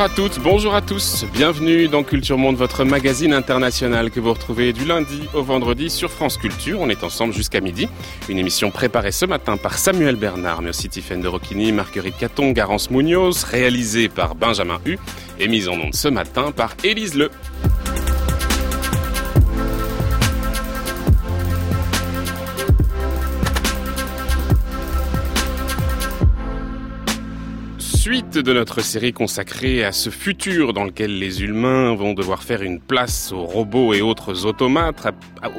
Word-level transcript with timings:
Bonjour 0.00 0.12
à 0.12 0.16
toutes, 0.16 0.42
bonjour 0.42 0.74
à 0.74 0.80
tous, 0.80 1.26
bienvenue 1.30 1.86
dans 1.86 2.02
Culture 2.02 2.38
Monde, 2.38 2.56
votre 2.56 2.84
magazine 2.84 3.34
international 3.34 4.10
que 4.10 4.18
vous 4.18 4.32
retrouvez 4.32 4.72
du 4.72 4.86
lundi 4.86 5.28
au 5.34 5.42
vendredi 5.42 5.90
sur 5.90 6.10
France 6.10 6.38
Culture. 6.38 6.80
On 6.80 6.88
est 6.88 7.04
ensemble 7.04 7.34
jusqu'à 7.34 7.60
midi. 7.60 7.86
Une 8.30 8.38
émission 8.38 8.70
préparée 8.70 9.12
ce 9.12 9.26
matin 9.26 9.58
par 9.58 9.76
Samuel 9.76 10.16
Bernard, 10.16 10.62
mais 10.62 10.70
aussi 10.70 10.88
Tiffaine 10.88 11.20
de 11.20 11.28
Rocchini, 11.28 11.70
Marguerite 11.72 12.16
Caton, 12.16 12.52
Garance 12.52 12.90
Munoz, 12.90 13.44
réalisée 13.44 14.08
par 14.08 14.36
Benjamin 14.36 14.80
Hu 14.86 14.98
et 15.38 15.48
mise 15.48 15.68
en 15.68 15.74
onde 15.74 15.94
ce 15.94 16.08
matin 16.08 16.50
par 16.50 16.74
Élise 16.82 17.14
Le. 17.14 17.30
Suite 28.12 28.38
de 28.38 28.52
notre 28.52 28.80
série 28.80 29.12
consacrée 29.12 29.84
à 29.84 29.92
ce 29.92 30.10
futur 30.10 30.72
dans 30.72 30.82
lequel 30.82 31.20
les 31.20 31.44
humains 31.44 31.94
vont 31.94 32.12
devoir 32.12 32.42
faire 32.42 32.60
une 32.60 32.80
place 32.80 33.30
aux 33.30 33.44
robots 33.44 33.94
et 33.94 34.00
autres 34.00 34.46
automates, 34.46 34.96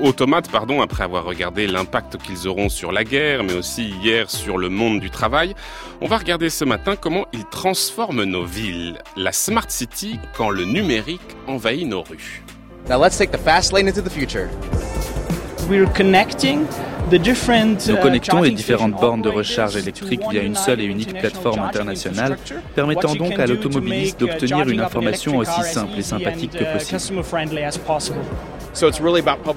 automates 0.02 0.52
pardon, 0.52 0.82
après 0.82 1.06
avoir 1.06 1.24
regardé 1.24 1.66
l'impact 1.66 2.18
qu'ils 2.18 2.50
auront 2.50 2.68
sur 2.68 2.92
la 2.92 3.06
guerre, 3.06 3.46
mais 3.46 3.54
aussi 3.54 3.92
hier 4.04 4.30
sur 4.30 4.58
le 4.58 4.68
monde 4.68 5.00
du 5.00 5.10
travail, 5.10 5.56
on 6.02 6.08
va 6.08 6.18
regarder 6.18 6.50
ce 6.50 6.66
matin 6.66 6.98
comment 6.98 7.26
ils 7.32 7.46
transforment 7.46 8.26
nos 8.26 8.44
villes, 8.44 8.98
la 9.16 9.32
Smart 9.32 9.70
City, 9.70 10.20
quand 10.36 10.50
le 10.50 10.66
numérique 10.66 11.22
envahit 11.48 11.88
nos 11.88 12.02
rues. 12.02 12.44
Now 12.90 13.02
let's 13.02 13.18
take 13.18 13.32
the 13.32 13.40
fast 13.42 13.72
lane 13.72 13.88
into 13.88 14.02
the 14.02 14.12
future. 14.12 14.50
We're 15.70 15.88
connecting 15.94 16.66
nous 17.12 17.96
uh, 17.96 18.00
connectons 18.02 18.42
les 18.42 18.52
différentes 18.52 18.94
bornes 18.94 19.22
de 19.22 19.30
recharge 19.30 19.76
électrique 19.76 20.22
via 20.30 20.44
une 20.44 20.56
seule 20.56 20.80
et 20.80 20.86
unique 20.86 21.14
plateforme 21.14 21.60
internationale, 21.60 22.38
permettant 22.74 23.16
donc 23.16 23.38
à 23.38 23.48
l'automobiliste 23.48 24.20
d'obtenir 24.20 24.70
une 24.70 24.80
information 24.80 25.38
aussi 25.38 25.64
simple 25.64 25.98
et 25.98 26.04
sympathique 26.04 26.52
que 26.52 26.64
possible. 26.74 27.22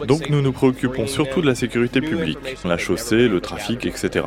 Donc 0.06 0.28
nous 0.28 0.42
nous 0.42 0.52
préoccupons 0.52 1.06
surtout 1.06 1.40
de 1.40 1.46
la 1.46 1.54
sécurité 1.54 2.00
publique, 2.00 2.38
la 2.64 2.76
chaussée, 2.76 3.28
le 3.28 3.40
trafic, 3.40 3.86
etc. 3.86 4.26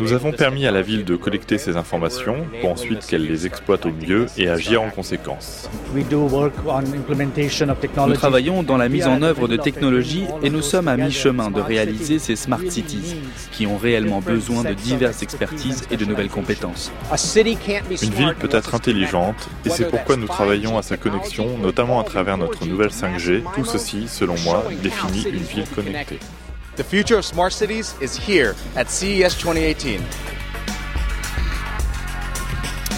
Nous 0.00 0.12
avons 0.12 0.32
permis 0.32 0.66
à 0.66 0.70
la 0.70 0.82
ville 0.82 1.04
de 1.04 1.16
collecter 1.16 1.58
ces 1.58 1.76
informations 1.76 2.36
pour 2.60 2.70
ensuite 2.70 3.06
qu'elle 3.06 3.26
les 3.26 3.46
exploite 3.46 3.86
au 3.86 3.90
mieux 3.90 4.26
et 4.36 4.48
agir 4.48 4.82
en 4.82 4.90
conséquence. 4.90 5.68
Nous 8.06 8.14
travaillons 8.14 8.62
dans 8.62 8.76
la 8.76 8.88
mise 8.88 9.06
en 9.06 9.22
œuvre 9.22 9.48
de 9.48 9.56
technologies 9.56 10.26
et 10.42 10.50
nous 10.50 10.62
sommes 10.62 10.88
à 10.88 10.96
mi-chemin 10.96 11.50
de 11.50 11.60
réaliser 11.60 12.18
ces 12.18 12.36
smart 12.36 12.60
cities 12.68 13.16
qui 13.52 13.66
ont 13.66 13.76
réellement 13.76 14.20
besoin 14.20 14.62
de 14.62 14.74
diverses 14.74 15.22
expertises 15.22 15.82
et 15.90 15.96
de 15.96 16.04
nouvelles 16.04 16.28
compétences. 16.28 16.90
Une 18.02 18.10
ville 18.10 18.34
peut 18.38 18.48
être 18.50 18.74
intelligente 18.74 19.48
et 19.64 19.70
c'est 19.70 19.88
pourquoi 19.88 20.16
nous 20.16 20.26
travaillons 20.26 20.78
à 20.78 20.82
sa 20.82 20.96
connexion, 20.96 21.58
notamment 21.58 22.00
à 22.00 22.04
travers 22.04 22.38
notre 22.38 22.66
nouvelle 22.66 22.90
5G. 22.90 23.42
Tout 23.54 23.64
ceci 23.64 24.08
selon 24.14 24.36
moi, 24.44 24.64
définit 24.82 25.24
une 25.24 25.42
ville 25.42 25.66
connectée. 25.74 26.20
The 26.76 26.84
future 26.84 27.18
of 27.18 27.24
smart 27.24 27.52
cities 27.52 27.94
is 28.00 28.16
here 28.16 28.54
at 28.76 28.86
CES 28.88 29.36
2018. 29.42 30.00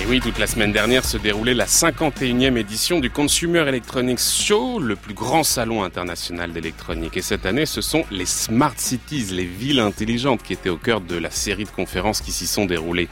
Et 0.00 0.06
oui, 0.06 0.20
toute 0.20 0.38
la 0.38 0.46
semaine 0.46 0.72
dernière 0.72 1.04
se 1.04 1.16
déroulait 1.16 1.54
la 1.54 1.66
51e 1.66 2.56
édition 2.56 3.00
du 3.00 3.10
Consumer 3.10 3.64
Electronics 3.66 4.20
Show, 4.20 4.78
le 4.78 4.94
plus 4.94 5.14
grand 5.14 5.42
salon 5.42 5.82
international 5.82 6.52
d'électronique. 6.52 7.16
Et 7.16 7.22
cette 7.22 7.46
année, 7.46 7.66
ce 7.66 7.80
sont 7.80 8.04
les 8.10 8.26
Smart 8.26 8.74
Cities, 8.76 9.26
les 9.32 9.46
villes 9.46 9.80
intelligentes 9.80 10.42
qui 10.42 10.52
étaient 10.52 10.68
au 10.68 10.76
cœur 10.76 11.00
de 11.00 11.16
la 11.16 11.30
série 11.30 11.64
de 11.64 11.70
conférences 11.70 12.20
qui 12.20 12.32
s'y 12.32 12.46
sont 12.46 12.66
déroulées. 12.66 13.08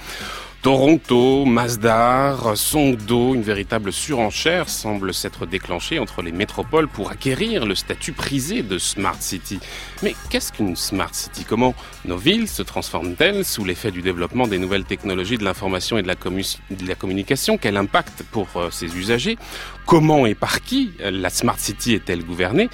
Toronto, 0.65 1.45
Masdar, 1.45 2.57
Songdo, 2.57 3.35
une 3.35 3.43
véritable 3.43 3.93
surenchère 3.93 4.71
semble 4.71 5.13
s'être 5.13 5.45
déclenchée 5.45 5.99
entre 5.99 6.23
les 6.23 6.33
métropoles 6.33 6.89
pour 6.89 7.11
acquérir 7.11 7.67
le 7.67 7.75
statut 7.75 8.13
prisé 8.13 8.63
de 8.63 8.79
Smart 8.79 9.21
City. 9.21 9.61
Mais 10.05 10.15
qu'est-ce 10.29 10.53
qu'une 10.53 10.77
Smart 10.77 11.15
City? 11.15 11.47
Comment 11.49 11.75
nos 12.05 12.19
villes 12.19 12.47
se 12.47 12.61
transforment-elles 12.61 13.43
sous 13.43 13.65
l'effet 13.65 13.91
du 13.91 14.03
développement 14.03 14.47
des 14.47 14.59
nouvelles 14.59 14.85
technologies 14.85 15.39
de 15.39 15.45
l'information 15.45 15.97
et 15.97 16.03
de 16.03 16.09
la, 16.09 16.95
communication? 16.95 17.57
Quel 17.57 17.79
impact 17.79 18.23
pour 18.31 18.47
euh, 18.57 18.71
ses 18.71 18.99
usagers? 18.99 19.39
Comment 19.87 20.27
et 20.27 20.35
par 20.35 20.61
qui 20.61 20.93
la 21.01 21.31
Smart 21.31 21.59
City 21.59 21.95
est-elle 21.95 22.23
gouvernée? 22.23 22.69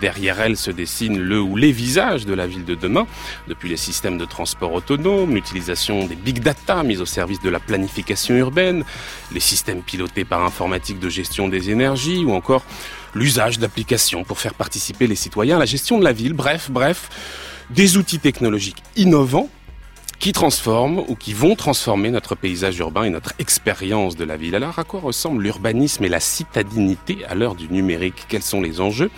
Derrière 0.00 0.40
elle 0.40 0.56
se 0.56 0.72
dessine 0.72 1.20
le 1.20 1.40
ou 1.40 1.54
les 1.54 1.70
visages 1.70 2.26
de 2.26 2.34
la 2.34 2.48
ville 2.48 2.64
de 2.64 2.74
demain, 2.74 3.06
depuis 3.46 3.68
les 3.68 3.76
systèmes 3.76 4.18
de 4.18 4.24
transport 4.24 4.72
autonome, 4.72 5.36
l'utilisation 5.36 6.06
des 6.06 6.16
big 6.16 6.40
data 6.40 6.82
mis 6.82 7.00
au 7.00 7.06
service 7.06 7.40
de 7.42 7.50
la 7.50 7.60
planification 7.60 8.34
urbaine, 8.34 8.82
les 9.30 9.40
systèmes 9.40 9.82
pilotés 9.82 10.24
par 10.24 10.42
informatique 10.42 10.98
de 10.98 11.08
gestion 11.08 11.46
des 11.46 11.70
énergies 11.70 12.24
ou 12.24 12.32
encore 12.32 12.64
l'usage 13.14 13.58
d'applications 13.58 14.24
pour 14.24 14.38
faire 14.38 14.54
participer 14.54 15.06
les 15.06 15.16
citoyens 15.16 15.56
à 15.56 15.60
la 15.60 15.66
gestion 15.66 15.98
de 15.98 16.04
la 16.04 16.12
ville. 16.12 16.32
Bref, 16.32 16.70
bref, 16.70 17.08
des 17.70 17.96
outils 17.96 18.18
technologiques 18.18 18.82
innovants 18.96 19.48
qui 20.18 20.32
transforment 20.32 21.02
ou 21.08 21.16
qui 21.16 21.32
vont 21.32 21.56
transformer 21.56 22.10
notre 22.10 22.36
paysage 22.36 22.78
urbain 22.78 23.02
et 23.02 23.10
notre 23.10 23.32
expérience 23.40 24.14
de 24.14 24.24
la 24.24 24.36
ville. 24.36 24.54
Alors 24.54 24.78
à 24.78 24.84
quoi 24.84 25.00
ressemble 25.00 25.42
l'urbanisme 25.42 26.04
et 26.04 26.08
la 26.08 26.20
citadinité 26.20 27.24
à 27.28 27.34
l'heure 27.34 27.56
du 27.56 27.68
numérique? 27.68 28.26
Quels 28.28 28.42
sont 28.42 28.60
les 28.60 28.80
enjeux 28.80 29.10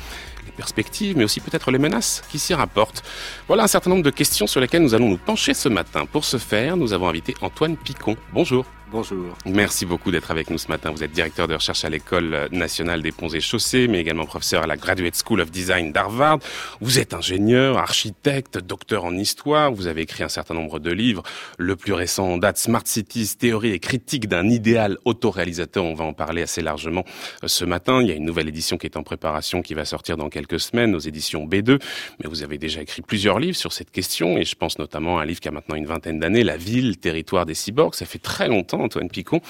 les 0.47 0.53
perspectives, 0.53 1.16
mais 1.16 1.25
aussi 1.25 1.41
peut-être 1.41 1.71
les 1.71 1.78
menaces 1.78 2.22
qui 2.31 2.38
s'y 2.38 2.55
rapportent? 2.55 3.03
Voilà 3.49 3.65
un 3.65 3.69
certain 3.69 3.91
nombre 3.91 4.03
de 4.03 4.11
questions 4.11 4.47
sur 4.47 4.62
lesquelles 4.62 4.82
nous 4.82 4.94
allons 4.94 5.11
nous 5.11 5.19
pencher 5.19 5.53
ce 5.53 5.69
matin. 5.69 6.06
Pour 6.06 6.25
ce 6.25 6.38
faire, 6.38 6.78
nous 6.78 6.94
avons 6.94 7.09
invité 7.09 7.34
Antoine 7.43 7.76
Picon. 7.76 8.16
Bonjour. 8.32 8.65
Bonjour. 8.94 9.37
Merci 9.44 9.87
beaucoup 9.87 10.12
d'être 10.12 10.31
avec 10.31 10.50
nous 10.50 10.59
ce 10.59 10.69
matin. 10.69 10.93
Vous 10.93 11.03
êtes 11.03 11.10
directeur 11.10 11.49
de 11.49 11.55
recherche 11.55 11.84
à 11.84 11.91
l'École 11.91 12.47
nationale 12.53 13.03
des 13.03 13.10
ponts 13.10 13.28
et 13.28 13.41
chaussées, 13.41 13.88
mais 13.88 13.99
également 13.99 14.25
professeur 14.25 14.62
à 14.62 14.69
la 14.69 14.77
Graduate 14.77 15.21
School 15.21 15.41
of 15.41 15.50
Design 15.50 15.91
d'Harvard. 15.91 16.38
Vous 16.81 17.00
êtes 17.00 17.12
ingénieur, 17.12 17.77
architecte, 17.77 18.56
docteur 18.56 19.05
en 19.05 19.16
histoire. 19.16 19.72
Vous 19.72 19.88
avez 19.88 20.03
écrit 20.03 20.22
un 20.22 20.28
certain 20.28 20.55
nombre 20.55 20.78
de 20.78 20.93
livres. 20.93 21.25
Le 21.59 21.75
plus 21.75 21.93
récent 21.93 22.25
en 22.28 22.38
date, 22.38 22.56
Smart 22.56 22.84
Cities, 22.84 23.34
théorie 23.37 23.72
et 23.72 23.81
critique 23.81 24.28
d'un 24.28 24.49
idéal 24.49 24.99
autoréalisateur. 25.05 25.82
On 25.82 25.94
va 25.94 26.05
en 26.05 26.12
parler 26.12 26.43
assez 26.43 26.62
largement 26.62 27.05
euh, 27.43 27.49
ce 27.49 27.65
matin. 27.65 28.00
Il 28.00 28.06
y 28.06 28.12
a 28.12 28.15
une 28.15 28.25
nouvelle 28.25 28.49
édition 28.49 28.78
qui 28.78 28.87
est 28.87 28.97
en 28.97 29.03
préparation, 29.03 29.61
qui 29.62 29.75
va 29.75 29.84
sortir 29.84 30.16
dans 30.16 30.28
quelques 30.28 30.61
semaines 30.61 30.94
aux 30.94 31.00
éditions 31.00 31.49
B2. 31.49 31.81
Mais 32.22 32.28
vous 32.28 32.44
avez 32.44 32.59
déjà 32.59 32.81
écrit 32.81 33.03
plusieurs 33.03 33.41
livres 33.41 33.56
sur 33.56 33.72
cette 33.72 33.91
question, 33.91 34.38
et 34.38 34.44
je 34.44 34.55
pense 34.55 34.78
notamment 34.78 35.19
à 35.19 35.22
un 35.22 35.25
livre 35.25 35.41
qui 35.41 35.49
a 35.49 35.50
maintenant 35.50 35.75
une 35.75 35.87
vingtaine 35.87 36.21
d'années, 36.21 36.44
La 36.44 36.56
ville, 36.56 36.99
territoire 36.99 37.44
des 37.44 37.55
cyborgs. 37.55 37.97
Ça 37.97 38.06
fait 38.06 38.21
très 38.21 38.47
longtemps 38.47 38.83
Antoine 38.84 39.08
Picon, 39.08 39.40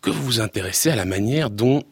que 0.00 0.10
vous 0.10 0.22
vous 0.22 0.40
intéressez 0.40 0.90
à 0.90 0.96
la 0.96 1.04
manière 1.04 1.50
dont 1.50 1.82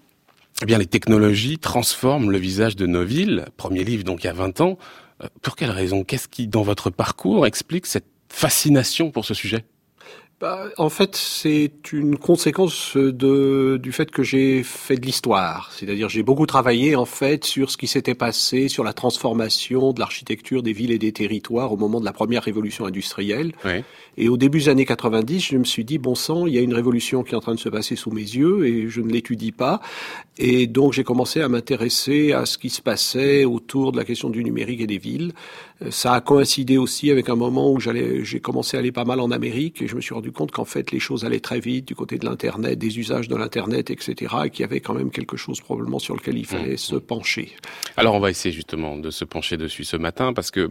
eh 0.66 0.76
les 0.76 0.86
technologies 0.86 1.58
transforment 1.58 2.30
le 2.30 2.38
visage 2.38 2.76
de 2.76 2.86
nos 2.86 3.04
villes. 3.04 3.46
Premier 3.56 3.84
livre, 3.84 4.04
donc, 4.04 4.24
il 4.24 4.26
y 4.26 4.30
a 4.30 4.34
20 4.34 4.60
ans. 4.60 4.78
Euh, 5.22 5.28
pour 5.42 5.56
quelle 5.56 5.70
raison? 5.70 6.04
Qu'est-ce 6.04 6.28
qui, 6.28 6.48
dans 6.48 6.62
votre 6.62 6.90
parcours, 6.90 7.46
explique 7.46 7.86
cette 7.86 8.06
fascination 8.28 9.10
pour 9.10 9.24
ce 9.24 9.34
sujet? 9.34 9.64
Bah, 10.40 10.68
en 10.78 10.88
fait, 10.88 11.16
c'est 11.16 11.92
une 11.92 12.16
conséquence 12.16 12.96
de, 12.96 13.78
du 13.82 13.92
fait 13.92 14.10
que 14.10 14.22
j'ai 14.22 14.62
fait 14.62 14.96
de 14.96 15.04
l'histoire. 15.04 15.70
C'est-à-dire, 15.70 16.08
j'ai 16.08 16.22
beaucoup 16.22 16.46
travaillé, 16.46 16.96
en 16.96 17.04
fait, 17.04 17.44
sur 17.44 17.70
ce 17.70 17.76
qui 17.76 17.86
s'était 17.86 18.14
passé, 18.14 18.68
sur 18.68 18.82
la 18.82 18.94
transformation 18.94 19.92
de 19.92 20.00
l'architecture 20.00 20.62
des 20.62 20.72
villes 20.72 20.92
et 20.92 20.98
des 20.98 21.12
territoires 21.12 21.74
au 21.74 21.76
moment 21.76 22.00
de 22.00 22.06
la 22.06 22.14
première 22.14 22.42
révolution 22.42 22.86
industrielle. 22.86 23.52
Et 24.16 24.30
au 24.30 24.38
début 24.38 24.60
des 24.60 24.68
années 24.70 24.86
90, 24.86 25.40
je 25.40 25.58
me 25.58 25.64
suis 25.64 25.84
dit, 25.84 25.98
bon 25.98 26.14
sang, 26.14 26.46
il 26.46 26.54
y 26.54 26.58
a 26.58 26.62
une 26.62 26.74
révolution 26.74 27.22
qui 27.22 27.32
est 27.32 27.36
en 27.36 27.40
train 27.40 27.54
de 27.54 27.60
se 27.60 27.68
passer 27.68 27.94
sous 27.94 28.10
mes 28.10 28.22
yeux 28.22 28.66
et 28.66 28.88
je 28.88 29.02
ne 29.02 29.12
l'étudie 29.12 29.52
pas. 29.52 29.80
Et 30.38 30.66
donc, 30.66 30.94
j'ai 30.94 31.04
commencé 31.04 31.42
à 31.42 31.48
m'intéresser 31.50 32.32
à 32.32 32.46
ce 32.46 32.56
qui 32.56 32.70
se 32.70 32.80
passait 32.80 33.44
autour 33.44 33.92
de 33.92 33.98
la 33.98 34.04
question 34.04 34.30
du 34.30 34.42
numérique 34.42 34.80
et 34.80 34.86
des 34.86 34.96
villes. 34.96 35.34
Euh, 35.82 35.90
ça 35.90 36.14
a 36.14 36.20
coïncidé 36.20 36.78
aussi 36.78 37.10
avec 37.10 37.28
un 37.28 37.36
moment 37.36 37.70
où 37.70 37.80
j'allais, 37.80 38.24
j'ai 38.24 38.40
commencé 38.40 38.76
à 38.76 38.80
aller 38.80 38.92
pas 38.92 39.04
mal 39.04 39.20
en 39.20 39.30
Amérique 39.30 39.82
et 39.82 39.88
je 39.88 39.96
me 39.96 40.00
suis 40.00 40.14
rendu 40.14 40.32
compte 40.32 40.50
qu'en 40.50 40.64
fait 40.64 40.90
les 40.90 41.00
choses 41.00 41.24
allaient 41.24 41.40
très 41.40 41.60
vite 41.60 41.86
du 41.86 41.94
côté 41.94 42.18
de 42.18 42.26
l'internet, 42.26 42.78
des 42.78 42.98
usages 42.98 43.28
de 43.28 43.36
l'internet, 43.36 43.90
etc. 43.90 44.34
Et 44.44 44.50
qu'il 44.50 44.60
y 44.60 44.64
avait 44.64 44.80
quand 44.80 44.94
même 44.94 45.10
quelque 45.10 45.36
chose 45.36 45.60
probablement 45.60 45.98
sur 45.98 46.14
lequel 46.14 46.38
il 46.38 46.46
fallait 46.46 46.74
mmh. 46.74 46.78
se 46.78 46.96
pencher. 46.96 47.52
Alors 47.96 48.14
on 48.14 48.20
va 48.20 48.30
essayer 48.30 48.54
justement 48.54 48.96
de 48.96 49.10
se 49.10 49.24
pencher 49.24 49.56
dessus 49.56 49.84
ce 49.84 49.96
matin 49.96 50.32
parce 50.32 50.50
que 50.50 50.68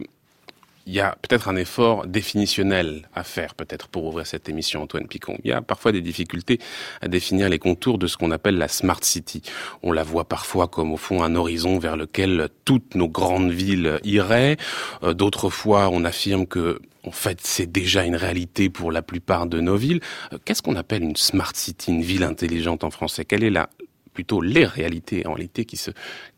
il 0.90 0.94
y 0.94 1.00
a 1.00 1.16
peut-être 1.22 1.48
un 1.48 1.54
effort 1.54 2.04
définitionnel 2.04 3.08
à 3.14 3.22
faire, 3.22 3.54
peut-être 3.54 3.86
pour 3.86 4.06
ouvrir 4.06 4.26
cette 4.26 4.48
émission, 4.48 4.82
Antoine 4.82 5.06
Picon. 5.06 5.38
Il 5.44 5.50
y 5.50 5.52
a 5.52 5.62
parfois 5.62 5.92
des 5.92 6.00
difficultés 6.00 6.58
à 7.00 7.06
définir 7.06 7.48
les 7.48 7.60
contours 7.60 7.96
de 7.96 8.08
ce 8.08 8.16
qu'on 8.16 8.32
appelle 8.32 8.58
la 8.58 8.66
Smart 8.66 8.98
City. 9.00 9.40
On 9.84 9.92
la 9.92 10.02
voit 10.02 10.24
parfois 10.24 10.66
comme 10.66 10.92
au 10.92 10.96
fond 10.96 11.22
un 11.22 11.36
horizon 11.36 11.78
vers 11.78 11.96
lequel 11.96 12.48
toutes 12.64 12.96
nos 12.96 13.08
grandes 13.08 13.52
villes 13.52 14.00
iraient. 14.02 14.56
Euh, 15.04 15.14
d'autres 15.14 15.48
fois, 15.48 15.90
on 15.92 16.04
affirme 16.04 16.44
que 16.44 16.80
en 17.04 17.12
fait, 17.12 17.38
c'est 17.40 17.70
déjà 17.70 18.04
une 18.04 18.16
réalité 18.16 18.68
pour 18.68 18.90
la 18.90 19.00
plupart 19.00 19.46
de 19.46 19.60
nos 19.60 19.76
villes. 19.76 20.00
Euh, 20.32 20.38
qu'est-ce 20.44 20.60
qu'on 20.60 20.74
appelle 20.74 21.04
une 21.04 21.14
smart 21.14 21.52
city, 21.54 21.92
une 21.92 22.02
ville 22.02 22.24
intelligente 22.24 22.82
en 22.82 22.90
français? 22.90 23.24
Quelle 23.24 23.44
est 23.44 23.50
la, 23.50 23.70
plutôt 24.12 24.40
les 24.40 24.64
réalités 24.64 25.24
en 25.24 25.34
réalité 25.34 25.64
qui 25.64 25.76
se 25.76 25.92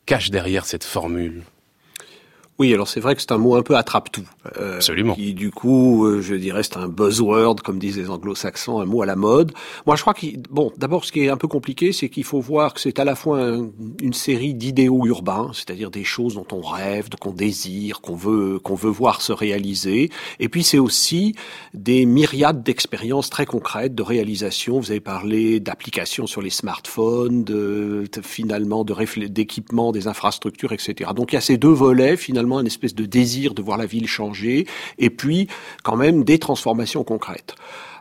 cachent 0.04 0.30
derrière 0.30 0.66
cette 0.66 0.84
formule? 0.84 1.42
Oui, 2.62 2.72
alors 2.72 2.86
c'est 2.86 3.00
vrai 3.00 3.16
que 3.16 3.20
c'est 3.20 3.32
un 3.32 3.38
mot 3.38 3.56
un 3.56 3.62
peu 3.62 3.76
attrape-tout. 3.76 4.22
Euh, 4.56 4.76
Absolument. 4.76 5.16
Qui, 5.16 5.34
du 5.34 5.50
coup, 5.50 6.06
euh, 6.06 6.22
je 6.22 6.36
dirais, 6.36 6.62
c'est 6.62 6.76
un 6.76 6.86
buzzword, 6.86 7.56
comme 7.56 7.80
disent 7.80 7.98
les 7.98 8.08
anglo-saxons, 8.08 8.80
un 8.80 8.84
mot 8.84 9.02
à 9.02 9.06
la 9.06 9.16
mode. 9.16 9.50
Moi, 9.84 9.96
je 9.96 10.02
crois 10.02 10.14
que, 10.14 10.26
bon, 10.48 10.70
d'abord, 10.76 11.04
ce 11.04 11.10
qui 11.10 11.24
est 11.24 11.28
un 11.28 11.36
peu 11.36 11.48
compliqué, 11.48 11.90
c'est 11.90 12.08
qu'il 12.08 12.22
faut 12.22 12.40
voir 12.40 12.72
que 12.72 12.78
c'est 12.80 13.00
à 13.00 13.04
la 13.04 13.16
fois 13.16 13.40
une 14.00 14.12
série 14.12 14.54
d'idéaux 14.54 15.06
urbains, 15.06 15.50
c'est-à-dire 15.52 15.90
des 15.90 16.04
choses 16.04 16.34
dont 16.34 16.46
on 16.52 16.60
rêve, 16.60 17.08
qu'on 17.20 17.32
désire, 17.32 18.00
qu'on 18.00 18.14
veut, 18.14 18.60
qu'on 18.60 18.76
veut 18.76 18.90
voir 18.90 19.22
se 19.22 19.32
réaliser. 19.32 20.10
Et 20.38 20.48
puis, 20.48 20.62
c'est 20.62 20.78
aussi 20.78 21.34
des 21.74 22.06
myriades 22.06 22.62
d'expériences 22.62 23.28
très 23.28 23.44
concrètes 23.44 23.96
de 23.96 24.04
réalisation. 24.04 24.78
Vous 24.78 24.92
avez 24.92 25.00
parlé 25.00 25.58
d'applications 25.58 26.28
sur 26.28 26.42
les 26.42 26.50
smartphones, 26.50 27.42
de, 27.42 28.04
finalement, 28.22 28.84
de 28.84 29.26
d'équipements, 29.26 29.90
des 29.90 30.06
infrastructures, 30.06 30.70
etc. 30.70 31.10
Donc, 31.16 31.32
il 31.32 31.34
y 31.34 31.38
a 31.38 31.40
ces 31.40 31.56
deux 31.56 31.66
volets, 31.66 32.16
finalement, 32.16 32.51
une 32.60 32.66
espèce 32.66 32.94
de 32.94 33.06
désir 33.06 33.54
de 33.54 33.62
voir 33.62 33.78
la 33.78 33.86
ville 33.86 34.06
changer, 34.06 34.66
et 34.98 35.10
puis 35.10 35.48
quand 35.82 35.96
même 35.96 36.24
des 36.24 36.38
transformations 36.38 37.04
concrètes. 37.04 37.54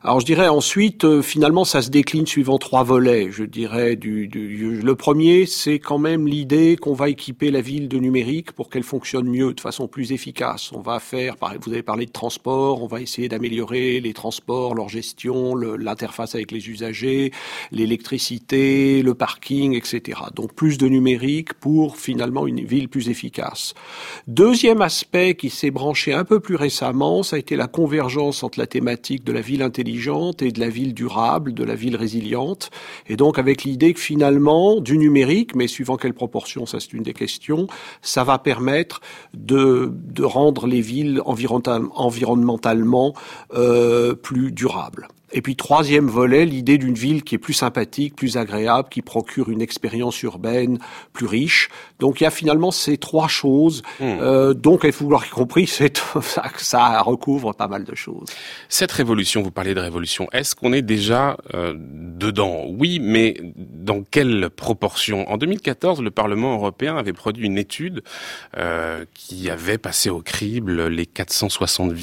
Alors 0.04 0.20
je 0.20 0.26
dirais 0.26 0.48
ensuite, 0.48 1.04
euh, 1.04 1.22
finalement, 1.22 1.64
ça 1.64 1.84
se 1.84 1.92
décline 1.92 2.26
suivant 2.26 2.58
trois 2.58 2.82
volets. 2.84 3.28
Je 3.32 3.44
dirais 3.44 3.96
du, 3.96 4.28
du 4.28 4.82
le 4.82 4.96
premier, 4.96 5.46
c'est 5.46 5.78
quand 5.78 6.00
même 6.00 6.28
l'idée 6.28 6.76
qu'on 6.76 6.96
va 6.96 7.10
équiper 7.10 7.52
la 7.52 7.62
ville 7.62 7.88
de 7.88 8.00
numérique 8.00 8.52
pour 8.52 8.72
qu'elle 8.72 8.82
fonctionne 8.82 9.30
mieux, 9.30 9.54
de 9.54 9.60
façon 9.60 9.88
plus 9.88 10.12
efficace. 10.12 10.72
On 10.74 10.82
va 10.82 11.00
faire, 11.00 11.36
vous 11.64 11.72
avez 11.72 11.84
parlé 11.84 12.08
de 12.08 12.12
transport, 12.12 12.82
on 12.82 12.88
va 12.88 13.00
essayer 13.00 13.30
d'améliorer 13.30 14.00
les 14.00 14.14
transports, 14.14 14.74
leur 14.74 14.90
gestion, 14.90 15.56
l'interface 15.56 16.34
avec 16.34 16.52
les 16.52 16.68
usagers, 16.68 17.32
l'électricité, 17.72 19.04
le 19.04 19.14
parking, 19.14 19.76
etc. 19.76 20.20
Donc 20.34 20.56
plus 20.56 20.80
de 20.80 20.88
numérique 20.88 21.54
pour 21.54 21.96
finalement 21.96 22.48
une 22.48 22.66
ville 22.66 22.90
plus 22.90 23.10
efficace. 23.10 23.76
Deuxième 24.26 24.82
aspect 24.82 25.36
qui 25.36 25.52
s'est 25.52 25.70
branché 25.70 26.12
un 26.12 26.24
peu 26.24 26.40
plus 26.40 26.56
récemment, 26.56 27.22
ça 27.22 27.36
a 27.36 27.40
été 27.40 27.56
la 27.56 27.68
convergence 27.68 28.42
entre 28.42 28.58
la 28.58 28.66
thématique 28.66 29.24
de 29.24 29.32
la 29.32 29.42
ville 29.42 29.62
intelligente 29.62 29.91
et 30.42 30.52
de 30.52 30.60
la 30.60 30.70
ville 30.70 30.94
durable, 30.94 31.54
de 31.54 31.64
la 31.64 31.76
ville 31.76 31.96
résiliente. 31.96 32.70
Et 33.08 33.16
donc 33.16 33.38
avec 33.40 33.64
l'idée 33.64 33.94
que 33.94 34.00
finalement, 34.00 34.80
du 34.80 34.98
numérique, 34.98 35.56
mais 35.56 35.68
suivant 35.68 35.98
quelle 35.98 36.14
proportion, 36.14 36.66
ça 36.66 36.80
c'est 36.80 36.94
une 36.94 37.04
des 37.04 37.14
questions, 37.14 37.68
ça 38.02 38.24
va 38.24 38.38
permettre 38.40 39.02
de, 39.34 39.92
de 39.92 40.24
rendre 40.24 40.68
les 40.68 40.82
villes 40.82 41.22
environnementalement 41.26 43.14
euh, 43.54 44.16
plus 44.16 44.52
durables. 44.52 45.08
Et 45.34 45.42
puis 45.42 45.56
troisième 45.56 46.08
volet, 46.08 46.46
l'idée 46.46 46.78
d'une 46.78 46.96
ville 46.96 47.24
qui 47.24 47.36
est 47.36 47.38
plus 47.38 47.54
sympathique, 47.54 48.16
plus 48.16 48.38
agréable, 48.38 48.90
qui 48.90 49.02
procure 49.02 49.50
une 49.50 49.62
expérience 49.62 50.22
urbaine 50.24 50.78
plus 51.14 51.26
riche. 51.26 51.70
Donc 52.02 52.20
il 52.20 52.26
y 52.26 52.28
a 52.28 52.32
finalement 52.32 52.72
ces 52.72 52.98
trois 52.98 53.28
choses. 53.28 53.84
Hmm. 54.00 54.18
Euh, 54.22 54.54
donc 54.54 54.82
il 54.84 54.92
faut 54.92 55.06
l'avoir 55.06 55.30
compris, 55.30 55.68
c'est 55.68 56.02
ça, 56.58 57.02
recouvre 57.02 57.54
pas 57.54 57.68
mal 57.68 57.86
de 57.86 57.96
choses. 57.96 58.28
Cette 58.68 58.92
révolution, 58.92 59.42
vous 59.42 59.52
parlez 59.52 59.74
de 59.74 59.80
révolution, 59.80 60.28
est-ce 60.34 60.56
qu'on 60.56 60.74
est 60.74 60.82
déjà 60.82 61.38
euh, 61.54 61.76
dedans? 61.78 62.66
Oui, 62.68 63.00
mais 63.00 63.38
dans 63.56 64.02
quelle 64.02 64.50
proportion? 64.50 65.30
En 65.32 65.38
2014, 65.38 66.02
le 66.02 66.12
Parlement 66.12 66.56
européen 66.56 66.98
avait 66.98 67.14
produit 67.14 67.46
une 67.46 67.60
étude 67.60 68.04
euh, 68.58 69.06
qui 69.14 69.50
avait 69.50 69.78
passé 69.78 70.10
au 70.10 70.22
crible 70.22 70.88
les 70.88 71.06
460, 71.06 71.94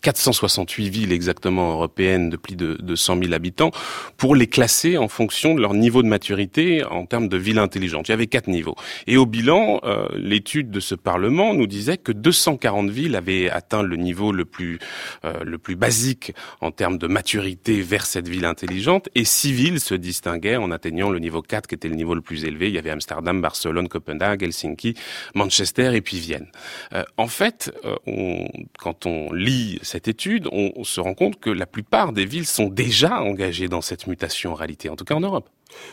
468 0.00 0.88
villes 0.88 1.12
exactement 1.12 1.72
européennes 1.72 2.30
de 2.30 2.36
plus 2.36 2.54
de 2.54 2.78
de 2.80 2.94
100 2.94 3.22
000 3.22 3.32
habitants 3.32 3.70
pour 4.16 4.34
les 4.34 4.46
classer 4.46 4.96
en 4.98 5.08
fonction 5.08 5.54
de 5.54 5.60
leur 5.60 5.74
niveau 5.74 6.02
de 6.02 6.08
maturité 6.08 6.84
en 6.84 7.06
termes 7.06 7.28
de 7.28 7.36
ville 7.36 7.58
intelligente. 7.58 8.08
Il 8.08 8.12
y 8.12 8.14
avait 8.14 8.26
quatre 8.26 8.48
niveaux. 8.48 8.76
Et 9.06 9.16
au 9.16 9.26
bilan, 9.26 9.47
euh, 9.48 10.06
l'étude 10.14 10.70
de 10.70 10.80
ce 10.80 10.94
Parlement 10.94 11.54
nous 11.54 11.66
disait 11.66 11.96
que 11.96 12.12
240 12.12 12.90
villes 12.90 13.16
avaient 13.16 13.48
atteint 13.48 13.82
le 13.82 13.96
niveau 13.96 14.32
le 14.32 14.44
plus 14.44 14.78
euh, 15.24 15.42
le 15.44 15.58
plus 15.58 15.76
basique 15.76 16.34
en 16.60 16.70
termes 16.70 16.98
de 16.98 17.06
maturité 17.06 17.80
vers 17.80 18.06
cette 18.06 18.28
ville 18.28 18.44
intelligente 18.44 19.08
et 19.14 19.24
six 19.24 19.52
villes 19.52 19.80
se 19.80 19.94
distinguaient 19.94 20.56
en 20.56 20.70
atteignant 20.70 21.10
le 21.10 21.18
niveau 21.18 21.42
4 21.42 21.66
qui 21.66 21.74
était 21.74 21.88
le 21.88 21.94
niveau 21.94 22.14
le 22.14 22.20
plus 22.20 22.44
élevé. 22.44 22.68
Il 22.68 22.74
y 22.74 22.78
avait 22.78 22.90
Amsterdam, 22.90 23.40
Barcelone, 23.40 23.88
Copenhague, 23.88 24.42
Helsinki, 24.42 24.94
Manchester 25.34 25.94
et 25.94 26.00
puis 26.00 26.18
Vienne. 26.18 26.48
Euh, 26.92 27.04
en 27.16 27.28
fait, 27.28 27.72
on, 28.06 28.46
quand 28.78 29.06
on 29.06 29.32
lit 29.32 29.78
cette 29.82 30.08
étude, 30.08 30.48
on, 30.52 30.72
on 30.76 30.84
se 30.84 31.00
rend 31.00 31.14
compte 31.14 31.40
que 31.40 31.50
la 31.50 31.66
plupart 31.66 32.12
des 32.12 32.24
villes 32.24 32.46
sont 32.46 32.68
déjà 32.68 33.22
engagés 33.22 33.68
dans 33.68 33.80
cette 33.80 34.06
mutation 34.06 34.52
en 34.52 34.54
réalité, 34.54 34.88
en 34.88 34.96
tout 34.96 35.04
cas 35.04 35.14
en 35.14 35.20
Europe. 35.20 35.48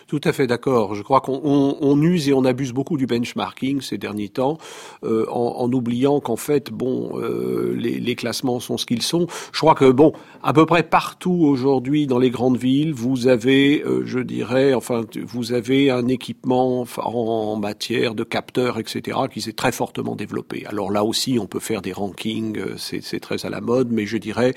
Tout 0.07 0.21
à 0.23 0.31
fait 0.31 0.47
d'accord. 0.47 0.95
Je 0.95 1.01
crois 1.01 1.21
qu'on 1.21 2.01
use 2.01 2.29
et 2.29 2.33
on 2.33 2.45
abuse 2.45 2.71
beaucoup 2.71 2.97
du 2.97 3.05
benchmarking 3.05 3.81
ces 3.81 3.97
derniers 3.97 4.29
temps, 4.29 4.57
euh, 5.03 5.25
en, 5.29 5.71
oubliant 5.71 6.19
qu'en 6.19 6.35
fait, 6.35 6.71
bon, 6.71 7.19
euh, 7.19 7.73
les, 7.75 8.15
classements 8.15 8.59
sont 8.59 8.77
ce 8.77 8.85
qu'ils 8.85 9.01
sont. 9.01 9.27
Je 9.51 9.59
crois 9.59 9.75
que 9.75 9.91
bon, 9.91 10.13
à 10.41 10.53
peu 10.53 10.65
près 10.65 10.83
partout 10.83 11.43
aujourd'hui 11.43 12.07
dans 12.07 12.19
les 12.19 12.29
grandes 12.29 12.57
villes, 12.57 12.93
vous 12.93 13.27
avez, 13.27 13.83
euh, 13.83 14.03
je 14.05 14.19
dirais, 14.19 14.73
enfin, 14.73 15.03
vous 15.25 15.51
avez 15.51 15.91
un 15.91 16.07
équipement 16.07 16.85
en, 16.97 17.55
matière 17.57 18.15
de 18.15 18.23
capteurs, 18.23 18.79
etc., 18.79 19.17
qui 19.31 19.41
s'est 19.41 19.53
très 19.53 19.71
fortement 19.71 20.15
développé. 20.15 20.65
Alors 20.67 20.91
là 20.91 21.03
aussi, 21.03 21.37
on 21.39 21.47
peut 21.47 21.59
faire 21.59 21.81
des 21.81 21.91
rankings, 21.91 22.59
c'est 22.77 23.19
très 23.19 23.45
à 23.45 23.49
la 23.49 23.61
mode, 23.61 23.91
mais 23.91 24.05
je 24.05 24.17
dirais, 24.17 24.53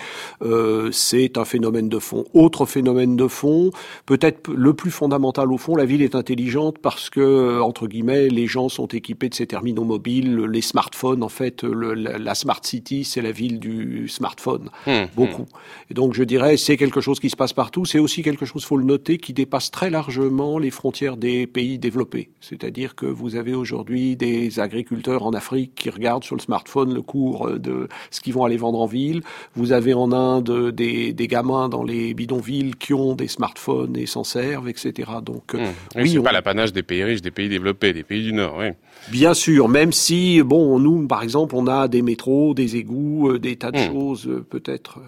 c'est 0.93 1.39
un 1.39 1.45
phénomène 1.45 1.89
de 1.89 1.99
fond. 1.99 2.25
Autre 2.35 2.67
phénomène 2.67 3.17
de 3.17 3.29
fond, 3.29 3.71
peut-être 4.07 4.51
le 4.53 4.75
plus 4.75 4.91
fondamental 4.91 5.08
fondamental 5.09 5.51
au 5.51 5.57
fond. 5.57 5.75
La 5.75 5.87
ville 5.87 6.03
est 6.03 6.15
intelligente 6.15 6.79
parce 6.79 7.09
que, 7.09 7.63
entre 7.63 7.87
guillemets, 7.87 8.29
les 8.29 8.47
gens 8.47 8.69
sont 8.69 8.89
équipés 8.89 9.31
de 9.31 9.35
ces 9.35 9.47
terminaux 9.47 9.85
mobiles, 9.85 10.37
les 10.37 10.61
smartphones. 10.61 11.23
En 11.23 11.31
fait, 11.31 11.63
la, 11.65 12.35
smart 12.35 12.61
city, 12.63 13.05
c'est 13.05 13.23
la 13.23 13.33
ville 13.33 13.59
du 13.59 14.07
smartphone, 14.09 14.69
mmh, 14.87 14.91
mmh. 14.91 15.07
beaucoup. 15.17 15.47
Et 15.91 15.95
donc, 15.95 16.13
je 16.13 16.25
dirais, 16.25 16.59
c'est 16.59 16.77
quelque 16.77 17.01
chose 17.01 17.21
qui 17.21 17.31
se 17.31 17.37
passe 17.37 17.55
partout. 17.55 17.87
C'est 17.87 17.99
aussi 17.99 18.23
quelque 18.23 18.45
chose, 18.45 18.65
faut 18.67 18.77
le 18.77 18.85
noter, 18.85 19.17
qui 19.17 19.33
dépasse 19.33 19.71
très 19.71 19.89
largement 19.89 20.59
les 20.59 20.71
frontières 20.71 21.17
des 21.17 21.47
pays 21.47 21.79
développés. 21.79 22.29
C'est-à-dire 22.41 22.95
que 22.95 23.07
vous 23.07 23.35
avez 23.35 23.55
aujourd'hui 23.55 24.15
des 24.15 24.61
agriculteurs 24.61 25.25
en 25.25 25.31
Afrique 25.31 25.75
qui 25.75 25.89
regardent 25.89 26.25
sur 26.25 26.37
le 26.37 26.43
smartphone 26.43 26.93
le 26.93 27.03
cours 27.03 27.51
de 27.59 27.89
ce 28.11 28.21
qu'ils 28.21 28.35
vont 28.35 28.45
aller 28.45 28.59
vendre 28.59 28.81
en 28.81 28.87
ville. 28.87 29.23
Vous 29.55 29.73
avez 29.73 29.95
en 29.95 30.13
Inde 30.13 30.71
des, 30.71 31.15
des 31.15 31.29
gamins 31.29 31.71
dans 31.71 31.83
les 31.83 32.13
bidonvilles 32.13 32.75
qui 32.79 32.93
ont 32.93 33.15
des 33.15 33.29
smartphones 33.29 33.97
et 33.97 34.05
s'en 34.05 34.25
servent, 34.25 34.69
etc. 34.69 34.98
Donc, 35.23 35.55
euh, 35.55 35.59
mmh. 35.59 36.01
oui, 36.01 36.11
c'est 36.11 36.23
pas 36.23 36.33
l'apanage 36.33 36.73
des 36.73 36.83
pays 36.83 37.05
riches, 37.05 37.23
des 37.23 37.31
pays 37.31 37.49
développés, 37.49 37.93
des 37.93 38.03
pays 38.03 38.23
du 38.23 38.33
Nord, 38.33 38.57
oui. 38.59 38.69
Bien 39.11 39.33
sûr, 39.33 39.69
même 39.69 39.93
si, 39.93 40.43
bon, 40.43 40.79
nous, 40.79 41.07
par 41.07 41.23
exemple, 41.23 41.55
on 41.55 41.67
a 41.67 41.89
des 41.89 42.03
métros, 42.03 42.55
des 42.55 42.77
égouts, 42.77 43.31
euh, 43.31 43.39
des 43.39 43.57
tas 43.57 43.71
de 43.71 43.79
mmh. 43.79 43.87
choses, 43.87 44.27
euh, 44.27 44.45
peut-être. 44.49 45.01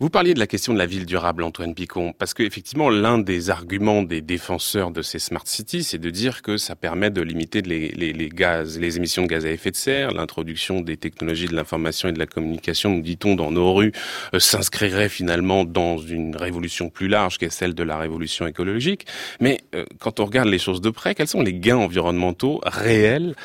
Vous 0.00 0.10
parliez 0.10 0.34
de 0.34 0.40
la 0.40 0.48
question 0.48 0.72
de 0.72 0.78
la 0.78 0.86
ville 0.86 1.06
durable, 1.06 1.44
Antoine 1.44 1.72
Picon, 1.72 2.12
parce 2.18 2.34
qu'effectivement, 2.34 2.90
l'un 2.90 3.18
des 3.18 3.50
arguments 3.50 4.02
des 4.02 4.22
défenseurs 4.22 4.90
de 4.90 5.02
ces 5.02 5.20
smart 5.20 5.46
cities, 5.46 5.84
c'est 5.84 5.98
de 5.98 6.10
dire 6.10 6.42
que 6.42 6.56
ça 6.56 6.74
permet 6.74 7.10
de 7.10 7.20
limiter 7.22 7.62
les, 7.62 8.28
gaz, 8.28 8.78
les 8.80 8.96
émissions 8.96 9.22
de 9.22 9.28
gaz 9.28 9.46
à 9.46 9.50
effet 9.50 9.70
de 9.70 9.76
serre, 9.76 10.10
l'introduction 10.10 10.80
des 10.80 10.96
technologies 10.96 11.46
de 11.46 11.54
l'information 11.54 12.08
et 12.08 12.12
de 12.12 12.18
la 12.18 12.26
communication, 12.26 12.90
nous 12.90 13.02
dit-on, 13.02 13.36
dans 13.36 13.52
nos 13.52 13.72
rues, 13.72 13.92
euh, 14.34 14.40
s'inscrirait 14.40 15.08
finalement 15.08 15.64
dans 15.64 15.98
une 15.98 16.34
révolution 16.34 16.90
plus 16.90 17.06
large 17.06 17.38
qu'est 17.38 17.50
celle 17.50 17.74
de 17.74 17.84
la 17.84 17.96
révolution 17.96 18.48
écologique. 18.48 19.06
Mais 19.38 19.60
euh, 19.76 19.84
quand 20.00 20.18
on 20.18 20.24
regarde 20.24 20.48
les 20.48 20.58
choses 20.58 20.80
de 20.80 20.90
près, 20.90 21.14
quels 21.14 21.28
sont 21.28 21.42
les 21.42 21.54
gains 21.54 21.76
environnementaux 21.76 22.60
réels 22.64 23.36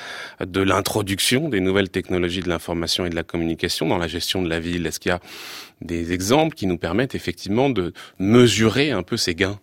de 0.44 0.62
l'introduction 0.62 1.48
des 1.48 1.60
nouvelles 1.60 1.89
technologies 1.89 2.41
de 2.41 2.50
l'information 2.50 3.06
et 3.06 3.12
de 3.12 3.15
la 3.15 3.24
communication 3.24 3.88
dans 3.88 4.00
la 4.00 4.08
gestion 4.08 4.41
de 4.41 4.50
la 4.50 4.60
ville? 4.60 4.88
Est-ce 4.88 5.00
qu'il 5.00 5.12
y 5.12 5.13
a 5.13 5.20
des 5.81 6.12
exemples 6.12 6.55
qui 6.55 6.67
nous 6.67 6.77
permettent 6.77 7.15
effectivement 7.15 7.69
de 7.69 7.93
mesurer 8.19 8.91
un 8.91 9.03
peu 9.03 9.17
ces 9.17 9.36
gains 9.36 9.59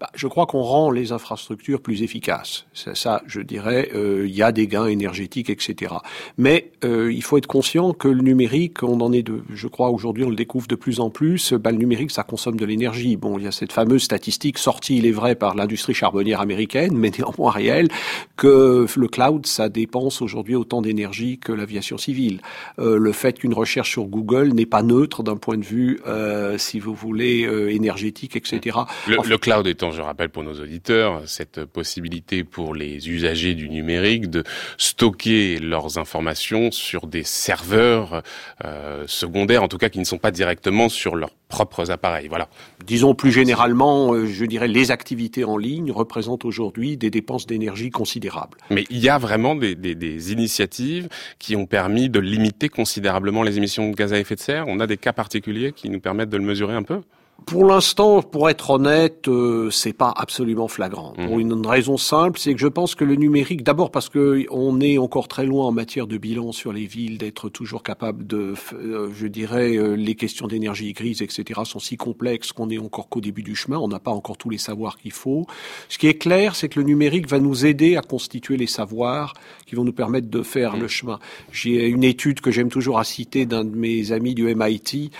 bah, 0.00 0.10
je 0.14 0.26
crois 0.26 0.46
qu'on 0.46 0.62
rend 0.62 0.90
les 0.90 1.12
infrastructures 1.12 1.80
plus 1.80 2.02
efficaces. 2.02 2.66
Ça, 2.74 2.94
ça 2.94 3.22
je 3.26 3.40
dirais, 3.40 3.90
euh, 3.94 4.26
il 4.26 4.34
y 4.34 4.42
a 4.42 4.52
des 4.52 4.66
gains 4.66 4.86
énergétiques, 4.86 5.50
etc. 5.50 5.94
Mais 6.38 6.70
euh, 6.84 7.12
il 7.12 7.22
faut 7.22 7.38
être 7.38 7.46
conscient 7.46 7.92
que 7.92 8.08
le 8.08 8.22
numérique, 8.22 8.82
on 8.82 9.00
en 9.00 9.12
est 9.12 9.22
de, 9.22 9.42
je 9.52 9.68
crois 9.68 9.90
aujourd'hui, 9.90 10.24
on 10.24 10.30
le 10.30 10.36
découvre 10.36 10.66
de 10.66 10.74
plus 10.74 11.00
en 11.00 11.10
plus. 11.10 11.52
Bah, 11.52 11.70
le 11.70 11.78
numérique, 11.78 12.10
ça 12.10 12.22
consomme 12.22 12.56
de 12.56 12.64
l'énergie. 12.64 13.16
Bon, 13.16 13.38
il 13.38 13.44
y 13.44 13.48
a 13.48 13.52
cette 13.52 13.72
fameuse 13.72 14.02
statistique 14.02 14.58
sortie, 14.58 14.98
il 14.98 15.06
est 15.06 15.12
vrai, 15.12 15.34
par 15.34 15.54
l'industrie 15.54 15.94
charbonnière 15.94 16.40
américaine, 16.40 16.96
mais 16.96 17.10
néanmoins 17.10 17.50
réelle, 17.50 17.88
que 18.36 18.86
le 18.96 19.08
cloud, 19.08 19.46
ça 19.46 19.68
dépense 19.68 20.22
aujourd'hui 20.22 20.54
autant 20.54 20.82
d'énergie 20.82 21.38
que 21.38 21.52
l'aviation 21.52 21.98
civile. 21.98 22.40
Euh, 22.78 22.96
le 22.96 23.12
fait 23.12 23.38
qu'une 23.38 23.54
recherche 23.54 23.90
sur 23.90 24.04
Google 24.04 24.48
n'est 24.48 24.66
pas 24.66 24.82
neutre 24.82 25.22
d'un 25.22 25.36
point 25.36 25.56
de 25.56 25.64
vue, 25.64 26.00
euh, 26.06 26.58
si 26.58 26.78
vous 26.78 26.94
voulez, 26.94 27.44
euh, 27.44 27.70
énergétique, 27.70 28.36
etc. 28.36 28.78
Le, 29.06 29.16
le 29.28 29.38
cloud 29.38 29.66
étant, 29.72 29.90
je 29.90 30.00
rappelle 30.00 30.28
pour 30.28 30.44
nos 30.44 30.60
auditeurs, 30.60 31.22
cette 31.26 31.64
possibilité 31.64 32.44
pour 32.44 32.74
les 32.74 33.08
usagers 33.08 33.54
du 33.54 33.68
numérique 33.68 34.30
de 34.30 34.44
stocker 34.78 35.58
leurs 35.58 35.98
informations 35.98 36.70
sur 36.70 37.06
des 37.06 37.24
serveurs 37.24 38.22
euh, 38.64 39.04
secondaires, 39.06 39.62
en 39.62 39.68
tout 39.68 39.78
cas 39.78 39.88
qui 39.88 39.98
ne 39.98 40.04
sont 40.04 40.18
pas 40.18 40.30
directement 40.30 40.88
sur 40.88 41.16
leurs 41.16 41.34
propres 41.48 41.90
appareils. 41.90 42.28
Voilà. 42.28 42.48
Disons 42.86 43.14
plus 43.14 43.32
généralement, 43.32 44.14
euh, 44.14 44.26
je 44.26 44.44
dirais, 44.44 44.68
les 44.68 44.90
activités 44.90 45.44
en 45.44 45.56
ligne 45.56 45.90
représentent 45.90 46.44
aujourd'hui 46.44 46.96
des 46.96 47.10
dépenses 47.10 47.46
d'énergie 47.46 47.90
considérables. 47.90 48.58
Mais 48.70 48.84
il 48.90 48.98
y 48.98 49.08
a 49.08 49.18
vraiment 49.18 49.54
des, 49.54 49.74
des, 49.74 49.94
des, 49.94 50.32
initiatives 50.32 51.08
qui 51.38 51.56
ont 51.56 51.66
permis 51.66 52.08
de 52.08 52.20
limiter 52.20 52.68
considérablement 52.68 53.42
les 53.42 53.58
émissions 53.58 53.90
de 53.90 53.94
gaz 53.94 54.12
à 54.12 54.18
effet 54.18 54.34
de 54.34 54.40
serre. 54.40 54.64
On 54.68 54.80
a 54.80 54.86
des 54.86 54.96
cas 54.96 55.12
particuliers 55.12 55.72
qui 55.72 55.90
nous 55.90 56.00
permettent 56.00 56.30
de 56.30 56.36
le 56.36 56.44
mesurer 56.44 56.74
un 56.74 56.82
peu? 56.82 57.00
Pour 57.46 57.64
l'instant, 57.64 58.22
pour 58.22 58.48
être 58.50 58.70
honnête, 58.70 59.28
euh, 59.28 59.70
c'est 59.70 59.92
pas 59.92 60.12
absolument 60.16 60.68
flagrant. 60.68 61.12
Pour 61.12 61.36
mmh. 61.36 61.40
une 61.40 61.66
raison 61.66 61.96
simple, 61.96 62.38
c'est 62.38 62.54
que 62.54 62.60
je 62.60 62.68
pense 62.68 62.94
que 62.94 63.04
le 63.04 63.16
numérique, 63.16 63.62
d'abord 63.62 63.90
parce 63.90 64.08
que 64.08 64.44
on 64.50 64.80
est 64.80 64.98
encore 64.98 65.28
très 65.28 65.46
loin 65.46 65.66
en 65.66 65.72
matière 65.72 66.06
de 66.06 66.18
bilan 66.18 66.52
sur 66.52 66.72
les 66.72 66.86
villes, 66.86 67.18
d'être 67.18 67.48
toujours 67.48 67.82
capable 67.82 68.26
de, 68.26 68.54
euh, 68.74 69.10
je 69.14 69.26
dirais, 69.26 69.76
euh, 69.76 69.94
les 69.94 70.14
questions 70.14 70.46
d'énergie 70.46 70.92
grise, 70.92 71.22
etc., 71.22 71.60
sont 71.64 71.80
si 71.80 71.96
complexes 71.96 72.52
qu'on 72.52 72.70
est 72.70 72.78
encore 72.78 73.08
qu'au 73.08 73.20
début 73.20 73.42
du 73.42 73.56
chemin. 73.56 73.78
On 73.78 73.88
n'a 73.88 73.98
pas 73.98 74.10
encore 74.10 74.36
tous 74.36 74.50
les 74.50 74.58
savoirs 74.58 74.98
qu'il 74.98 75.12
faut. 75.12 75.46
Ce 75.88 75.98
qui 75.98 76.06
est 76.06 76.18
clair, 76.18 76.54
c'est 76.54 76.68
que 76.68 76.78
le 76.78 76.86
numérique 76.86 77.28
va 77.28 77.40
nous 77.40 77.66
aider 77.66 77.96
à 77.96 78.02
constituer 78.02 78.56
les 78.56 78.66
savoirs 78.66 79.34
qui 79.66 79.74
vont 79.74 79.84
nous 79.84 79.92
permettre 79.92 80.28
de 80.28 80.42
faire 80.42 80.76
mmh. 80.76 80.80
le 80.80 80.88
chemin. 80.88 81.18
J'ai 81.50 81.88
une 81.88 82.04
étude 82.04 82.40
que 82.40 82.50
j'aime 82.50 82.68
toujours 82.68 82.98
à 82.98 83.04
citer 83.04 83.46
d'un 83.46 83.64
de 83.64 83.74
mes 83.74 84.12
amis 84.12 84.34
du 84.34 84.54
MIT 84.54 85.10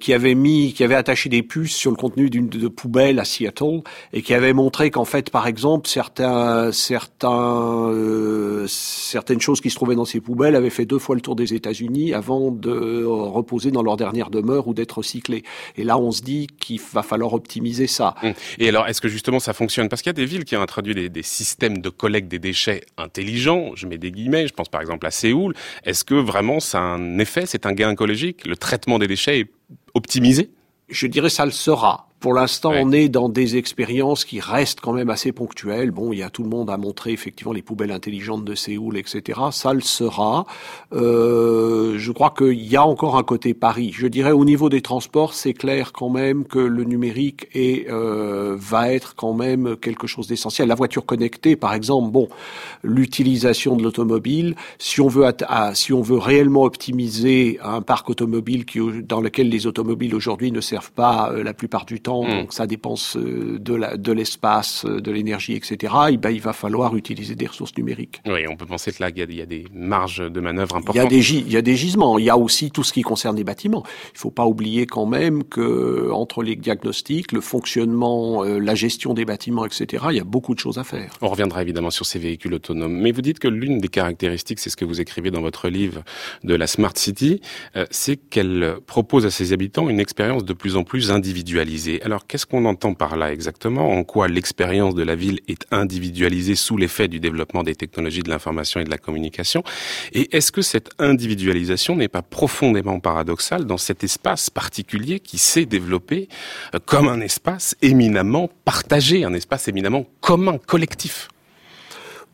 qui 0.00 0.12
avait 0.12 0.34
mis, 0.34 0.72
qui 0.72 0.82
avait 0.82 0.94
attaché 0.94 1.28
des 1.28 1.43
puces 1.44 1.74
sur 1.74 1.90
le 1.90 1.96
contenu 1.96 2.30
d'une 2.30 2.48
de 2.48 2.68
poubelle 2.68 3.18
à 3.18 3.24
Seattle 3.24 3.82
et 4.12 4.22
qui 4.22 4.34
avait 4.34 4.52
montré 4.52 4.90
qu'en 4.90 5.04
fait, 5.04 5.30
par 5.30 5.46
exemple, 5.46 5.88
certains, 5.88 6.70
euh, 6.72 8.66
certaines 8.66 9.40
choses 9.40 9.60
qui 9.60 9.70
se 9.70 9.76
trouvaient 9.76 9.94
dans 9.94 10.04
ces 10.04 10.20
poubelles 10.20 10.56
avaient 10.56 10.70
fait 10.70 10.86
deux 10.86 10.98
fois 10.98 11.14
le 11.14 11.20
tour 11.20 11.36
des 11.36 11.54
États-Unis 11.54 12.14
avant 12.14 12.50
de 12.50 13.04
reposer 13.04 13.70
dans 13.70 13.82
leur 13.82 13.96
dernière 13.96 14.30
demeure 14.30 14.68
ou 14.68 14.74
d'être 14.74 14.98
recyclées. 14.98 15.44
Et 15.76 15.84
là, 15.84 15.98
on 15.98 16.10
se 16.10 16.22
dit 16.22 16.46
qu'il 16.58 16.80
va 16.92 17.02
falloir 17.02 17.32
optimiser 17.34 17.86
ça. 17.86 18.14
Hum. 18.22 18.32
Et 18.58 18.68
alors, 18.68 18.86
est-ce 18.88 19.00
que 19.00 19.08
justement 19.08 19.40
ça 19.40 19.52
fonctionne? 19.52 19.88
Parce 19.88 20.02
qu'il 20.02 20.10
y 20.10 20.10
a 20.10 20.14
des 20.14 20.26
villes 20.26 20.44
qui 20.44 20.56
ont 20.56 20.62
introduit 20.62 20.94
des, 20.94 21.08
des 21.08 21.22
systèmes 21.22 21.78
de 21.78 21.88
collecte 21.88 22.28
des 22.28 22.38
déchets 22.38 22.82
intelligents. 22.96 23.72
Je 23.74 23.86
mets 23.86 23.98
des 23.98 24.10
guillemets. 24.10 24.48
Je 24.48 24.54
pense 24.54 24.68
par 24.68 24.80
exemple 24.80 25.06
à 25.06 25.10
Séoul. 25.10 25.54
Est-ce 25.84 26.04
que 26.04 26.14
vraiment 26.14 26.60
ça 26.60 26.78
a 26.78 26.82
un 26.82 27.18
effet? 27.18 27.46
C'est 27.46 27.66
un 27.66 27.72
gain 27.72 27.90
écologique? 27.90 28.46
Le 28.46 28.56
traitement 28.56 28.98
des 28.98 29.06
déchets 29.06 29.40
est 29.40 29.50
optimisé? 29.94 30.50
Je 30.88 31.06
dirais 31.06 31.30
ça 31.30 31.44
le 31.44 31.50
sera. 31.52 32.08
Pour 32.24 32.32
l'instant, 32.32 32.72
on 32.74 32.90
est 32.90 33.10
dans 33.10 33.28
des 33.28 33.58
expériences 33.58 34.24
qui 34.24 34.40
restent 34.40 34.80
quand 34.80 34.94
même 34.94 35.10
assez 35.10 35.30
ponctuelles. 35.30 35.90
Bon, 35.90 36.10
il 36.10 36.20
y 36.20 36.22
a 36.22 36.30
tout 36.30 36.42
le 36.42 36.48
monde 36.48 36.70
à 36.70 36.78
montrer 36.78 37.12
effectivement 37.12 37.52
les 37.52 37.60
poubelles 37.60 37.92
intelligentes 37.92 38.46
de 38.46 38.54
Séoul, 38.54 38.96
etc. 38.96 39.38
Ça 39.50 39.74
le 39.74 39.82
sera. 39.82 40.46
Euh, 40.94 41.98
je 41.98 42.12
crois 42.12 42.32
qu'il 42.34 42.64
y 42.64 42.76
a 42.76 42.86
encore 42.86 43.18
un 43.18 43.22
côté 43.24 43.52
Paris. 43.52 43.92
Je 43.94 44.06
dirais 44.06 44.32
au 44.32 44.46
niveau 44.46 44.70
des 44.70 44.80
transports, 44.80 45.34
c'est 45.34 45.52
clair 45.52 45.92
quand 45.92 46.08
même 46.08 46.46
que 46.46 46.58
le 46.58 46.84
numérique 46.84 47.46
est, 47.52 47.90
euh, 47.90 48.56
va 48.58 48.90
être 48.90 49.16
quand 49.16 49.34
même 49.34 49.76
quelque 49.76 50.06
chose 50.06 50.26
d'essentiel. 50.26 50.66
La 50.66 50.76
voiture 50.76 51.04
connectée, 51.04 51.56
par 51.56 51.74
exemple, 51.74 52.10
bon, 52.10 52.30
l'utilisation 52.82 53.76
de 53.76 53.82
l'automobile, 53.82 54.56
si 54.78 55.02
on 55.02 55.08
veut 55.08 55.30
si 55.74 55.92
on 55.92 56.00
veut 56.00 56.16
réellement 56.16 56.62
optimiser 56.62 57.58
un 57.62 57.82
parc 57.82 58.08
automobile 58.08 58.64
qui, 58.64 58.78
dans 59.02 59.20
lequel 59.20 59.50
les 59.50 59.66
automobiles 59.66 60.14
aujourd'hui 60.14 60.52
ne 60.52 60.62
servent 60.62 60.92
pas 60.92 61.30
euh, 61.30 61.42
la 61.42 61.52
plupart 61.52 61.84
du 61.84 62.00
temps 62.00 62.13
Hmm. 62.22 62.40
donc 62.40 62.52
ça 62.52 62.66
dépense 62.66 63.16
euh, 63.16 63.58
de 63.58 64.12
l'espace, 64.12 64.84
euh, 64.84 65.00
de 65.00 65.10
l'énergie, 65.10 65.54
etc. 65.54 65.92
Et 66.10 66.16
ben, 66.16 66.30
il 66.30 66.40
va 66.40 66.52
falloir 66.52 66.94
utiliser 66.96 67.34
des 67.34 67.46
ressources 67.46 67.76
numériques. 67.76 68.20
Oui, 68.26 68.46
on 68.48 68.56
peut 68.56 68.66
penser 68.66 68.92
que 68.92 69.02
là, 69.02 69.10
il 69.10 69.34
y 69.34 69.42
a, 69.42 69.46
des 69.46 69.64
marges 69.72 70.30
de 70.30 70.40
manœuvre 70.40 70.76
importantes. 70.76 70.94
Il 70.94 71.02
y 71.02 71.06
a 71.06 71.08
des, 71.08 71.32
il 71.32 71.52
y 71.52 71.56
a 71.56 71.62
des 71.62 71.76
gisements. 71.76 72.18
Il 72.18 72.24
y 72.24 72.30
a 72.30 72.36
aussi 72.36 72.70
tout 72.70 72.84
ce 72.84 72.92
qui 72.92 73.02
concerne 73.02 73.36
les 73.36 73.44
bâtiments. 73.44 73.82
Il 73.86 74.14
ne 74.14 74.18
faut 74.18 74.30
pas 74.30 74.46
oublier 74.46 74.86
quand 74.86 75.06
même 75.06 75.44
que 75.44 76.10
entre 76.12 76.42
les 76.42 76.56
diagnostics, 76.56 77.32
le 77.32 77.40
fonctionnement, 77.40 78.44
euh, 78.44 78.58
la 78.58 78.74
gestion 78.74 79.14
des 79.14 79.24
bâtiments, 79.24 79.64
etc., 79.64 80.04
il 80.10 80.16
y 80.16 80.20
a 80.20 80.24
beaucoup 80.24 80.54
de 80.54 80.60
choses 80.60 80.78
à 80.78 80.84
faire. 80.84 81.12
On 81.22 81.28
reviendra 81.28 81.62
évidemment 81.62 81.90
sur 81.90 82.06
ces 82.06 82.18
véhicules 82.18 82.54
autonomes. 82.54 82.96
Mais 82.96 83.12
vous 83.12 83.22
dites 83.22 83.38
que 83.38 83.48
l'une 83.48 83.78
des 83.78 83.88
caractéristiques, 83.88 84.58
c'est 84.60 84.70
ce 84.70 84.76
que 84.76 84.84
vous 84.84 85.00
écrivez 85.00 85.30
dans 85.30 85.40
votre 85.42 85.68
livre 85.68 86.02
de 86.42 86.54
la 86.54 86.66
Smart 86.66 86.92
City, 86.94 87.40
c'est 87.90 88.16
qu'elle 88.16 88.76
propose 88.86 89.26
à 89.26 89.30
ses 89.30 89.52
habitants 89.52 89.88
une 89.88 90.00
expérience 90.00 90.44
de 90.44 90.52
plus 90.52 90.76
en 90.76 90.84
plus 90.84 91.10
individualisée. 91.10 92.03
Alors, 92.04 92.26
qu'est-ce 92.26 92.44
qu'on 92.44 92.66
entend 92.66 92.92
par 92.92 93.16
là 93.16 93.32
exactement? 93.32 93.90
En 93.90 94.04
quoi 94.04 94.28
l'expérience 94.28 94.94
de 94.94 95.02
la 95.02 95.14
ville 95.14 95.40
est 95.48 95.64
individualisée 95.70 96.54
sous 96.54 96.76
l'effet 96.76 97.08
du 97.08 97.18
développement 97.18 97.62
des 97.62 97.74
technologies 97.74 98.22
de 98.22 98.28
l'information 98.28 98.78
et 98.78 98.84
de 98.84 98.90
la 98.90 98.98
communication? 98.98 99.64
Et 100.12 100.36
est-ce 100.36 100.52
que 100.52 100.60
cette 100.60 100.90
individualisation 100.98 101.96
n'est 101.96 102.08
pas 102.08 102.20
profondément 102.20 103.00
paradoxale 103.00 103.64
dans 103.64 103.78
cet 103.78 104.04
espace 104.04 104.50
particulier 104.50 105.18
qui 105.18 105.38
s'est 105.38 105.64
développé 105.64 106.28
euh, 106.74 106.78
comme 106.84 107.08
un 107.08 107.22
espace 107.22 107.74
éminemment 107.80 108.50
partagé, 108.66 109.24
un 109.24 109.32
espace 109.32 109.68
éminemment 109.68 110.04
commun, 110.20 110.58
collectif? 110.58 111.28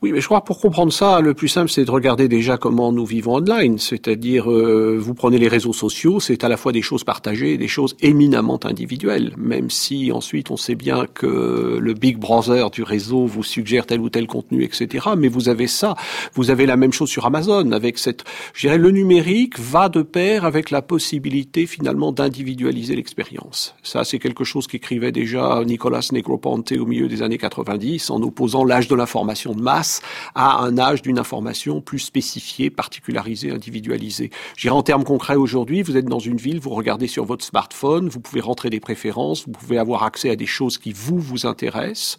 Oui, 0.03 0.13
mais 0.13 0.23
je 0.23 0.27
crois 0.27 0.41
que 0.41 0.47
pour 0.47 0.59
comprendre 0.59 0.91
ça, 0.95 1.21
le 1.21 1.35
plus 1.35 1.49
simple, 1.49 1.69
c'est 1.69 1.85
de 1.85 1.91
regarder 1.91 2.27
déjà 2.27 2.57
comment 2.57 2.91
nous 2.91 3.05
vivons 3.05 3.35
online. 3.35 3.77
C'est-à-dire, 3.77 4.51
euh, 4.51 4.97
vous 4.99 5.13
prenez 5.13 5.37
les 5.37 5.49
réseaux 5.49 5.75
sociaux, 5.75 6.21
c'est 6.21 6.43
à 6.43 6.49
la 6.49 6.57
fois 6.57 6.73
des 6.73 6.81
choses 6.81 7.05
partagées 7.05 7.53
et 7.53 7.59
des 7.59 7.69
choses 7.69 7.95
éminemment 8.01 8.59
individuelles. 8.65 9.35
Même 9.37 9.69
si 9.69 10.11
ensuite 10.11 10.51
on 10.51 10.57
sait 10.57 10.75
bien 10.75 11.07
que 11.13 11.79
le 11.79 11.93
Big 11.93 12.17
Brother 12.17 12.71
du 12.71 12.83
réseau 12.83 13.27
vous 13.27 13.43
suggère 13.43 13.85
tel 13.85 14.01
ou 14.01 14.09
tel 14.09 14.27
contenu, 14.27 14.65
etc. 14.65 15.09
Mais 15.19 15.29
vous 15.29 15.51
avez 15.51 15.67
ça. 15.67 15.97
Vous 16.33 16.51
avez 16.51 16.65
la 16.65 16.79
même 16.79 16.95
chose 16.95 17.11
sur 17.11 17.27
Amazon 17.27 17.71
avec 17.73 17.99
cette, 17.99 18.25
je 18.55 18.69
dirais, 18.69 18.79
le 18.79 18.93
numérique 18.93 19.59
va 19.59 19.91
de 19.91 20.01
pair 20.01 20.47
avec 20.47 20.71
la 20.71 20.81
possibilité 20.81 21.67
finalement 21.67 22.11
d'individualiser 22.11 22.97
l'expérience. 22.97 23.75
Ça, 23.83 24.05
c'est 24.05 24.19
quelque 24.19 24.45
chose 24.45 24.67
qu'écrivait 24.67 25.13
déjà 25.13 25.63
Nicolas 25.67 26.09
Negroponte 26.11 26.73
au 26.73 26.87
milieu 26.87 27.07
des 27.07 27.21
années 27.21 27.37
90 27.37 28.09
en 28.09 28.23
opposant 28.23 28.65
l'âge 28.65 28.89
de 28.89 28.95
l'information 28.95 29.53
de 29.53 29.61
masse 29.61 29.90
à 30.35 30.61
un 30.61 30.79
âge 30.79 31.03
d'une 31.03 31.19
information 31.19 31.81
plus 31.81 31.99
spécifiée, 31.99 32.71
particularisée, 32.71 33.51
individualisée. 33.51 34.31
J'irai 34.57 34.75
en 34.75 34.83
termes 34.83 35.05
concrets 35.05 35.37
aujourd'hui, 35.37 35.83
vous 35.83 35.97
êtes 35.97 36.07
dans 36.07 36.19
une 36.19 36.37
ville, 36.37 36.61
vous 36.61 36.71
regardez 36.71 37.07
sur 37.07 37.25
votre 37.25 37.45
smartphone, 37.45 38.09
vous 38.09 38.21
pouvez 38.21 38.41
rentrer 38.41 38.71
des 38.71 38.81
préférences, 38.81 39.47
vous 39.47 39.53
pouvez 39.53 39.79
avoir 39.79 40.05
accès 40.05 40.31
à 40.31 40.37
des 40.37 40.47
choses 40.47 40.79
qui 40.79 40.93
vous, 40.93 41.19
vous 41.19 41.47
intéressent. 41.47 42.19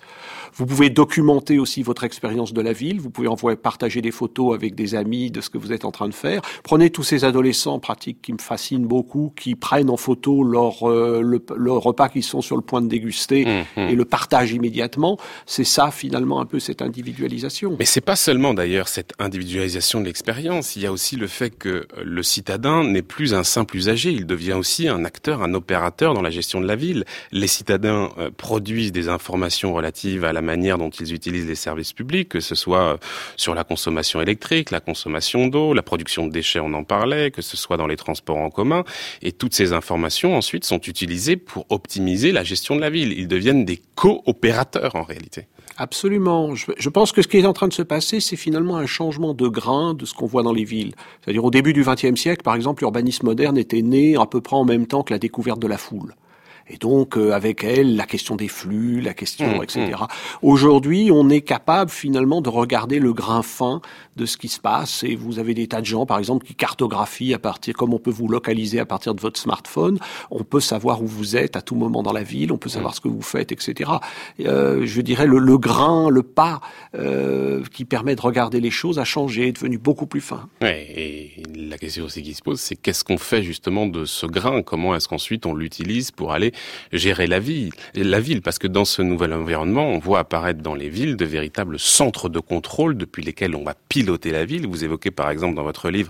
Vous 0.53 0.65
pouvez 0.65 0.89
documenter 0.89 1.59
aussi 1.59 1.81
votre 1.81 2.03
expérience 2.03 2.53
de 2.53 2.61
la 2.61 2.73
ville, 2.73 2.99
vous 2.99 3.09
pouvez 3.09 3.27
envoyer, 3.27 3.57
partager 3.57 4.01
des 4.01 4.11
photos 4.11 4.53
avec 4.53 4.75
des 4.75 4.95
amis 4.95 5.31
de 5.31 5.41
ce 5.41 5.49
que 5.49 5.57
vous 5.57 5.71
êtes 5.71 5.85
en 5.85 5.91
train 5.91 6.09
de 6.09 6.13
faire. 6.13 6.41
Prenez 6.63 6.89
tous 6.89 7.03
ces 7.03 7.23
adolescents 7.23 7.79
pratiques 7.79 8.21
qui 8.21 8.33
me 8.33 8.37
fascinent 8.37 8.85
beaucoup, 8.85 9.33
qui 9.35 9.55
prennent 9.55 9.89
en 9.89 9.97
photo 9.97 10.43
leur, 10.43 10.89
euh, 10.89 11.21
le, 11.21 11.71
repas 11.71 12.09
qu'ils 12.09 12.23
sont 12.23 12.41
sur 12.41 12.55
le 12.55 12.61
point 12.61 12.81
de 12.81 12.87
déguster 12.87 13.45
mmh, 13.45 13.81
mmh. 13.81 13.89
et 13.89 13.95
le 13.95 14.05
partagent 14.05 14.51
immédiatement. 14.51 15.17
C'est 15.45 15.63
ça 15.63 15.91
finalement 15.91 16.41
un 16.41 16.45
peu 16.45 16.59
cette 16.59 16.81
individualisation. 16.81 17.60
Mais 17.69 17.85
c'est 17.85 18.01
pas 18.01 18.15
seulement 18.15 18.53
d'ailleurs 18.53 18.87
cette 18.87 19.13
individualisation 19.19 20.01
de 20.01 20.05
l'expérience, 20.05 20.75
il 20.75 20.81
y 20.81 20.85
a 20.85 20.91
aussi 20.91 21.15
le 21.15 21.27
fait 21.27 21.51
que 21.51 21.87
le 22.03 22.23
citadin 22.23 22.83
n'est 22.83 23.01
plus 23.01 23.33
un 23.33 23.43
simple 23.43 23.77
usager, 23.77 24.11
il 24.11 24.25
devient 24.25 24.53
aussi 24.53 24.87
un 24.87 25.05
acteur, 25.05 25.41
un 25.43 25.53
opérateur 25.53 26.13
dans 26.13 26.21
la 26.21 26.29
gestion 26.29 26.61
de 26.61 26.67
la 26.67 26.75
ville. 26.75 27.05
Les 27.31 27.47
citadins 27.47 28.09
euh, 28.17 28.29
produisent 28.35 28.91
des 28.91 29.09
informations 29.09 29.73
relatives 29.73 30.25
à 30.25 30.33
la 30.33 30.41
manière 30.41 30.77
dont 30.77 30.89
ils 30.89 31.13
utilisent 31.13 31.47
les 31.47 31.55
services 31.55 31.93
publics, 31.93 32.29
que 32.29 32.39
ce 32.39 32.55
soit 32.55 32.93
euh, 32.93 32.97
sur 33.37 33.53
la 33.53 33.63
consommation 33.63 34.21
électrique, 34.21 34.71
la 34.71 34.79
consommation 34.79 35.47
d'eau, 35.47 35.73
la 35.73 35.83
production 35.83 36.27
de 36.27 36.31
déchets, 36.31 36.59
on 36.59 36.73
en 36.73 36.83
parlait, 36.83 37.31
que 37.31 37.41
ce 37.41 37.57
soit 37.57 37.77
dans 37.77 37.87
les 37.87 37.97
transports 37.97 38.37
en 38.37 38.49
commun, 38.49 38.83
et 39.21 39.31
toutes 39.31 39.53
ces 39.53 39.73
informations 39.73 40.35
ensuite 40.35 40.65
sont 40.65 40.79
utilisées 40.79 41.37
pour 41.37 41.65
optimiser 41.69 42.31
la 42.31 42.43
gestion 42.43 42.75
de 42.75 42.81
la 42.81 42.89
ville. 42.89 43.13
Ils 43.17 43.27
deviennent 43.27 43.65
des 43.65 43.81
coopérateurs 43.95 44.95
en 44.95 45.03
réalité. 45.03 45.47
Absolument. 45.77 46.53
Je, 46.55 46.89
pense 46.89 47.11
que 47.11 47.21
ce 47.21 47.27
qui 47.27 47.37
est 47.37 47.45
en 47.45 47.53
train 47.53 47.67
de 47.67 47.73
se 47.73 47.81
passer, 47.81 48.19
c'est 48.19 48.35
finalement 48.35 48.77
un 48.77 48.85
changement 48.85 49.33
de 49.33 49.47
grain 49.47 49.93
de 49.93 50.05
ce 50.05 50.13
qu'on 50.13 50.25
voit 50.25 50.43
dans 50.43 50.53
les 50.53 50.65
villes. 50.65 50.93
C'est-à-dire 51.21 51.43
au 51.43 51.51
début 51.51 51.73
du 51.73 51.83
XXe 51.83 52.19
siècle, 52.19 52.43
par 52.43 52.55
exemple, 52.55 52.83
l'urbanisme 52.83 53.25
moderne 53.25 53.57
était 53.57 53.81
né 53.81 54.15
à 54.15 54.25
peu 54.25 54.41
près 54.41 54.55
en 54.55 54.65
même 54.65 54.87
temps 54.87 55.03
que 55.03 55.13
la 55.13 55.19
découverte 55.19 55.59
de 55.59 55.67
la 55.67 55.77
foule 55.77 56.15
et 56.71 56.77
donc 56.77 57.17
euh, 57.17 57.31
avec 57.33 57.63
elle 57.63 57.95
la 57.95 58.05
question 58.05 58.35
des 58.35 58.47
flux, 58.47 59.01
la 59.01 59.13
question, 59.13 59.59
mmh, 59.59 59.63
etc. 59.63 59.91
Mmh. 59.99 60.05
Aujourd'hui, 60.41 61.09
on 61.11 61.29
est 61.29 61.41
capable 61.41 61.91
finalement 61.91 62.41
de 62.41 62.49
regarder 62.49 62.99
le 62.99 63.13
grain 63.13 63.41
fin 63.41 63.81
de 64.15 64.25
ce 64.25 64.37
qui 64.37 64.47
se 64.47 64.59
passe, 64.59 65.03
et 65.03 65.15
vous 65.15 65.39
avez 65.39 65.53
des 65.53 65.67
tas 65.67 65.81
de 65.81 65.85
gens, 65.85 66.05
par 66.05 66.19
exemple, 66.19 66.45
qui 66.45 66.55
cartographient 66.55 67.33
à 67.33 67.39
partir, 67.39 67.75
comme 67.75 67.93
on 67.93 67.99
peut 67.99 68.11
vous 68.11 68.27
localiser 68.27 68.79
à 68.79 68.85
partir 68.85 69.15
de 69.15 69.21
votre 69.21 69.39
smartphone, 69.39 69.97
on 70.29 70.43
peut 70.43 70.59
savoir 70.59 71.01
où 71.01 71.07
vous 71.07 71.35
êtes 71.35 71.55
à 71.55 71.61
tout 71.61 71.75
moment 71.75 72.03
dans 72.03 72.13
la 72.13 72.23
ville, 72.23 72.51
on 72.51 72.57
peut 72.57 72.69
savoir 72.69 72.91
mmh. 72.91 72.95
ce 72.95 73.01
que 73.01 73.07
vous 73.07 73.21
faites, 73.21 73.51
etc. 73.51 73.91
Euh, 74.41 74.85
je 74.85 75.01
dirais 75.01 75.27
le, 75.27 75.39
le, 75.39 75.57
grain, 75.57 76.09
le 76.09 76.23
pas 76.23 76.61
euh, 76.95 77.63
qui 77.71 77.85
permet 77.85 78.15
de 78.15 78.21
regarder 78.21 78.59
les 78.59 78.71
choses 78.71 78.99
a 78.99 79.05
changé, 79.05 79.47
est 79.47 79.53
devenu 79.53 79.77
beaucoup 79.77 80.07
plus 80.07 80.21
fin. 80.21 80.49
Ouais, 80.61 80.87
et 80.95 81.43
la 81.55 81.77
question 81.77 82.05
aussi 82.05 82.21
qui 82.21 82.33
se 82.33 82.41
pose, 82.41 82.59
c'est 82.59 82.75
qu'est-ce 82.75 83.03
qu'on 83.03 83.17
fait 83.17 83.43
justement 83.43 83.87
de 83.87 84.05
ce 84.05 84.25
grain? 84.25 84.61
Comment 84.61 84.95
est-ce 84.95 85.07
qu'ensuite 85.07 85.45
on 85.45 85.53
l'utilise 85.53 86.11
pour 86.11 86.33
aller 86.33 86.51
gérer 86.91 87.27
la 87.27 87.39
ville, 87.39 87.71
la 87.95 88.19
ville, 88.19 88.41
parce 88.41 88.59
que 88.59 88.67
dans 88.67 88.85
ce 88.85 89.01
nouvel 89.01 89.33
environnement, 89.33 89.87
on 89.87 89.99
voit 89.99 90.19
apparaître 90.19 90.61
dans 90.61 90.75
les 90.75 90.89
villes 90.89 91.15
de 91.15 91.25
véritables 91.25 91.79
centres 91.79 92.29
de 92.29 92.39
contrôle 92.39 92.97
depuis 92.97 93.23
lesquels 93.23 93.55
on 93.55 93.63
va 93.63 93.75
piloter 94.01 94.31
la 94.31 94.45
ville. 94.45 94.65
Vous 94.65 94.83
évoquez 94.83 95.11
par 95.11 95.29
exemple 95.29 95.53
dans 95.53 95.63
votre 95.63 95.91
livre 95.91 96.09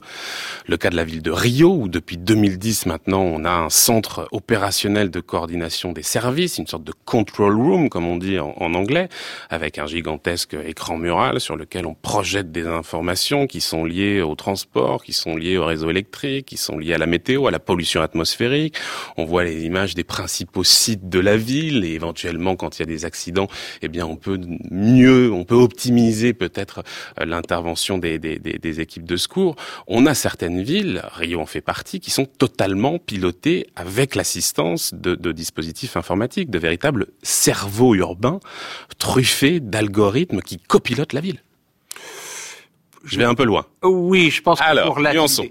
le 0.65 0.77
cas 0.77 0.89
de 0.89 0.95
la 0.95 1.03
ville 1.03 1.21
de 1.21 1.31
Rio, 1.31 1.75
où 1.75 1.89
depuis 1.89 2.15
2010 2.15 2.86
maintenant, 2.86 3.19
on 3.19 3.43
a 3.43 3.51
un 3.51 3.69
centre 3.69 4.29
opérationnel 4.31 5.12
de 5.12 5.19
coordination 5.19 5.91
des 5.91 6.01
services, 6.01 6.57
une 6.57 6.67
sorte 6.67 6.86
de 6.86 6.93
control 7.03 7.53
room, 7.53 7.89
comme 7.89 8.07
on 8.07 8.15
dit 8.15 8.39
en, 8.39 8.53
en 8.55 8.74
anglais, 8.75 9.10
avec 9.50 9.77
un 9.77 9.88
gigantesque 9.88 10.55
écran 10.65 10.95
mural 10.95 11.41
sur 11.41 11.57
lequel 11.57 11.86
on 11.86 11.93
projette 11.93 12.53
des 12.53 12.65
informations 12.65 13.45
qui 13.45 13.60
sont 13.60 13.83
liées 13.83 14.21
au 14.21 14.36
transport, 14.36 15.03
qui 15.03 15.12
sont 15.12 15.36
liées 15.36 15.57
au 15.57 15.65
réseau 15.65 15.89
électrique, 15.89 16.45
qui 16.45 16.55
sont 16.55 16.77
liées 16.77 16.93
à 16.93 16.98
la 16.98 17.07
météo, 17.07 17.48
à 17.48 17.51
la 17.51 17.60
pollution 17.60 18.01
atmosphérique. 18.01 18.77
On 19.17 19.25
voit 19.25 19.43
les 19.43 19.65
images 19.65 19.95
des 19.95 20.05
principaux 20.05 20.63
sites 20.63 21.10
de 21.10 21.19
la 21.19 21.36
ville 21.36 21.83
et 21.83 21.91
éventuellement 21.91 22.55
quand 22.55 22.79
il 22.79 22.83
y 22.83 22.83
a 22.83 22.86
des 22.86 23.03
accidents, 23.03 23.50
eh 23.81 23.89
bien 23.89 24.05
on 24.05 24.15
peut 24.15 24.39
mieux, 24.69 25.29
on 25.33 25.43
peut 25.43 25.55
optimiser 25.55 26.31
peut-être 26.31 26.83
euh, 27.19 27.25
l'intervention 27.82 27.98
des, 27.98 28.20
des, 28.20 28.38
des, 28.40 28.80
équipes 28.80 29.06
de 29.06 29.18
secours. 29.18 29.56
On 29.88 30.06
a 30.06 30.14
certaines 30.14 30.62
villes, 30.62 31.02
Rio 31.14 31.40
en 31.40 31.46
fait 31.46 31.62
partie, 31.62 32.00
qui 32.00 32.12
sont 32.12 32.26
totalement 32.26 33.00
pilotées 33.00 33.68
avec 33.76 34.16
l'assistance 34.16 34.94
de, 34.94 35.16
de 35.16 35.32
dispositifs 35.32 35.98
informatiques, 35.98 36.50
de 36.50 36.60
véritables 36.60 37.08
cerveaux 37.24 37.96
urbains 37.96 38.40
truffés 38.98 39.60
d'algorithmes 39.60 40.42
qui 40.42 40.58
copilotent 40.58 41.14
la 41.14 41.22
ville. 41.22 41.42
Je 43.04 43.18
vais 43.18 43.24
un 43.24 43.34
peu 43.34 43.46
loin. 43.46 43.66
Oui, 43.84 44.30
je 44.30 44.42
pense 44.42 44.60
que 44.60 44.66
Alors, 44.66 44.94
pour 44.94 45.00
la 45.00 45.14
nuançons 45.14 45.48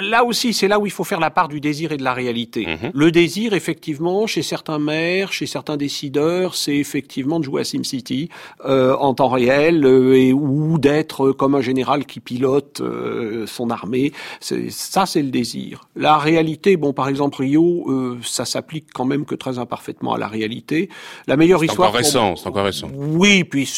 là 0.00 0.24
aussi, 0.24 0.52
c'est 0.52 0.68
là 0.68 0.78
où 0.78 0.86
il 0.86 0.92
faut 0.92 1.04
faire 1.04 1.20
la 1.20 1.30
part 1.30 1.48
du 1.48 1.60
désir 1.60 1.92
et 1.92 1.96
de 1.96 2.04
la 2.04 2.14
réalité. 2.14 2.66
Mhm. 2.66 2.90
Le 2.94 3.10
désir, 3.10 3.52
effectivement, 3.52 4.26
chez 4.26 4.42
certains 4.42 4.78
maires, 4.78 5.32
chez 5.32 5.46
certains 5.46 5.76
décideurs, 5.76 6.54
c'est 6.54 6.76
effectivement 6.76 7.40
de 7.40 7.44
jouer 7.44 7.62
à 7.62 7.64
SimCity 7.64 8.28
euh, 8.64 8.94
en 8.96 9.14
temps 9.14 9.28
réel 9.28 9.84
euh, 9.84 10.16
et 10.16 10.32
ou 10.32 10.78
d'être 10.78 11.32
comme 11.32 11.54
un 11.54 11.60
général 11.60 12.06
qui 12.06 12.20
pilote 12.20 12.80
euh, 12.80 13.46
son 13.46 13.70
armée. 13.70 14.12
Ça, 14.40 15.06
c'est 15.06 15.22
le 15.22 15.30
désir. 15.30 15.88
La 15.96 16.18
réalité, 16.18 16.76
bon, 16.76 16.92
par 16.92 17.08
exemple 17.08 17.42
Rio, 17.42 17.90
euh, 17.90 18.18
ça 18.22 18.44
s'applique 18.44 18.86
quand 18.92 19.04
même 19.04 19.24
que 19.24 19.34
très 19.34 19.58
imparfaitement 19.58 20.14
à 20.14 20.18
la 20.18 20.28
réalité. 20.28 20.88
La 21.26 21.36
meilleure 21.36 21.64
histoire. 21.64 21.88
Encore 21.88 21.98
récent, 21.98 22.36
c'est 22.36 22.48
encore 22.48 22.64
récent. 22.64 22.88
Oui, 22.94 23.44
puis 23.44 23.68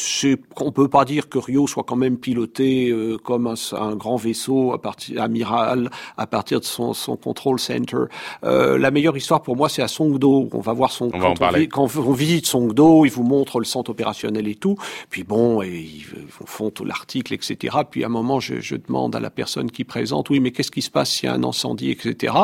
on 0.57 0.73
peut 0.73 0.89
pas 0.89 1.05
dire 1.05 1.29
que 1.29 1.39
Rio 1.39 1.67
soit 1.67 1.85
quand 1.85 1.97
même 1.97 2.19
piloté 2.19 2.91
euh, 2.91 3.17
comme 3.19 3.47
un, 3.47 3.55
un, 3.73 3.97
grand 3.97 4.17
vaisseau 4.17 4.73
à 4.73 4.81
partir 4.81 5.23
amiral 5.23 5.91
à 6.17 6.27
partir 6.27 6.61
de 6.61 6.65
son, 6.65 6.95
son 6.95 7.17
control 7.17 7.59
center. 7.59 7.97
Euh, 8.45 8.79
la 8.79 8.91
meilleure 8.91 9.17
histoire 9.17 9.43
pour 9.43 9.57
moi, 9.57 9.69
c'est 9.69 9.83
à 9.83 9.89
Songdo. 9.89 10.49
On 10.53 10.61
va 10.61 10.73
voir 10.73 10.91
son 10.91 11.11
on 11.13 11.19
quand, 11.19 11.35
on, 11.41 11.67
quand 11.67 11.97
on 11.97 12.13
visite 12.13 12.47
Songdo, 12.47 13.05
il 13.05 13.11
vous 13.11 13.23
montre 13.23 13.59
le 13.59 13.65
centre 13.65 13.91
opérationnel 13.91 14.49
et 14.49 14.55
tout. 14.55 14.77
Puis 15.11 15.25
bon, 15.25 15.63
et 15.63 15.69
ils 15.69 16.05
font 16.47 16.71
tout 16.71 16.85
l'article, 16.85 17.35
etc. 17.35 17.77
Puis 17.91 18.05
à 18.05 18.07
un 18.07 18.11
moment, 18.11 18.41
je, 18.41 18.61
je, 18.61 18.77
demande 18.77 19.15
à 19.15 19.21
la 19.21 19.31
personne 19.31 19.71
qui 19.71 19.85
présente, 19.85 20.31
oui, 20.31 20.41
mais 20.41 20.51
qu'est-ce 20.51 20.71
qui 20.71 20.83
se 20.83 20.91
passe 20.91 21.11
s'il 21.11 21.29
y 21.29 21.33
a 21.33 21.35
un 21.35 21.45
incendie, 21.45 21.91
etc. 21.91 22.35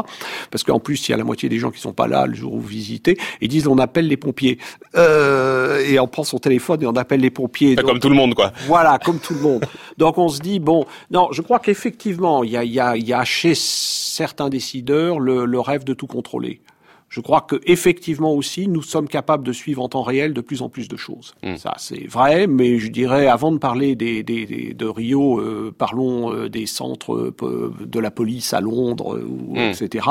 Parce 0.50 0.64
qu'en 0.64 0.80
plus, 0.80 1.08
il 1.08 1.12
y 1.12 1.14
a 1.14 1.16
la 1.16 1.24
moitié 1.24 1.48
des 1.48 1.58
gens 1.58 1.70
qui 1.70 1.80
sont 1.80 1.92
pas 1.92 2.06
là 2.06 2.26
le 2.26 2.34
jour 2.34 2.52
où 2.52 2.60
vous 2.60 2.66
visitez. 2.66 3.16
Ils 3.40 3.48
disent, 3.48 3.66
on 3.66 3.78
appelle 3.78 4.08
les 4.08 4.16
pompiers. 4.16 4.58
Euh, 4.96 5.84
et 5.86 5.98
on 5.98 6.06
prend 6.06 6.24
son 6.24 6.38
téléphone 6.38 6.82
et 6.82 6.86
on 6.86 6.96
appelle 6.96 7.20
les 7.20 7.30
pompiers. 7.30 7.76
Donc, 7.76 7.86
comme 7.86 8.00
tout 8.00 8.08
le 8.08 8.14
monde, 8.14 8.34
quoi. 8.34 8.52
Voilà, 8.66 8.98
comme 8.98 9.18
tout 9.18 9.34
le 9.34 9.40
monde. 9.40 9.64
Donc 9.98 10.18
on 10.18 10.28
se 10.28 10.40
dit, 10.40 10.60
bon, 10.60 10.86
non, 11.10 11.28
je 11.32 11.42
crois 11.42 11.58
qu'effectivement, 11.58 12.44
il 12.44 12.50
y 12.50 12.56
a, 12.56 12.64
y 12.96 13.00
y 13.02 13.12
a 13.12 13.24
chez 13.24 13.54
certains 13.54 14.48
décideurs 14.48 15.20
le 15.20 15.60
rêve 15.60 15.84
de 15.84 15.94
tout 15.94 16.06
contrôler. 16.06 16.60
Je 17.08 17.20
crois 17.20 17.40
que 17.42 17.56
effectivement 17.66 18.32
aussi, 18.34 18.68
nous 18.68 18.82
sommes 18.82 19.08
capables 19.08 19.44
de 19.46 19.52
suivre 19.52 19.82
en 19.82 19.88
temps 19.88 20.02
réel 20.02 20.32
de 20.34 20.40
plus 20.40 20.60
en 20.62 20.68
plus 20.68 20.88
de 20.88 20.96
choses. 20.96 21.34
Mm. 21.42 21.56
Ça, 21.56 21.74
c'est 21.78 22.06
vrai, 22.08 22.46
mais 22.46 22.78
je 22.78 22.88
dirais, 22.88 23.26
avant 23.28 23.52
de 23.52 23.58
parler 23.58 23.94
des, 23.94 24.22
des, 24.22 24.44
des 24.46 24.74
de 24.74 24.86
Rio, 24.86 25.38
euh, 25.40 25.72
parlons 25.76 26.32
euh, 26.32 26.48
des 26.48 26.66
centres 26.66 27.14
euh, 27.14 27.74
de 27.80 28.00
la 28.00 28.10
police 28.10 28.52
à 28.54 28.60
Londres, 28.60 29.16
Mm. 29.16 29.58
etc. 29.58 30.06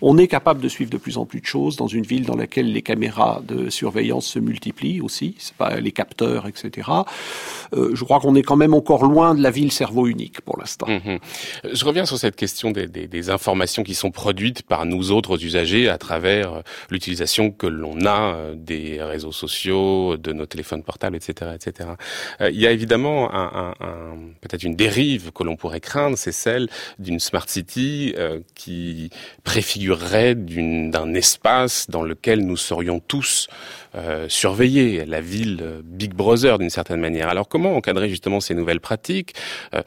On 0.00 0.18
est 0.18 0.28
capable 0.28 0.60
de 0.60 0.68
suivre 0.68 0.90
de 0.90 0.96
plus 0.96 1.18
en 1.18 1.26
plus 1.26 1.40
de 1.40 1.46
choses 1.46 1.76
dans 1.76 1.86
une 1.86 2.04
ville 2.04 2.24
dans 2.24 2.36
laquelle 2.36 2.72
les 2.72 2.82
caméras 2.82 3.42
de 3.46 3.70
surveillance 3.70 4.26
se 4.26 4.38
multiplient 4.38 5.00
aussi, 5.00 5.34
c'est 5.38 5.54
pas 5.54 5.80
les 5.80 5.92
capteurs, 5.92 6.46
etc. 6.46 6.88
Euh, 7.74 7.90
je 7.94 8.04
crois 8.04 8.20
qu'on 8.20 8.34
est 8.34 8.42
quand 8.42 8.56
même 8.56 8.74
encore 8.74 9.04
loin 9.04 9.34
de 9.34 9.42
la 9.42 9.50
ville 9.50 9.72
cerveau 9.72 10.06
unique 10.06 10.40
pour 10.40 10.58
l'instant. 10.58 10.86
Mm 10.88 10.98
-hmm. 11.04 11.18
Je 11.72 11.84
reviens 11.84 12.06
sur 12.06 12.18
cette 12.18 12.36
question 12.36 12.70
des, 12.70 12.86
des, 12.86 13.06
des 13.06 13.30
informations 13.30 13.82
qui 13.84 13.94
sont 13.94 14.10
produites 14.10 14.62
par 14.62 14.84
nous 14.86 15.10
autres 15.10 15.36
usagers 15.44 15.88
à 15.88 15.98
travers 15.98 16.47
l'utilisation 16.90 17.50
que 17.50 17.66
l'on 17.66 18.04
a 18.04 18.34
euh, 18.34 18.54
des 18.54 19.02
réseaux 19.02 19.32
sociaux, 19.32 20.16
de 20.16 20.32
nos 20.32 20.46
téléphones 20.46 20.82
portables, 20.82 21.16
etc., 21.16 21.52
etc. 21.54 21.90
Euh, 22.40 22.50
il 22.50 22.60
y 22.60 22.66
a 22.66 22.70
évidemment 22.70 23.28
peut-être 24.40 24.62
une 24.62 24.76
dérive 24.76 25.32
que 25.32 25.44
l'on 25.44 25.56
pourrait 25.56 25.80
craindre, 25.80 26.16
c'est 26.16 26.32
celle 26.32 26.68
d'une 26.98 27.20
smart 27.20 27.48
city 27.48 28.14
euh, 28.16 28.40
qui 28.54 29.10
préfigurerait 29.44 30.34
d'un 30.34 31.14
espace 31.14 31.88
dans 31.90 32.02
lequel 32.02 32.44
nous 32.44 32.56
serions 32.56 33.00
tous 33.00 33.48
euh, 33.94 34.28
surveillés, 34.28 35.04
la 35.04 35.20
ville 35.20 35.82
Big 35.84 36.12
Brother 36.12 36.58
d'une 36.58 36.70
certaine 36.70 37.00
manière. 37.00 37.28
Alors 37.28 37.48
comment 37.48 37.74
encadrer 37.76 38.08
justement 38.08 38.40
ces 38.40 38.54
nouvelles 38.54 38.80
pratiques? 38.80 39.34
Euh, 39.74 39.82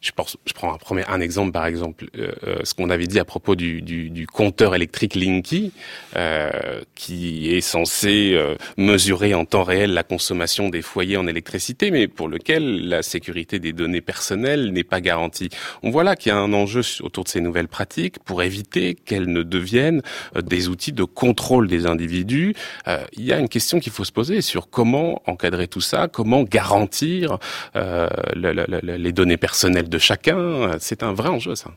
je, 0.00 0.12
pense, 0.12 0.36
je 0.46 0.52
prends 0.52 0.72
un, 0.72 0.78
premier, 0.78 1.04
un 1.08 1.20
exemple, 1.20 1.52
par 1.52 1.66
exemple, 1.66 2.06
euh, 2.18 2.32
ce 2.64 2.74
qu'on 2.74 2.88
avait 2.88 3.06
dit 3.06 3.18
à 3.18 3.24
propos 3.24 3.54
du, 3.54 3.82
du, 3.82 4.08
du 4.10 4.26
compteur 4.26 4.74
électrique 4.74 5.14
Linky, 5.14 5.72
euh, 6.16 6.80
qui 6.94 7.54
est 7.54 7.60
censé 7.60 8.32
euh, 8.34 8.56
mesurer 8.78 9.34
en 9.34 9.44
temps 9.44 9.62
réel 9.62 9.92
la 9.92 10.02
consommation 10.02 10.70
des 10.70 10.80
foyers 10.80 11.18
en 11.18 11.26
électricité, 11.26 11.90
mais 11.90 12.08
pour 12.08 12.28
lequel 12.28 12.88
la 12.88 13.02
sécurité 13.02 13.58
des 13.58 13.72
données 13.72 14.00
personnelles 14.00 14.72
n'est 14.72 14.84
pas 14.84 15.02
garantie. 15.02 15.50
On 15.82 15.90
voit 15.90 16.04
là 16.04 16.16
qu'il 16.16 16.30
y 16.30 16.32
a 16.34 16.38
un 16.38 16.52
enjeu 16.54 16.80
autour 17.02 17.24
de 17.24 17.28
ces 17.28 17.42
nouvelles 17.42 17.68
pratiques 17.68 18.18
pour 18.20 18.42
éviter 18.42 18.94
qu'elles 18.94 19.30
ne 19.30 19.42
deviennent 19.42 20.00
euh, 20.36 20.40
des 20.40 20.68
outils 20.68 20.92
de 20.92 21.04
contrôle 21.04 21.68
des 21.68 21.84
individus. 21.84 22.54
Euh, 22.88 23.04
il 23.12 23.24
y 23.24 23.34
a 23.34 23.38
une 23.38 23.50
question 23.50 23.80
qu'il 23.80 23.92
faut 23.92 24.04
se 24.04 24.12
poser 24.12 24.40
sur 24.40 24.70
comment 24.70 25.20
encadrer 25.26 25.68
tout 25.68 25.82
ça, 25.82 26.08
comment 26.08 26.42
garantir 26.42 27.38
euh, 27.76 28.08
le, 28.34 28.52
le, 28.52 28.64
le, 28.66 28.96
les 28.96 29.12
données 29.12 29.36
personnelles 29.36 29.89
de 29.90 29.98
chacun. 29.98 30.78
C'est 30.78 31.02
un 31.02 31.12
vrai 31.12 31.28
enjeu, 31.28 31.54
ça 31.54 31.70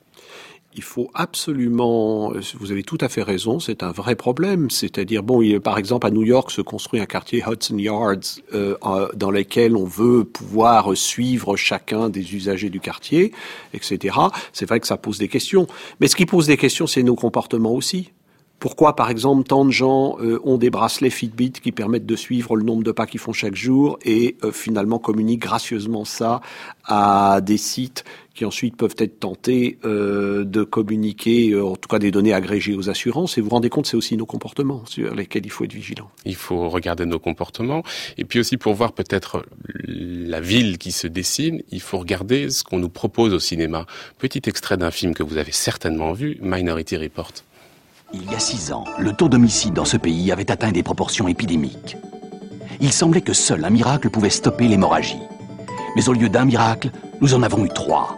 il 0.76 0.84
faut 0.84 1.10
absolument, 1.13 2.34
vous 2.56 2.71
avez 2.71 2.84
tout 2.84 2.97
à 3.02 3.10
fait 3.10 3.21
raison, 3.21 3.60
c'est 3.60 3.84
un 3.84 3.91
vrai 3.91 4.15
problème. 4.15 4.69
C'est-à-dire, 4.69 5.23
bon, 5.23 5.41
il, 5.41 5.60
par 5.60 5.78
exemple, 5.78 6.08
à 6.08 6.12
New 6.12 6.23
York 6.23 6.52
se 6.52 6.62
construit 6.62 6.99
un 6.99 7.06
quartier 7.06 7.43
Hudson 7.47 7.78
Yards 7.78 8.41
euh, 8.54 8.76
dans 9.13 9.32
lequel 9.32 9.76
on 9.76 9.86
veut 9.86 10.23
pouvoir 10.23 10.95
suivre 10.95 11.56
chacun 11.56 12.10
des 12.10 12.36
usagers 12.36 12.69
du 12.69 12.80
quartier, 12.80 13.34
etc. 13.73 14.17
C'est 14.52 14.65
vrai 14.65 14.80
que 14.80 14.88
ça 14.88 14.97
pose 14.97 15.17
des 15.17 15.28
questions. 15.28 15.67
Mais 15.99 16.08
ce 16.08 16.15
qui 16.15 16.26
pose 16.26 16.47
des 16.47 16.58
questions, 16.58 16.88
c'est 16.88 17.04
nos 17.04 17.15
comportements 17.15 17.73
aussi. 17.73 18.12
Pourquoi, 18.63 18.95
par 18.95 19.10
exemple, 19.10 19.43
tant 19.43 19.65
de 19.65 19.71
gens 19.71 20.15
euh, 20.21 20.39
ont 20.45 20.58
des 20.58 20.69
bracelets 20.69 21.10
Fitbit 21.10 21.52
qui 21.52 21.73
permettent 21.73 22.06
de 22.06 22.15
suivre 22.15 22.56
le 22.56 22.63
nombre 22.63 22.82
de 22.82 22.93
pas 22.93 23.06
qu'ils 23.06 23.19
font 23.19 23.34
chaque 23.34 23.56
jour 23.56 23.99
et 24.06 24.38
euh, 24.45 24.54
finalement 24.54 24.99
communiquent 24.99 25.41
gracieusement 25.41 26.06
ça 26.06 26.39
à 26.86 27.41
des 27.41 27.58
sites 27.58 28.06
qui 28.34 28.45
ensuite 28.45 28.78
peuvent 28.78 28.95
être 28.99 29.19
tentés 29.19 29.80
euh, 29.84 30.45
de 30.45 30.63
communiquer, 30.63 31.60
en 31.60 31.76
tout 31.76 31.89
cas 31.89 31.99
des 31.99 32.10
données 32.10 32.32
agrégées 32.32 32.73
aux 32.73 32.89
assurances? 32.89 33.38
Et 33.38 33.41
vous 33.41 33.49
vous 33.49 33.56
rendez 33.56 33.69
compte, 33.69 33.86
c'est 33.86 33.97
aussi 33.97 34.15
nos 34.15 34.26
comportements 34.26 34.86
sur 34.86 35.13
lesquels 35.13 35.45
il 35.45 35.52
faut 35.52 35.65
être 35.65 35.73
vigilant. 35.73 36.10
Il 36.23 36.36
faut 36.36 36.69
regarder 36.69 37.06
nos 37.06 37.19
comportements. 37.19 37.84
Et 38.17 38.23
puis 38.23 38.39
aussi 38.39 38.56
pour 38.56 38.76
voir 38.76 38.93
peut-être 38.93 39.45
la 39.86 40.39
ville 40.39 40.78
qui 40.78 40.93
se 40.93 41.08
dessine, 41.08 41.63
il 41.69 41.82
faut 41.82 41.97
regarder 41.97 42.49
ce 42.49 42.63
qu'on 42.63 42.80
nous 42.80 42.88
propose 42.88 43.34
au 43.34 43.39
cinéma. 43.39 43.88
Petit 44.19 44.43
extrait 44.45 44.78
d'un 44.78 44.91
film 44.91 45.13
que 45.13 45.21
vous 45.23 45.36
avez 45.36 45.52
certainement 45.52 46.13
vu, 46.13 46.38
Minority 46.41 46.95
Report. 46.95 47.34
Il 48.13 48.32
y 48.32 48.36
a 48.36 48.39
six 48.39 48.71
ans, 48.71 48.84
le 48.99 49.12
taux 49.13 49.28
d'homicide 49.28 49.73
dans 49.73 49.86
ce 49.86 49.97
pays 49.97 50.32
avait 50.32 50.52
atteint 50.52 50.71
des 50.71 50.84
proportions 50.84 51.28
épidémiques. 51.28 51.97
Il 52.80 52.93
semblait 52.93 53.21
que 53.21 53.34
seul 53.34 53.65
un 53.65 53.71
miracle 53.71 54.10
pouvait 54.12 54.30
stopper 54.30 54.67
l'hémorragie. 54.67 55.21
Mais 55.95 56.08
au 56.08 56.13
lieu 56.13 56.30
d'un 56.30 56.45
miracle, 56.45 56.91
nous 57.21 57.34
en 57.34 57.41
avons 57.41 57.65
eu 57.65 57.69
trois. 57.69 58.15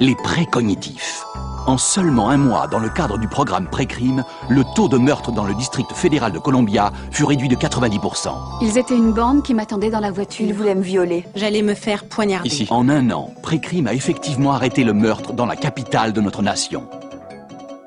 Les 0.00 0.16
précognitifs. 0.16 1.24
En 1.66 1.78
seulement 1.78 2.28
un 2.28 2.36
mois, 2.36 2.66
dans 2.66 2.78
le 2.78 2.88
cadre 2.88 3.18
du 3.18 3.28
programme 3.28 3.68
Précrime, 3.68 4.24
le 4.48 4.62
taux 4.74 4.88
de 4.88 4.98
meurtre 4.98 5.32
dans 5.32 5.44
le 5.44 5.54
district 5.54 5.92
fédéral 5.92 6.32
de 6.32 6.38
Columbia 6.38 6.92
fut 7.10 7.24
réduit 7.24 7.48
de 7.48 7.56
90%. 7.56 8.28
Ils 8.62 8.78
étaient 8.78 8.96
une 8.96 9.12
bande 9.12 9.42
qui 9.42 9.54
m'attendait 9.54 9.90
dans 9.90 10.00
la 10.00 10.10
voiture. 10.10 10.46
Ils 10.46 10.54
voulaient 10.54 10.74
me 10.74 10.82
violer. 10.82 11.24
J'allais 11.34 11.62
me 11.62 11.74
faire 11.74 12.04
poignarder. 12.04 12.48
Ici. 12.48 12.66
En 12.70 12.88
un 12.88 13.10
an, 13.10 13.30
Précrime 13.42 13.86
a 13.86 13.94
effectivement 13.94 14.52
arrêté 14.52 14.84
le 14.84 14.92
meurtre 14.92 15.32
dans 15.32 15.46
la 15.46 15.56
capitale 15.56 16.12
de 16.12 16.20
notre 16.20 16.42
nation. 16.42 16.88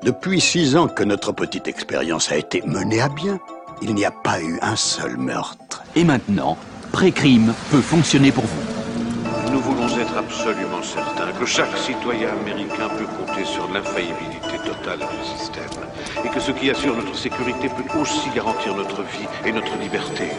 Depuis 0.02 0.40
six 0.40 0.76
ans 0.76 0.88
que 0.88 1.04
notre 1.04 1.30
petite 1.32 1.68
expérience 1.68 2.32
a 2.32 2.36
été 2.36 2.62
menée 2.64 3.02
à 3.02 3.10
bien, 3.10 3.38
il 3.82 3.94
n'y 3.94 4.06
a 4.06 4.10
pas 4.10 4.40
eu 4.40 4.58
un 4.62 4.74
seul 4.74 5.18
meurtre. 5.18 5.82
Et 5.94 6.04
maintenant, 6.04 6.56
Précrime 6.90 7.52
peut 7.70 7.82
fonctionner 7.82 8.32
pour 8.32 8.44
vous. 8.44 9.52
Nous 9.52 9.60
voulons 9.60 9.88
être 9.98 10.16
absolument 10.16 10.82
certains 10.82 11.32
que 11.38 11.44
chaque 11.44 11.76
citoyen 11.76 12.30
américain 12.40 12.88
peut 12.96 13.04
compter 13.04 13.44
sur 13.44 13.70
l'infaillibilité 13.72 14.56
totale 14.64 15.00
du 15.00 15.38
système. 15.38 15.64
et 16.24 16.28
que 16.28 16.40
ce 16.40 16.50
qui 16.52 16.70
assure 16.70 16.96
notre 16.96 17.14
sécurité 17.16 17.68
peut 17.68 17.98
aussi 18.00 18.30
garantir 18.34 18.74
notre 18.74 19.02
vie 19.02 19.28
et 19.44 19.52
notre 19.52 19.76
liberté. 19.76 20.30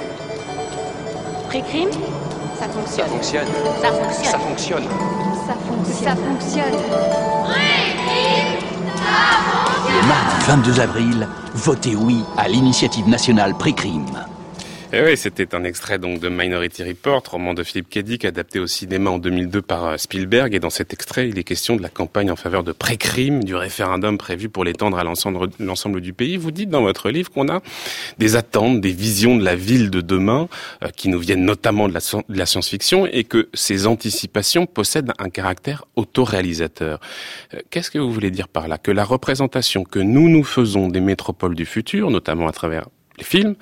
Pré-crime 1.49 1.89
Ça 2.59 2.67
fonctionne. 2.67 3.05
Ça 3.07 3.11
fonctionne. 3.11 3.47
Ça 3.81 3.91
fonctionne. 3.91 4.31
Ça 4.31 4.39
fonctionne. 4.39 4.83
Ça 5.47 5.55
fonctionne. 5.67 6.03
Ça 6.03 6.15
fonctionne. 6.15 7.90
Mardi 10.07 10.45
22 10.47 10.79
avril, 10.79 11.27
votez 11.53 11.95
oui 11.95 12.23
à 12.37 12.47
l'initiative 12.47 13.07
nationale 13.07 13.53
Pré-crime. 13.57 14.30
Et 14.93 14.97
Eh 14.97 15.03
oui, 15.05 15.15
c'était 15.15 15.55
un 15.55 15.63
extrait 15.63 15.99
donc 15.99 16.19
de 16.19 16.27
Minority 16.27 16.83
Report, 16.83 17.23
roman 17.31 17.53
de 17.53 17.63
Philippe 17.63 17.97
Dick, 17.99 18.25
adapté 18.25 18.59
au 18.59 18.67
cinéma 18.67 19.09
en 19.11 19.19
2002 19.19 19.61
par 19.61 19.85
euh, 19.85 19.95
Spielberg. 19.97 20.53
Et 20.53 20.59
dans 20.59 20.69
cet 20.69 20.91
extrait, 20.91 21.29
il 21.29 21.39
est 21.39 21.45
question 21.45 21.77
de 21.77 21.81
la 21.81 21.87
campagne 21.87 22.29
en 22.29 22.35
faveur 22.35 22.65
de 22.65 22.73
pré-crime, 22.73 23.41
du 23.45 23.55
référendum 23.55 24.17
prévu 24.17 24.49
pour 24.49 24.65
l'étendre 24.65 24.97
à 24.97 25.05
l'ensemble 25.05 26.01
du 26.01 26.11
pays. 26.11 26.35
Vous 26.35 26.51
dites 26.51 26.69
dans 26.69 26.81
votre 26.81 27.09
livre 27.09 27.31
qu'on 27.31 27.47
a 27.47 27.61
des 28.17 28.35
attentes, 28.35 28.81
des 28.81 28.91
visions 28.91 29.37
de 29.37 29.45
la 29.45 29.55
ville 29.55 29.91
de 29.91 30.01
demain, 30.01 30.49
euh, 30.83 30.89
qui 30.89 31.07
nous 31.07 31.19
viennent 31.19 31.45
notamment 31.45 31.87
de 31.87 31.93
la, 31.93 32.01
sci- 32.01 32.25
de 32.27 32.37
la 32.37 32.45
science-fiction, 32.45 33.07
et 33.07 33.23
que 33.23 33.47
ces 33.53 33.87
anticipations 33.87 34.65
possèdent 34.65 35.13
un 35.19 35.29
caractère 35.29 35.85
autoréalisateur. 35.95 36.99
Euh, 37.53 37.59
Qu'est-ce 37.69 37.91
que 37.91 37.97
vous 37.99 38.11
voulez 38.11 38.29
dire 38.31 38.49
par 38.49 38.67
là? 38.67 38.77
Que 38.77 38.91
la 38.91 39.05
représentation 39.05 39.85
que 39.85 39.99
nous 39.99 40.27
nous 40.27 40.43
faisons 40.43 40.89
des 40.89 40.99
métropoles 40.99 41.55
du 41.55 41.65
futur, 41.65 42.11
notamment 42.11 42.49
à 42.49 42.51
travers 42.51 42.87
les 43.21 43.25
films, 43.25 43.55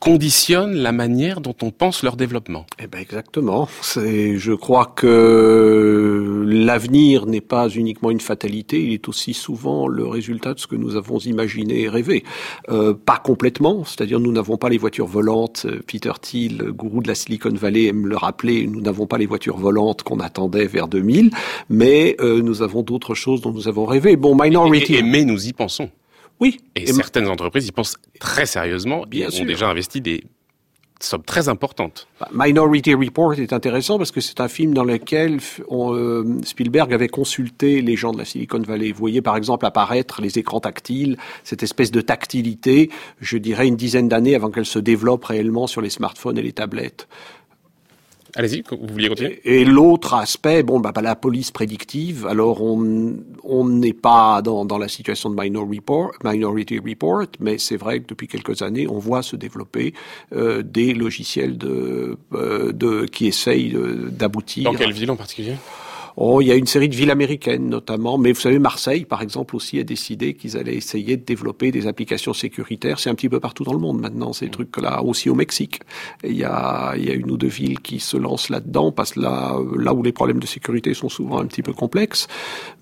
conditionnent 0.00 0.74
la 0.74 0.92
manière 0.92 1.40
dont 1.40 1.54
on 1.62 1.70
pense 1.70 2.02
leur 2.02 2.16
développement. 2.16 2.66
Eh 2.82 2.86
ben 2.86 2.98
exactement. 3.00 3.68
C'est, 3.80 4.36
je 4.36 4.52
crois 4.52 4.92
que 4.94 6.44
l'avenir 6.46 7.24
n'est 7.26 7.40
pas 7.40 7.68
uniquement 7.68 8.10
une 8.10 8.20
fatalité, 8.20 8.82
il 8.84 8.92
est 8.92 9.08
aussi 9.08 9.32
souvent 9.32 9.86
le 9.88 10.06
résultat 10.06 10.52
de 10.54 10.58
ce 10.60 10.66
que 10.66 10.76
nous 10.76 10.96
avons 10.96 11.18
imaginé 11.20 11.82
et 11.82 11.88
rêvé. 11.88 12.22
Euh, 12.68 12.92
pas 12.92 13.16
complètement, 13.16 13.84
c'est-à-dire 13.84 14.20
nous 14.20 14.32
n'avons 14.32 14.56
pas 14.58 14.68
les 14.68 14.78
voitures 14.78 15.06
volantes. 15.06 15.66
Peter 15.86 16.12
Thiel, 16.20 16.70
gourou 16.72 17.00
de 17.00 17.08
la 17.08 17.14
Silicon 17.14 17.54
Valley, 17.54 17.86
aime 17.86 18.06
le 18.06 18.16
rappeler. 18.16 18.66
Nous 18.66 18.80
n'avons 18.82 19.06
pas 19.06 19.16
les 19.16 19.26
voitures 19.26 19.56
volantes 19.56 20.02
qu'on 20.02 20.20
attendait 20.20 20.66
vers 20.66 20.88
2000, 20.88 21.30
mais 21.70 22.16
euh, 22.20 22.42
nous 22.42 22.62
avons 22.62 22.82
d'autres 22.82 23.14
choses 23.14 23.40
dont 23.40 23.52
nous 23.52 23.68
avons 23.68 23.86
rêvé. 23.86 24.16
Bon, 24.16 24.34
Minority. 24.38 24.94
Et- 24.94 24.98
et- 24.98 25.02
mais 25.02 25.24
nous 25.24 25.46
y 25.46 25.52
pensons. 25.52 25.88
Oui. 26.40 26.60
Et, 26.74 26.82
Et- 26.82 26.92
certaines 26.92 27.28
entreprises 27.28 27.66
y 27.68 27.72
pensent 27.72 27.96
très 28.20 28.46
sérieusement 28.46 29.04
Bien 29.08 29.28
et 29.28 29.40
ont 29.40 29.44
déjà 29.44 29.68
investi 29.68 30.00
des 30.00 30.24
sommes 31.04 31.22
très 31.22 31.48
importantes. 31.48 32.08
Bah, 32.20 32.28
Minority 32.32 32.94
Report 32.94 33.34
est 33.34 33.52
intéressant 33.52 33.98
parce 33.98 34.10
que 34.10 34.20
c'est 34.20 34.40
un 34.40 34.48
film 34.48 34.74
dans 34.74 34.84
lequel 34.84 35.38
on, 35.68 35.94
euh, 35.94 36.24
Spielberg 36.44 36.92
avait 36.92 37.08
consulté 37.08 37.82
les 37.82 37.96
gens 37.96 38.12
de 38.12 38.18
la 38.18 38.24
Silicon 38.24 38.60
Valley. 38.60 38.92
Vous 38.92 38.98
voyez 38.98 39.22
par 39.22 39.36
exemple 39.36 39.66
apparaître 39.66 40.20
les 40.22 40.38
écrans 40.38 40.60
tactiles, 40.60 41.16
cette 41.42 41.62
espèce 41.62 41.90
de 41.90 42.00
tactilité, 42.00 42.90
je 43.20 43.38
dirais 43.38 43.66
une 43.66 43.76
dizaine 43.76 44.08
d'années 44.08 44.34
avant 44.34 44.50
qu'elle 44.50 44.66
se 44.66 44.78
développe 44.78 45.24
réellement 45.24 45.66
sur 45.66 45.80
les 45.80 45.90
smartphones 45.90 46.38
et 46.38 46.42
les 46.42 46.52
tablettes. 46.52 47.08
Allez-y, 48.36 48.62
vous 48.68 48.92
vouliez 48.92 49.08
continuer? 49.08 49.40
Et 49.44 49.64
l'autre 49.64 50.14
aspect, 50.14 50.62
bon, 50.62 50.80
bah, 50.80 50.92
bah, 50.92 51.02
la 51.02 51.14
police 51.14 51.50
prédictive. 51.50 52.26
Alors, 52.26 52.62
on 52.62 53.14
on 53.44 53.68
n'est 53.68 53.92
pas 53.92 54.42
dans, 54.42 54.64
dans 54.64 54.78
la 54.78 54.88
situation 54.88 55.30
de 55.30 55.40
Minor 55.40 55.68
Report, 55.68 56.12
Minority 56.24 56.78
Report, 56.78 57.26
mais 57.40 57.58
c'est 57.58 57.76
vrai 57.76 58.00
que 58.00 58.06
depuis 58.08 58.26
quelques 58.26 58.62
années, 58.62 58.88
on 58.88 58.98
voit 58.98 59.22
se 59.22 59.36
développer 59.36 59.94
euh, 60.34 60.62
des 60.62 60.94
logiciels 60.94 61.58
de, 61.58 62.16
euh, 62.32 62.72
de 62.72 63.04
qui 63.06 63.26
essayent 63.26 63.76
d'aboutir. 64.10 64.64
Dans 64.64 64.74
quelle 64.74 64.92
ville 64.92 65.10
en 65.10 65.16
particulier? 65.16 65.56
Oh, 66.16 66.40
il 66.40 66.46
y 66.46 66.52
a 66.52 66.54
une 66.54 66.66
série 66.66 66.88
de 66.88 66.94
villes 66.94 67.10
américaines 67.10 67.68
notamment, 67.68 68.18
mais 68.18 68.32
vous 68.32 68.40
savez, 68.40 68.58
Marseille, 68.58 69.04
par 69.04 69.22
exemple, 69.22 69.56
aussi 69.56 69.80
a 69.80 69.84
décidé 69.84 70.34
qu'ils 70.34 70.56
allaient 70.56 70.76
essayer 70.76 71.16
de 71.16 71.24
développer 71.24 71.72
des 71.72 71.86
applications 71.86 72.32
sécuritaires. 72.32 73.00
C'est 73.00 73.10
un 73.10 73.14
petit 73.14 73.28
peu 73.28 73.40
partout 73.40 73.64
dans 73.64 73.72
le 73.72 73.78
monde 73.78 74.00
maintenant, 74.00 74.32
ces 74.32 74.48
trucs-là, 74.48 75.02
aussi 75.02 75.28
au 75.28 75.34
Mexique. 75.34 75.80
Il 76.22 76.36
y 76.36 76.44
a, 76.44 76.94
il 76.96 77.04
y 77.04 77.10
a 77.10 77.14
une 77.14 77.30
ou 77.30 77.36
deux 77.36 77.48
villes 77.48 77.80
qui 77.80 77.98
se 77.98 78.16
lancent 78.16 78.48
là-dedans, 78.48 78.92
parce 78.92 79.12
que 79.12 79.20
là, 79.20 79.58
là 79.76 79.92
où 79.92 80.02
les 80.02 80.12
problèmes 80.12 80.38
de 80.38 80.46
sécurité 80.46 80.94
sont 80.94 81.08
souvent 81.08 81.38
un 81.38 81.46
petit 81.46 81.62
peu 81.62 81.72
complexes. 81.72 82.28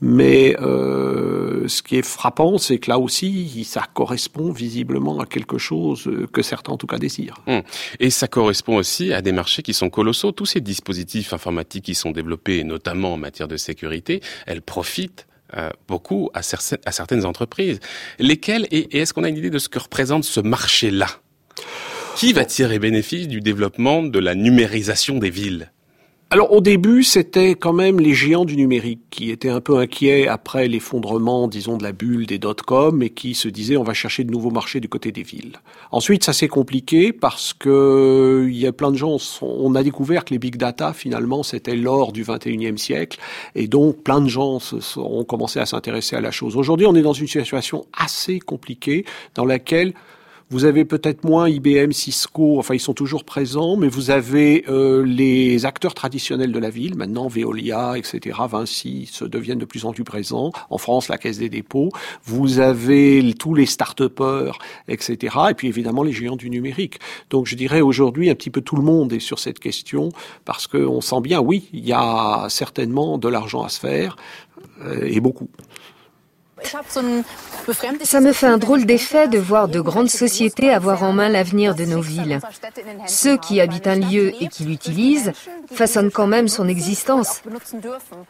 Mais 0.01 0.57
euh, 0.61 1.66
ce 1.68 1.83
qui 1.83 1.97
est 1.97 2.07
frappant, 2.07 2.59
c'est 2.59 2.79
que 2.79 2.90
là 2.90 2.99
aussi, 2.99 3.64
ça 3.64 3.87
correspond 3.95 4.53
visiblement 4.53 5.21
à 5.21 5.27
quelque 5.27 5.59
chose 5.59 6.11
que 6.33 6.42
certains, 6.42 6.73
en 6.73 6.77
tout 6.77 6.87
cas, 6.87 6.99
désirent. 6.99 7.40
Hum. 7.47 7.62
Et 7.99 8.11
ça 8.11 8.29
correspond 8.29 8.77
aussi 8.77 9.12
à 9.12 9.23
des 9.23 9.33
marchés 9.33 9.62
qui 9.62 9.73
sont 9.73 9.88
colossaux. 9.88 10.33
Tous 10.33 10.47
ces 10.47 10.61
dispositifs 10.61 11.33
informatiques 11.33 11.85
qui 11.85 11.95
sont 11.95 12.11
développés, 12.11 12.64
notamment 12.64 13.14
en 13.14 13.22
matière 13.23 13.49
de 13.49 13.57
sécurité, 13.57 14.21
elles 14.47 14.63
profitent 14.63 15.27
euh, 15.57 15.71
beaucoup 15.89 16.31
à, 16.35 16.43
cer- 16.43 16.79
à 16.85 16.93
certaines 16.93 17.25
entreprises. 17.25 17.81
Lesquelles 18.19 18.67
Et, 18.71 18.97
et 18.97 18.99
est-ce 19.01 19.15
qu'on 19.15 19.25
a 19.25 19.29
une 19.29 19.39
idée 19.39 19.51
de 19.51 19.59
ce 19.59 19.69
que 19.69 19.79
représente 19.79 20.25
ce 20.25 20.41
marché-là? 20.41 21.09
Qui 22.17 22.35
va 22.35 22.45
tirer 22.45 22.79
bénéfice 22.79 23.27
du 23.27 23.41
développement 23.41 24.03
de 24.03 24.19
la 24.19 24.35
numérisation 24.35 25.17
des 25.19 25.31
villes? 25.31 25.72
Alors 26.33 26.51
au 26.51 26.62
début, 26.62 27.03
c'était 27.03 27.57
quand 27.57 27.75
même 27.75 28.01
les 28.01 28.14
géants 28.14 28.47
du 28.47 28.57
numérique 28.57 29.03
qui 29.11 29.31
étaient 29.31 29.51
un 29.51 29.61
peu 29.61 29.77
inquiets 29.77 30.29
après 30.29 30.66
l'effondrement, 30.66 31.47
disons, 31.47 31.77
de 31.77 31.83
la 31.83 31.92
bulle 31.92 32.25
des 32.25 32.38
dot-com 32.38 33.03
et 33.03 33.11
qui 33.11 33.35
se 33.35 33.49
disaient 33.49 33.77
on 33.77 33.83
va 33.83 33.92
chercher 33.92 34.25
de 34.25 34.31
nouveaux 34.31 34.51
marchés 34.51 34.81
du 34.81 34.88
côté 34.88 35.12
des 35.12 35.25
villes. 35.25 35.59
Ensuite, 35.90 36.25
ça 36.25 36.33
s'est 36.33 36.49
compliqué 36.49 37.12
parce 37.12 37.53
que 37.53 38.47
il 38.49 38.57
y 38.57 38.66
a 38.66 38.73
plein 38.73 38.90
de 38.90 38.97
gens, 38.97 39.18
on 39.42 39.75
a 39.75 39.83
découvert 39.83 40.25
que 40.25 40.33
les 40.33 40.38
big 40.38 40.57
data 40.57 40.95
finalement 40.95 41.42
c'était 41.42 41.77
l'or 41.77 42.12
du 42.12 42.25
21e 42.25 42.79
siècle 42.79 43.18
et 43.55 43.68
donc 43.68 44.03
plein 44.03 44.23
de 44.23 44.31
gens 44.31 44.59
ont 44.97 45.25
commencé 45.25 45.61
à 45.61 45.66
s'intéresser 45.66 46.16
à 46.16 46.23
la 46.23 46.31
chose. 46.31 46.57
Aujourd'hui, 46.57 46.87
on 46.87 46.95
est 46.95 47.03
dans 47.03 47.12
une 47.12 47.27
situation 47.27 47.85
assez 47.92 48.38
compliquée 48.38 49.05
dans 49.35 49.45
laquelle 49.45 49.92
vous 50.53 50.67
avez 50.67 50.85
peut-être 50.85 51.25
moins 51.25 51.49
IBM, 51.49 51.93
Cisco, 51.93 52.59
enfin 52.59 52.75
ils 52.75 52.81
sont 52.81 52.93
toujours 52.93 53.25
présents, 53.25 53.79
mais 53.79 53.88
vous 53.88 54.11
avez 54.11 54.67
euh, 54.69 55.03
les 55.03 55.65
acteurs 55.65 55.95
traditionnels 55.95 56.53
de 56.53 56.59
la 56.59 56.69
ville, 56.69 56.95
maintenant 56.95 57.27
Veolia, 57.27 57.97
etc., 57.97 58.38
Vinci, 58.51 59.09
se 59.11 59.25
deviennent 59.25 59.61
de 59.61 59.65
plus 59.65 59.87
en 59.87 59.95
plus 59.95 60.05
présents. 60.05 60.53
En 60.69 60.77
France, 60.77 61.09
la 61.09 61.17
Caisse 61.17 61.38
des 61.38 61.49
dépôts. 61.49 61.88
Vous 62.25 62.59
avez 62.59 63.33
tous 63.38 63.55
les 63.55 63.65
start-upers, 63.65 64.59
etc., 64.88 65.37
et 65.49 65.55
puis 65.55 65.69
évidemment 65.69 66.03
les 66.03 66.12
géants 66.12 66.37
du 66.37 66.51
numérique. 66.51 66.99
Donc 67.31 67.47
je 67.47 67.57
dirais 67.57 67.81
aujourd'hui 67.81 68.29
un 68.29 68.35
petit 68.35 68.51
peu 68.51 68.61
tout 68.61 68.77
le 68.77 68.83
monde 68.83 69.11
est 69.15 69.21
sur 69.21 69.38
cette 69.38 69.59
question, 69.59 70.11
parce 70.45 70.67
qu'on 70.67 71.01
sent 71.01 71.23
bien, 71.23 71.41
oui, 71.41 71.71
il 71.73 71.87
y 71.87 71.95
a 71.95 72.47
certainement 72.51 73.17
de 73.17 73.29
l'argent 73.29 73.62
à 73.62 73.71
se 73.71 73.81
faire, 73.81 74.17
euh, 74.85 75.07
et 75.07 75.21
beaucoup. 75.21 75.49
Ça 78.03 78.20
me 78.20 78.33
fait 78.33 78.46
un 78.46 78.59
drôle 78.59 78.85
d'effet 78.85 79.29
de 79.29 79.38
voir 79.38 79.68
de 79.68 79.81
grandes 79.81 80.11
sociétés 80.11 80.70
avoir 80.70 81.03
en 81.03 81.12
main 81.12 81.29
l'avenir 81.29 81.75
de 81.75 81.85
nos 81.85 82.01
villes. 82.01 82.40
Ceux 83.07 83.37
qui 83.37 83.61
habitent 83.61 83.87
un 83.87 83.96
lieu 83.96 84.33
et 84.40 84.48
qui 84.48 84.64
l'utilisent 84.64 85.33
façonnent 85.72 86.11
quand 86.11 86.27
même 86.27 86.48
son 86.48 86.68
existence. 86.68 87.42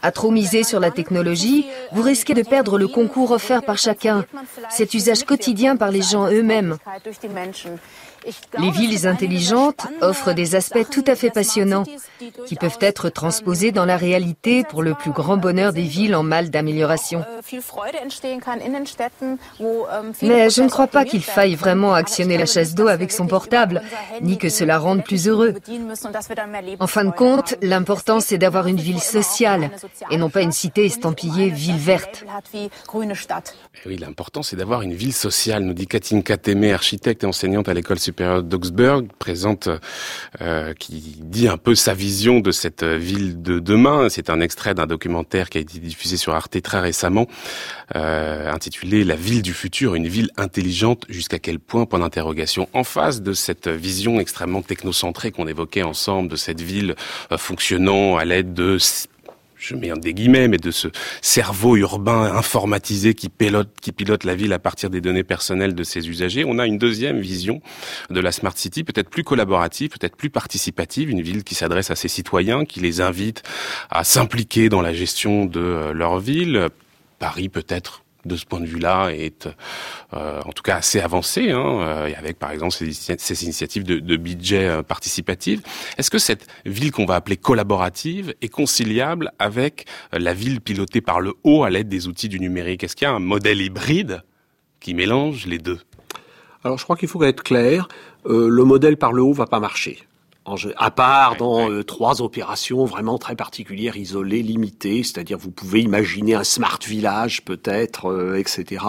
À 0.03 0.13
trop 0.13 0.31
miser 0.31 0.65
sur 0.65 0.81
la 0.81 0.91
technologie, 0.91 1.67
vous 1.93 2.03
risquez 2.03 2.35
de 2.35 2.43
perdre 2.43 2.79
le 2.79 2.89
concours 2.89 3.31
offert 3.31 3.63
par 3.63 3.79
chacun, 3.79 4.25
cet 4.71 4.95
usage 4.95 5.25
quotidien 5.25 5.77
par 5.77 5.91
les 5.91 6.03
gens 6.03 6.31
eux-mêmes. 6.31 6.77
Les 8.59 8.71
villes 8.71 9.07
intelligentes 9.07 9.87
offrent 10.01 10.33
des 10.33 10.55
aspects 10.55 10.89
tout 10.91 11.05
à 11.07 11.17
fait 11.17 11.31
passionnants 11.31 11.85
qui 12.47 12.55
peuvent 12.55 12.79
être 12.81 13.09
transposés 13.09 13.73
dans 13.73 13.85
la 13.85 13.97
réalité 13.97 14.65
pour 14.65 14.83
le 14.83 14.95
plus 14.95 15.11
grand 15.11 15.37
bonheur 15.37 15.73
des 15.73 15.83
villes 15.83 16.15
en 16.15 16.23
mal 16.23 16.51
d'amélioration. 16.51 17.25
Mais 20.23 20.51
je 20.51 20.63
ne 20.63 20.69
crois 20.69 20.87
pas 20.87 21.05
qu'il 21.05 21.23
faille 21.23 21.57
vraiment 21.57 21.95
actionner 21.95 22.39
la 22.39 22.47
chasse 22.47 22.75
d'eau 22.75 22.87
avec 22.87 23.11
son 23.11 23.27
portable, 23.27 23.83
ni 24.21 24.39
que 24.39 24.49
cela 24.49 24.79
rende 24.79 25.03
plus 25.03 25.27
heureux. 25.27 25.55
En 26.79 26.87
fin 26.87 27.05
de 27.05 27.11
compte, 27.11 27.57
l'important 27.61 28.21
c'est 28.21 28.39
d'avoir 28.39 28.69
une 28.69 28.81
ville 28.81 29.01
sociale 29.01 29.71
et 30.11 30.17
non 30.17 30.31
pas 30.31 30.43
une 30.43 30.53
cité 30.53 30.85
estampillée 30.85 31.51
ville 31.51 31.77
verte. 31.77 32.25
Eh 32.55 33.89
oui, 33.89 33.97
l'important, 33.97 34.43
c'est 34.43 34.57
d'avoir 34.57 34.83
une 34.83 34.95
ville 34.95 35.13
sociale, 35.13 35.65
nous 35.65 35.75
dit 35.75 35.87
Katinka 35.87 36.37
Témé, 36.37 36.73
architecte 36.73 37.25
et 37.25 37.27
enseignante 37.27 37.69
à 37.69 37.75
l'école 37.75 37.99
supérieure 37.99 38.12
d'Augsburg, 38.13 39.07
présente, 39.19 39.69
euh, 40.41 40.75
qui 40.75 41.17
dit 41.21 41.49
un 41.49 41.57
peu 41.57 41.75
sa 41.75 41.95
vision 41.95 42.41
de 42.41 42.51
cette 42.51 42.85
ville 42.85 43.43
de 43.43 43.59
demain. 43.59 44.09
C'est 44.09 44.31
un 44.31 44.41
extrait 44.41 44.75
d'un 44.75 44.87
documentaire 44.87 45.51
qui 45.51 45.59
a 45.59 45.61
été 45.61 45.79
diffusé 45.79 46.17
sur 46.17 46.35
Arte 46.35 46.61
très 46.63 46.81
récemment, 46.81 47.27
euh, 47.97 48.51
intitulé 48.51 49.05
La 49.05 49.17
ville 49.17 49.43
du 49.43 49.53
futur, 49.53 49.95
une 49.95 50.09
ville 50.09 50.31
intelligente, 50.37 51.05
jusqu'à 51.09 51.39
quel 51.39 51.59
point, 51.59 51.87
point 51.87 51.99
d'interrogation. 51.99 52.69
En 52.73 52.85
face 52.85 53.23
de 53.23 53.33
cette 53.33 53.69
vision 53.69 54.21
extrêmement 54.21 54.63
technocentrée 54.63 55.31
qu'on 55.31 55.47
évoquait 55.47 55.83
ensemble, 55.83 56.29
de 56.29 56.37
cette 56.37 56.61
ville 56.61 56.95
euh, 57.31 57.39
fonctionnant 57.39 58.17
à 58.17 58.25
l'aide 58.25 58.55
de 58.55 58.79
je 59.63 59.77
mets 59.77 59.93
des 59.97 60.13
guillemets, 60.13 60.49
mais 60.49 60.57
de 60.57 60.71
ce 60.71 60.89
cerveau 61.21 61.77
urbain 61.77 62.35
informatisé 62.35 63.15
qui 63.15 63.29
pilote, 63.29 63.71
qui 63.81 63.93
pilote 63.93 64.25
la 64.25 64.35
ville 64.35 64.53
à 64.53 64.59
partir 64.59 64.91
des 64.91 65.01
données 65.01 65.23
personnelles 65.23 65.75
de 65.75 65.85
ses 65.85 66.09
usagers. 66.09 66.45
On 66.45 66.59
a 66.59 66.67
une 66.67 66.79
deuxième 66.79 67.21
vision 67.21 67.61
de 68.11 68.19
la 68.19 68.33
Smart 68.33 68.57
City, 68.57 68.83
peut-être 68.83 69.09
plus 69.09 69.23
collaborative, 69.23 69.91
peut-être 69.91 70.17
plus 70.17 70.31
participative, 70.31 71.11
une 71.11 71.23
ville 71.23 71.45
qui 71.45 71.55
s'adresse 71.55 71.93
à 71.93 71.97
ses 71.97 72.09
citoyens, 72.09 72.65
qui 72.65 72.81
les 72.81 73.01
invite 73.01 73.45
à 73.91 74.03
s'impliquer 74.03 74.69
dans 74.69 74.83
la 74.83 74.93
gestion 74.93 75.45
de 75.45 75.93
leur 75.93 76.19
ville. 76.19 76.69
Paris 77.21 77.49
peut-être 77.49 78.02
de 78.25 78.37
ce 78.37 78.45
point 78.45 78.61
de 78.61 78.67
vue-là 78.67 79.11
est 79.11 79.49
euh, 80.15 80.41
en 80.45 80.53
tout 80.53 80.63
cas 80.63 80.77
assez 80.77 81.01
avancée, 81.01 81.51
hein, 81.51 81.81
euh, 81.81 82.13
avec 82.17 82.39
par 82.39 82.51
exemple 82.51 82.73
ces, 82.73 83.45
initiatives 83.45 83.85
de, 83.85 83.99
de 83.99 84.17
budget 84.17 84.69
euh, 84.69 84.83
participatif. 84.83 85.61
Est-ce 85.99 86.11
que 86.11 86.19
cette 86.19 86.47
ville 86.65 86.93
qu'on 86.93 87.07
va 87.07 87.17
appeler 87.17 87.37
collaborative 87.37 88.35
est 88.41 88.49
conciliable 88.49 89.33
avec 89.39 89.87
la 90.13 90.35
ville 90.35 90.61
pilotée 90.61 91.01
par 91.01 91.21
le 91.21 91.35
haut 91.45 91.65
à 91.65 91.71
l'aide 91.71 91.89
des 91.89 92.09
outils 92.09 92.29
du 92.29 92.41
numérique? 92.41 92.85
Est-ce 92.85 92.97
qu'il 92.97 93.07
y 93.07 93.11
a 93.11 93.15
un 93.15 93.19
modèle 93.19 93.61
hybride 93.61 94.23
qui 94.81 94.95
mélange 94.95 95.47
les 95.47 95.59
deux? 95.59 95.81
Alors 96.65 96.79
je 96.79 96.85
crois 96.85 96.97
qu'il 96.97 97.09
faut 97.09 97.23
être 97.25 97.43
clair, 97.43 97.89
le 98.25 98.63
modèle 98.63 98.97
par 98.97 99.13
le 99.13 99.23
haut 99.23 99.33
va 99.33 99.47
pas 99.47 99.59
marcher 99.59 99.99
à 100.77 100.91
part 100.91 101.37
dans 101.37 101.71
euh, 101.71 101.83
trois 101.85 102.21
opérations 102.21 102.85
vraiment 102.85 103.19
très 103.19 103.37
particulières, 103.37 103.97
isolées, 103.97 104.43
limitées, 104.43 105.03
c'est-à-dire 105.03 105.39
vous 105.39 105.51
pouvez 105.51 105.81
imaginer 105.81 106.35
un 106.35 106.45
smart 106.45 106.79
village 106.87 107.45
peut-être, 107.45 108.07
euh, 108.07 108.39
etc. 108.39 108.85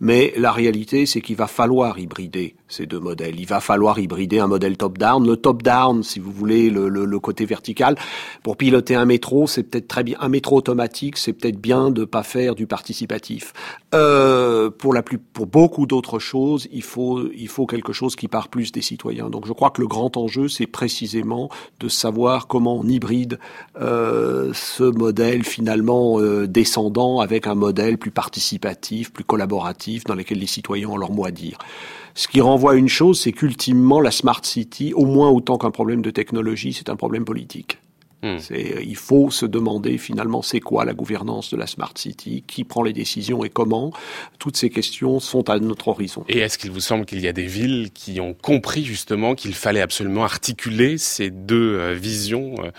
Mais 0.00 0.32
la 0.36 0.52
réalité, 0.52 1.06
c'est 1.06 1.20
qu'il 1.20 1.36
va 1.36 1.46
falloir 1.46 1.98
hybrider 1.98 2.56
ces 2.68 2.86
deux 2.86 3.00
modèles. 3.00 3.40
Il 3.40 3.46
va 3.46 3.60
falloir 3.60 3.98
hybrider 3.98 4.40
un 4.40 4.46
modèle 4.46 4.76
top-down. 4.76 5.26
Le 5.26 5.36
top-down, 5.36 6.02
si 6.02 6.18
vous 6.18 6.32
voulez, 6.32 6.70
le, 6.70 6.88
le, 6.88 7.04
le, 7.04 7.20
côté 7.20 7.46
vertical, 7.46 7.96
pour 8.42 8.56
piloter 8.56 8.94
un 8.94 9.04
métro, 9.04 9.46
c'est 9.46 9.62
peut-être 9.62 9.88
très 9.88 10.04
bien. 10.04 10.18
Un 10.20 10.28
métro 10.28 10.56
automatique, 10.56 11.16
c'est 11.16 11.32
peut-être 11.32 11.60
bien 11.60 11.90
de 11.90 12.04
pas 12.04 12.22
faire 12.22 12.54
du 12.54 12.66
participatif. 12.66 13.52
Euh, 13.94 14.70
pour 14.70 14.92
la 14.92 15.02
plus, 15.02 15.18
pour 15.18 15.46
beaucoup 15.46 15.86
d'autres 15.86 16.18
choses, 16.18 16.68
il 16.72 16.82
faut, 16.82 17.30
il 17.32 17.48
faut 17.48 17.66
quelque 17.66 17.92
chose 17.92 18.16
qui 18.16 18.28
part 18.28 18.48
plus 18.48 18.72
des 18.72 18.82
citoyens. 18.82 19.30
Donc, 19.30 19.46
je 19.46 19.52
crois 19.52 19.70
que 19.70 19.80
le 19.80 19.86
grand 19.86 20.16
enjeu, 20.16 20.48
c'est 20.48 20.66
précisément 20.88 21.50
de 21.80 21.88
savoir 21.90 22.46
comment 22.46 22.78
on 22.78 22.88
hybride 22.88 23.38
euh, 23.78 24.52
ce 24.54 24.84
modèle 24.84 25.44
finalement 25.44 26.18
euh, 26.18 26.46
descendant 26.46 27.20
avec 27.20 27.46
un 27.46 27.54
modèle 27.54 27.98
plus 27.98 28.10
participatif, 28.10 29.12
plus 29.12 29.22
collaboratif, 29.22 30.04
dans 30.04 30.14
lequel 30.14 30.38
les 30.38 30.46
citoyens 30.46 30.88
ont 30.88 30.96
leur 30.96 31.12
mot 31.12 31.26
à 31.26 31.30
dire. 31.30 31.58
Ce 32.14 32.26
qui 32.26 32.40
renvoie 32.40 32.72
à 32.72 32.74
une 32.76 32.88
chose, 32.88 33.20
c'est 33.20 33.32
qu'ultimement, 33.32 34.00
la 34.00 34.10
smart 34.10 34.40
city, 34.42 34.94
au 34.94 35.04
moins 35.04 35.28
autant 35.28 35.58
qu'un 35.58 35.70
problème 35.70 36.00
de 36.00 36.10
technologie, 36.10 36.72
c'est 36.72 36.88
un 36.88 36.96
problème 36.96 37.26
politique. 37.26 37.78
Hmm. 38.22 38.38
C'est, 38.38 38.82
il 38.84 38.96
faut 38.96 39.30
se 39.30 39.46
demander 39.46 39.96
finalement 39.96 40.42
c'est 40.42 40.58
quoi 40.58 40.84
la 40.84 40.92
gouvernance 40.92 41.50
de 41.50 41.56
la 41.56 41.68
Smart 41.68 41.92
City, 41.94 42.42
qui 42.46 42.64
prend 42.64 42.82
les 42.82 42.92
décisions 42.92 43.44
et 43.44 43.48
comment. 43.48 43.92
Toutes 44.40 44.56
ces 44.56 44.70
questions 44.70 45.20
sont 45.20 45.48
à 45.48 45.60
notre 45.60 45.88
horizon. 45.88 46.24
Et 46.28 46.38
est-ce 46.38 46.58
qu'il 46.58 46.72
vous 46.72 46.80
semble 46.80 47.04
qu'il 47.04 47.20
y 47.20 47.28
a 47.28 47.32
des 47.32 47.46
villes 47.46 47.90
qui 47.94 48.20
ont 48.20 48.34
compris 48.34 48.84
justement 48.84 49.36
qu'il 49.36 49.54
fallait 49.54 49.80
absolument 49.80 50.24
articuler 50.24 50.98
ces 50.98 51.30
deux 51.30 51.78
euh, 51.78 51.94
visions 51.94 52.54
euh, 52.58 52.70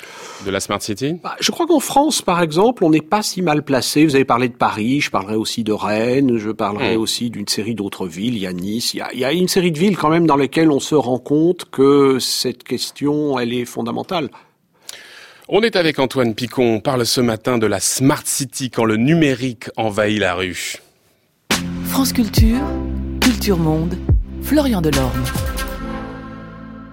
de 0.45 0.51
la 0.51 0.59
Smart 0.59 0.81
City? 0.81 1.15
Bah, 1.23 1.37
Je 1.39 1.51
crois 1.51 1.67
qu'en 1.67 1.79
France, 1.79 2.21
par 2.21 2.41
exemple, 2.41 2.83
on 2.83 2.89
n'est 2.89 2.99
pas 2.99 3.23
si 3.23 3.41
mal 3.41 3.63
placé. 3.63 4.05
Vous 4.05 4.15
avez 4.15 4.25
parlé 4.25 4.49
de 4.49 4.55
Paris, 4.55 4.99
je 4.99 5.09
parlerai 5.09 5.35
aussi 5.35 5.63
de 5.63 5.71
Rennes, 5.71 6.37
je 6.37 6.51
parlerai 6.51 6.97
hmm. 6.97 7.01
aussi 7.01 7.29
d'une 7.29 7.47
série 7.47 7.75
d'autres 7.75 8.07
villes. 8.07 8.35
Il 8.35 8.41
y 8.41 8.47
a 8.47 8.51
Nice, 8.51 8.93
il 8.93 8.97
y 8.97 9.01
a, 9.01 9.13
il 9.13 9.19
y 9.19 9.25
a 9.25 9.31
une 9.31 9.47
série 9.47 9.71
de 9.71 9.79
villes 9.79 9.97
quand 9.97 10.09
même 10.09 10.27
dans 10.27 10.35
lesquelles 10.35 10.69
on 10.69 10.81
se 10.81 10.95
rend 10.95 11.19
compte 11.19 11.63
que 11.71 12.19
cette 12.19 12.65
question, 12.65 13.39
elle 13.39 13.53
est 13.53 13.65
fondamentale. 13.65 14.29
On 15.51 15.61
est 15.61 15.75
avec 15.75 15.97
Antoine 15.97 16.35
Picon. 16.35 16.75
On 16.75 16.79
parle 16.79 17.07
ce 17.07 17.21
matin 17.21 17.57
de 17.57 17.65
la 17.65 17.79
Smart 17.79 18.21
City 18.23 18.69
quand 18.69 18.85
le 18.85 18.97
numérique 18.97 19.71
envahit 19.77 20.19
la 20.19 20.35
rue. 20.35 20.75
France 21.85 22.13
Culture, 22.13 22.61
Culture 23.19 23.57
Monde, 23.57 23.97
Florian 24.43 24.79
Delorme. 24.79 25.23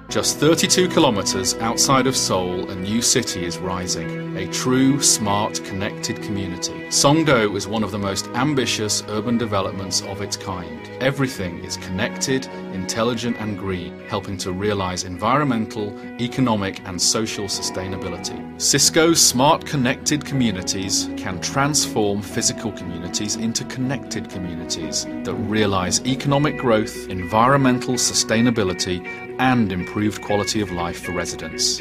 Just 0.09 0.39
32 0.39 0.89
kilometres 0.89 1.55
outside 1.57 2.07
of 2.07 2.17
Seoul, 2.17 2.71
a 2.71 2.75
new 2.77 3.03
city 3.03 3.45
is 3.45 3.59
rising. 3.59 4.37
A 4.37 4.47
true, 4.53 5.03
smart, 5.03 5.63
connected 5.65 6.23
community. 6.23 6.87
Songdo 6.89 7.57
is 7.57 7.67
one 7.67 7.83
of 7.83 7.91
the 7.91 7.99
most 7.99 8.29
ambitious 8.29 9.03
urban 9.09 9.37
developments 9.37 10.03
of 10.03 10.23
its 10.23 10.37
kind. 10.37 10.89
Everything 11.01 11.59
is 11.65 11.77
connected, 11.79 12.47
intelligent, 12.73 13.37
and 13.41 13.59
green, 13.59 13.99
helping 14.09 14.37
to 14.39 14.53
realize 14.53 15.03
environmental, 15.03 15.93
economic, 16.21 16.81
and 16.87 17.03
social 17.03 17.47
sustainability. 17.47 18.39
Cisco's 18.61 19.21
smart 19.21 19.67
connected 19.67 20.25
communities 20.25 21.11
can 21.17 21.41
transform 21.41 22.23
physical 22.23 22.71
communities 22.73 23.35
into 23.35 23.65
connected 23.65 24.31
communities 24.31 25.05
that 25.25 25.35
realize 25.35 26.01
economic 26.07 26.59
growth, 26.59 27.09
environmental 27.09 27.95
sustainability, 27.95 29.26
and 29.39 29.71
improved 29.71 30.23
quality 30.23 30.61
of 30.61 30.71
life 30.71 31.05
for 31.05 31.13
residents. 31.13 31.81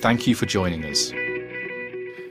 Thank 0.00 0.26
you 0.26 0.34
for 0.34 0.46
joining 0.46 0.84
us. 0.84 1.12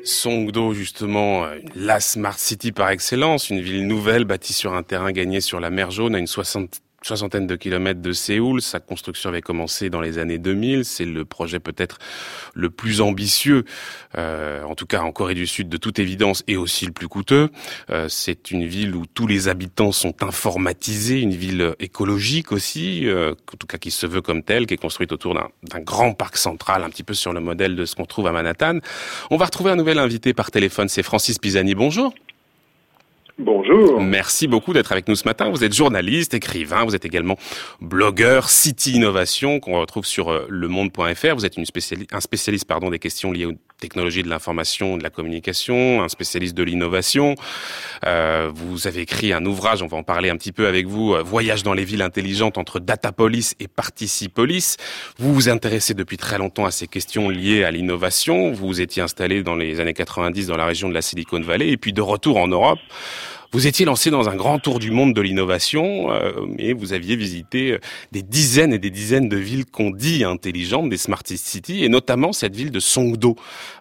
Songdo, 0.04 0.74
justement, 0.74 1.46
la 1.76 2.00
Smart 2.00 2.38
City 2.38 2.72
par 2.72 2.90
excellence, 2.90 3.50
une 3.50 3.62
ville 3.62 3.88
nouvelle 3.88 4.26
bâtie 4.26 4.54
sur 4.54 4.74
un 4.74 4.84
terrain 4.84 5.12
gagné 5.12 5.40
sur 5.40 5.60
la 5.60 5.70
mer 5.70 5.92
Jaune 5.92 6.14
à 6.14 6.20
une 6.20 6.28
soixante 6.28 6.82
soixantaine 7.06 7.48
de 7.48 7.56
kilomètres 7.56 8.02
de 8.02 8.12
Séoul. 8.12 8.62
Sa 8.62 8.80
construction 8.80 9.30
avait 9.30 9.42
commencé 9.42 9.90
dans 9.90 10.02
les 10.02 10.18
années 10.18 10.38
2000. 10.38 10.86
C'est 10.86 11.06
le 11.06 11.26
projet 11.26 11.60
peut-être 11.60 11.98
le 12.54 12.70
plus 12.70 13.02
ambitieux, 13.02 13.66
euh, 14.18 14.64
en 14.64 14.76
tout 14.76 14.86
cas 14.86 15.02
en 15.02 15.12
Corée 15.12 15.34
du 15.34 15.48
Sud 15.48 15.70
de 15.70 15.78
toute 15.78 16.00
évidence, 16.00 16.44
et 16.48 16.58
aussi 16.58 16.86
le 16.86 16.92
plus 16.92 17.08
coûteux. 17.08 17.50
Euh, 17.90 18.08
c'est 18.10 18.52
une 18.52 18.66
ville 18.66 18.96
où 18.96 19.06
tous 19.06 19.28
les 19.28 19.48
habitants 19.48 19.92
sont 19.92 20.24
informatisés, 20.24 21.20
une 21.20 21.36
ville 21.36 21.76
écologique 21.80 22.52
aussi, 22.52 23.08
euh, 23.08 23.32
en 23.32 23.58
tout 23.58 23.68
cas 23.68 23.78
qui 23.78 23.92
se 23.92 24.06
veut 24.06 24.22
comme 24.22 24.44
telle, 24.44 24.66
qui 24.66 24.74
est 24.74 24.78
construite 24.78 25.12
autour 25.12 25.34
d'un 25.34 25.80
grand 25.80 26.14
parc 26.14 26.38
central, 26.38 26.84
un 26.84 26.90
petit 26.90 27.04
peu 27.04 27.14
sur 27.14 27.34
le 27.34 27.40
modèle 27.40 27.76
de 27.76 27.86
ce 27.86 27.96
qu'on 27.96 28.06
trouve 28.06 28.28
à 28.28 28.32
Manhattan. 28.32 28.80
On 29.30 29.38
va 29.38 29.46
retrouver 29.46 29.72
un 29.72 29.76
nouvel 29.76 30.00
invité 30.00 30.34
par 30.34 30.52
téléphone, 30.52 30.90
c'est 30.90 31.04
Francis 31.04 31.40
Pisani. 31.40 31.76
Bonjour. 31.76 32.14
Bonjour. 33.40 34.00
Merci 34.00 34.48
beaucoup 34.48 34.74
d'être 34.74 34.92
avec 34.92 35.08
nous 35.08 35.16
ce 35.16 35.28
matin. 35.28 35.50
Vous 35.50 35.64
êtes 35.64 35.74
journaliste, 35.74 36.36
écrivain, 36.36 36.86
vous 36.86 36.96
êtes 36.96 37.06
également 37.06 37.36
blogueur, 37.82 38.48
City 38.50 38.92
Innovation 38.92 39.60
qu'on 39.60 39.80
retrouve 39.80 40.06
sur 40.06 40.32
euh, 40.32 40.46
lemonde.fr. 40.50 41.36
Vous 41.36 41.46
êtes 41.46 41.58
un 41.58 42.20
spécialiste 42.20 42.66
pardon, 42.66 42.92
des 42.92 43.00
questions 43.00 43.32
liées 43.32 43.46
aux 43.46 43.54
technologies 43.84 44.24
de 44.24 44.30
l'information, 44.30 44.96
de 44.96 45.04
la 45.04 45.10
communication, 45.10 46.02
un 46.02 46.08
spécialiste 46.08 46.56
de 46.56 46.64
l'innovation. 46.64 47.36
Euh, 48.06 48.50
vous 48.56 48.88
avez 48.88 49.02
écrit 49.02 49.34
un 49.34 49.46
ouvrage, 49.46 49.84
on 49.84 49.88
va 49.88 49.98
en 49.98 50.04
parler 50.04 50.30
un 50.30 50.38
petit 50.38 50.54
peu 50.54 50.68
avec 50.68 50.88
vous, 50.88 51.14
euh, 51.14 51.22
Voyage 51.22 51.64
dans 51.64 51.74
les 51.74 51.84
villes 51.84 52.02
intelligentes 52.02 52.58
entre 52.58 52.80
Datapolis 52.80 53.56
et 53.60 53.68
Participolis. 53.68 54.78
Vous 55.18 55.34
vous 55.34 55.50
intéressez 55.50 55.94
depuis 55.94 56.16
très 56.16 56.38
longtemps 56.38 56.64
à 56.64 56.72
ces 56.72 56.88
questions 56.88 57.28
liées 57.30 57.66
à 57.66 57.72
l'innovation. 57.72 58.54
Vous 58.54 58.68
vous 58.68 58.80
étiez 58.80 59.02
installé 59.02 59.44
dans 59.44 59.56
les 59.56 59.82
années 59.82 59.94
90 59.94 60.48
dans 60.48 60.56
la 60.56 60.66
région 60.66 60.88
de 60.88 60.94
la 60.94 61.02
Silicon 61.02 61.42
Valley 61.42 61.70
et 61.70 61.78
puis 61.78 61.92
de 61.92 62.02
retour 62.02 62.38
en 62.38 62.48
Europe. 62.48 62.80
Vous 63.54 63.68
étiez 63.68 63.86
lancé 63.86 64.10
dans 64.10 64.30
un 64.30 64.36
grand 64.36 64.58
tour 64.58 64.80
du 64.80 64.90
monde 64.90 65.14
de 65.14 65.22
l'innovation 65.22 66.12
euh, 66.12 66.32
et 66.58 66.74
vous 66.74 66.92
aviez 66.92 67.16
visité 67.16 67.74
euh, 67.74 67.80
des 68.12 68.24
dizaines 68.24 68.74
et 68.74 68.80
des 68.80 68.90
dizaines 68.90 69.30
de 69.30 69.38
villes 69.38 69.68
qu'on 69.68 69.92
dit 69.92 70.24
intelligentes, 70.24 70.90
des 70.90 70.98
smart 70.98 71.22
cities, 71.24 71.84
et 71.84 71.88
notamment 71.88 72.34
cette 72.34 72.56
ville 72.56 72.72
de 72.72 72.80
Songdo 72.80 73.36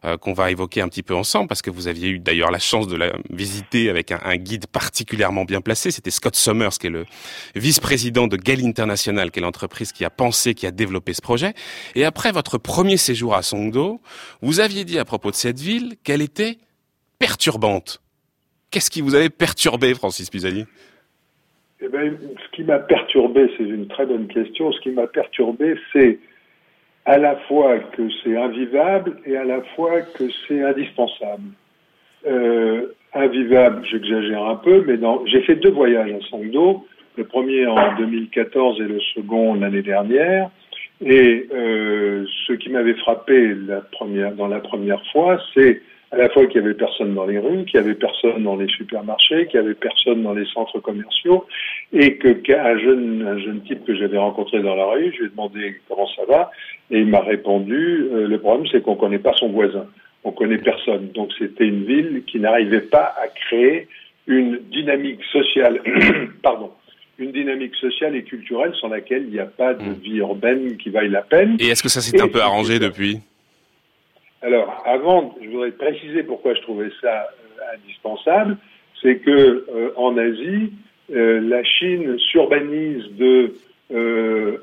euh, 0.05 0.19
qu'on 0.19 0.35
va 0.35 0.51
évoquer 0.51 0.83
un 0.83 0.89
petit 0.89 1.03
peu 1.03 1.15
ensemble 1.15 1.49
parce 1.49 1.63
que 1.63 1.71
vous 1.71 1.89
aviez 1.89 2.11
eu 2.11 2.19
d'ailleurs 2.19 2.51
la 2.51 2.59
chance 2.59 2.87
de 2.87 2.97
la 2.97 3.15
visiter 3.31 3.89
avec 3.89 4.13
un, 4.13 4.21
un 4.23 4.37
guide 4.37 4.67
particulièrement 4.67 5.47
bien 5.47 5.63
placé. 5.63 5.91
C'était 5.91 6.11
Scott 6.11 6.37
Summers 6.37 6.77
qui 6.79 6.89
est 6.89 6.91
le 6.91 7.07
vice-président 7.55 8.27
de 8.27 8.37
Gale 8.37 8.67
International, 8.67 9.31
qui 9.31 9.39
est 9.39 9.43
l'entreprise 9.43 9.93
qui 9.93 10.05
a 10.05 10.11
pensé, 10.11 10.53
qui 10.53 10.67
a 10.67 10.71
développé 10.71 11.15
ce 11.15 11.23
projet. 11.23 11.55
Et 11.95 12.05
après 12.05 12.31
votre 12.31 12.59
premier 12.59 12.99
séjour 12.99 13.35
à 13.35 13.41
Songdo, 13.41 14.03
vous 14.43 14.61
aviez 14.61 14.85
dit 14.85 14.99
à 14.99 15.07
propos 15.07 15.31
de 15.31 15.37
cette 15.37 15.61
ville 15.61 15.97
qu'elle 16.05 16.21
était 16.21 16.59
perturbante. 17.19 18.03
Qu'est-ce 18.73 18.91
qui 18.91 19.03
vous 19.03 19.15
avait 19.15 19.29
perturbé, 19.29 19.93
Francis 19.93 20.31
Pisani? 20.31 20.65
Eh 21.83 21.89
ben, 21.89 22.17
Ce 22.43 22.57
qui 22.57 22.65
m'a 22.65 22.79
perturbé, 22.79 23.51
c'est 23.59 23.65
une 23.65 23.87
très 23.87 24.07
bonne 24.07 24.27
question. 24.29 24.73
Ce 24.73 24.81
qui 24.81 24.91
m'a 24.91 25.07
perturbé, 25.07 25.75
c'est 25.93 26.19
à 27.05 27.19
la 27.19 27.37
fois 27.49 27.79
que 27.81 28.03
c'est 28.25 28.35
invivable 28.35 29.19
et 29.27 29.37
à 29.37 29.45
la 29.45 29.61
fois 29.77 30.01
que 30.01 30.25
c'est 30.49 30.63
indispensable. 30.63 31.51
Euh, 32.27 32.95
invivable, 33.13 33.85
j'exagère 33.91 34.43
un 34.43 34.57
peu, 34.57 34.85
mais 34.87 34.99
j'ai 35.27 35.43
fait 35.43 35.57
deux 35.57 35.73
voyages 35.73 36.11
à 36.11 36.21
Sangdo, 36.31 36.87
le 37.17 37.25
premier 37.25 37.67
en 37.67 37.97
2014 37.97 38.81
et 38.81 38.85
le 38.85 39.01
second 39.15 39.55
l'année 39.55 39.83
dernière. 39.83 40.51
Et 41.05 41.47
euh, 41.53 42.25
ce 42.47 42.55
qui 42.55 42.71
m'avait 42.71 42.95
frappé 42.95 43.55
la 43.55 43.81
première, 43.81 44.33
dans 44.33 44.47
la 44.47 44.61
première 44.61 45.05
fois, 45.11 45.39
c'est 45.53 45.83
à 46.12 46.16
la 46.18 46.29
fois 46.29 46.46
qu'il 46.46 46.61
y 46.61 46.64
avait 46.64 46.75
personne 46.75 47.14
dans 47.14 47.25
les 47.25 47.38
rues, 47.38 47.64
qu'il 47.64 47.77
y 47.77 47.83
avait 47.83 47.94
personne 47.94 48.42
dans 48.42 48.57
les 48.57 48.68
supermarchés, 48.68 49.46
qu'il 49.46 49.59
y 49.59 49.62
avait 49.62 49.75
personne 49.75 50.22
dans 50.22 50.35
les 50.35 50.44
centres 50.44 50.79
commerciaux, 50.79 51.46
et 51.92 52.16
que 52.16 52.29
qu'un 52.29 52.79
jeune, 52.79 53.27
un 53.27 53.38
jeune 53.38 53.62
type 53.62 53.85
que 53.87 53.94
j'avais 53.96 54.18
rencontré 54.18 54.61
dans 54.61 54.75
la 54.75 54.85
rue, 54.85 55.11
je 55.14 55.20
lui 55.20 55.27
ai 55.27 55.31
demandé 55.31 55.81
comment 55.88 56.07
ça 56.14 56.22
va, 56.29 56.51
et 56.90 56.98
il 56.98 57.07
m'a 57.07 57.20
répondu 57.20 58.09
euh, 58.12 58.29
le 58.29 58.38
problème 58.38 58.66
c'est 58.70 58.83
qu'on 58.83 58.96
connaît 58.96 59.18
pas 59.18 59.33
son 59.37 59.48
voisin, 59.48 59.87
on 60.25 60.33
connaît 60.33 60.59
personne. 60.59 61.09
Donc 61.14 61.31
c'était 61.38 61.66
une 61.66 61.85
ville 61.85 62.22
qui 62.27 62.38
n'arrivait 62.40 62.83
pas 62.83 63.14
à 63.18 63.29
créer 63.29 63.88
une 64.27 64.61
dynamique 64.70 65.25
sociale, 65.33 65.81
pardon, 66.42 66.72
une 67.18 67.33
dynamique 67.33 67.75
sociale 67.77 68.16
et 68.16 68.22
culturelle 68.22 68.75
sans 68.79 68.88
laquelle 68.88 69.25
il 69.29 69.33
n'y 69.33 69.40
a 69.40 69.46
pas 69.46 69.72
de 69.72 69.83
mmh. 69.83 69.94
vie 70.03 70.16
urbaine 70.16 70.77
qui 70.77 70.90
vaille 70.90 71.09
la 71.09 71.22
peine. 71.22 71.57
Et 71.59 71.68
est-ce 71.68 71.83
que 71.83 71.88
ça 71.88 72.03
s'est 72.03 72.20
un 72.20 72.29
peu 72.29 72.42
arrangé 72.42 72.79
depuis? 72.79 73.20
Alors, 74.42 74.83
avant, 74.85 75.35
je 75.40 75.48
voudrais 75.48 75.70
préciser 75.70 76.22
pourquoi 76.22 76.55
je 76.55 76.61
trouvais 76.62 76.90
ça 77.00 77.28
euh, 77.28 77.74
indispensable. 77.76 78.57
c'est 79.00 79.18
que 79.18 79.92
en 79.96 80.16
Asie, 80.16 80.72
la 81.09 81.62
Chine 81.64 82.18
s'urbanise 82.18 83.05
de 83.16 83.55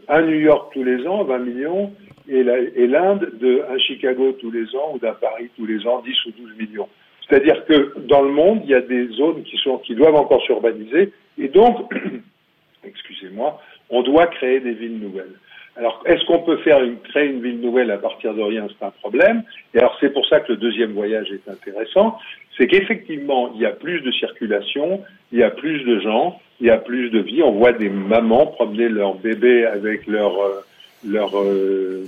un 0.07 0.21
New 0.21 0.39
York 0.39 0.71
tous 0.73 0.83
les 0.83 1.05
ans, 1.05 1.23
20 1.23 1.37
millions, 1.39 1.93
et 2.29 2.43
l'Inde 2.87 3.31
de 3.39 3.63
un 3.69 3.77
Chicago 3.79 4.33
tous 4.39 4.51
les 4.51 4.75
ans 4.75 4.93
ou 4.93 4.99
d'un 4.99 5.13
Paris 5.13 5.49
tous 5.55 5.65
les 5.65 5.85
ans, 5.87 6.01
10 6.01 6.25
ou 6.25 6.31
12 6.31 6.57
millions. 6.57 6.89
C'est-à-dire 7.27 7.65
que 7.65 7.99
dans 7.99 8.21
le 8.21 8.31
monde, 8.31 8.61
il 8.63 8.71
y 8.71 8.75
a 8.75 8.81
des 8.81 9.07
zones 9.09 9.43
qui, 9.43 9.57
sont, 9.57 9.77
qui 9.79 9.95
doivent 9.95 10.15
encore 10.15 10.41
s'urbaniser, 10.43 11.11
et 11.37 11.47
donc, 11.47 11.91
excusez-moi, 12.83 13.61
on 13.89 14.01
doit 14.01 14.27
créer 14.27 14.59
des 14.59 14.73
villes 14.73 14.99
nouvelles. 14.99 15.35
Alors, 15.79 16.03
est-ce 16.05 16.25
qu'on 16.25 16.39
peut 16.39 16.57
faire 16.57 16.83
une, 16.83 16.97
créer 16.97 17.27
une 17.27 17.41
ville 17.41 17.61
nouvelle 17.61 17.89
à 17.89 17.97
partir 17.97 18.33
de 18.33 18.41
rien? 18.41 18.67
C'est 18.67 18.85
un 18.85 18.91
problème. 18.91 19.43
Et 19.73 19.79
alors, 19.79 19.95
c'est 20.01 20.11
pour 20.11 20.25
ça 20.27 20.41
que 20.41 20.51
le 20.51 20.57
deuxième 20.57 20.91
voyage 20.91 21.31
est 21.31 21.49
intéressant. 21.49 22.17
C'est 22.57 22.67
qu'effectivement, 22.67 23.51
il 23.55 23.61
y 23.61 23.65
a 23.65 23.71
plus 23.71 24.01
de 24.01 24.11
circulation, 24.11 25.01
il 25.31 25.39
y 25.39 25.43
a 25.43 25.49
plus 25.49 25.85
de 25.85 26.01
gens, 26.01 26.39
il 26.59 26.67
y 26.67 26.69
a 26.69 26.77
plus 26.77 27.09
de 27.09 27.19
vie. 27.19 27.41
On 27.41 27.53
voit 27.53 27.71
des 27.71 27.87
mamans 27.89 28.47
promener 28.47 28.89
leurs 28.89 29.15
bébés 29.15 29.65
avec 29.65 30.05
leur 30.05 30.37
euh, 30.41 30.61
leur, 31.07 31.39
euh, 31.39 32.03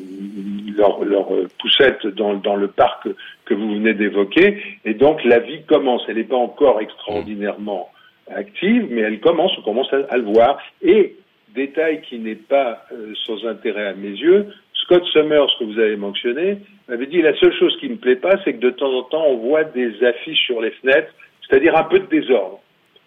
leur, 0.76 1.06
leur 1.06 1.30
poussette 1.60 2.06
dans, 2.08 2.34
dans 2.34 2.58
le 2.58 2.68
parc 2.68 3.08
que 3.46 3.54
vous 3.54 3.74
venez 3.76 3.94
d'évoquer. 3.94 4.62
Et 4.84 4.94
donc 4.94 5.24
la 5.24 5.40
vie 5.40 5.64
commence. 5.64 6.04
Elle 6.10 6.18
n'est 6.18 6.24
pas 6.24 6.36
encore 6.36 6.82
extraordinairement 6.82 7.90
active, 8.36 8.88
mais 8.90 9.02
elle 9.02 9.20
commence, 9.20 9.52
on 9.58 9.62
commence 9.62 9.92
à, 9.94 10.18
le 10.18 10.24
voir. 10.24 10.60
Et 10.82 11.16
détail 11.56 12.02
qui 12.02 12.20
n'est 12.20 12.36
pas 12.36 12.86
euh, 12.92 13.14
sans 13.26 13.46
intérêt 13.46 13.88
à 13.88 13.94
mes 13.94 14.10
yeux, 14.10 14.48
Scott 14.84 15.04
Summers, 15.14 15.48
que 15.60 15.66
vous 15.66 15.80
avez 15.80 15.96
mentionné, 15.96 16.58
m'avait 16.88 17.08
dit 17.08 17.22
la 17.22 17.38
seule 17.40 17.54
chose 17.58 17.76
qui 17.80 17.90
me 17.90 17.96
plaît 17.96 18.16
pas, 18.16 18.36
c'est 18.44 18.54
que 18.54 18.60
de 18.60 18.72
temps 18.72 18.92
en 18.92 19.04
temps, 19.04 19.26
on 19.28 19.38
voit 19.38 19.64
des 19.64 20.04
affiches 20.04 20.46
sur 20.46 20.62
les 20.62 20.72
fenêtres, 20.72 21.14
c'est-à-dire 21.48 21.76
un 21.76 21.84
peu 21.84 22.00
de 22.00 22.08
désordre. 22.08 22.60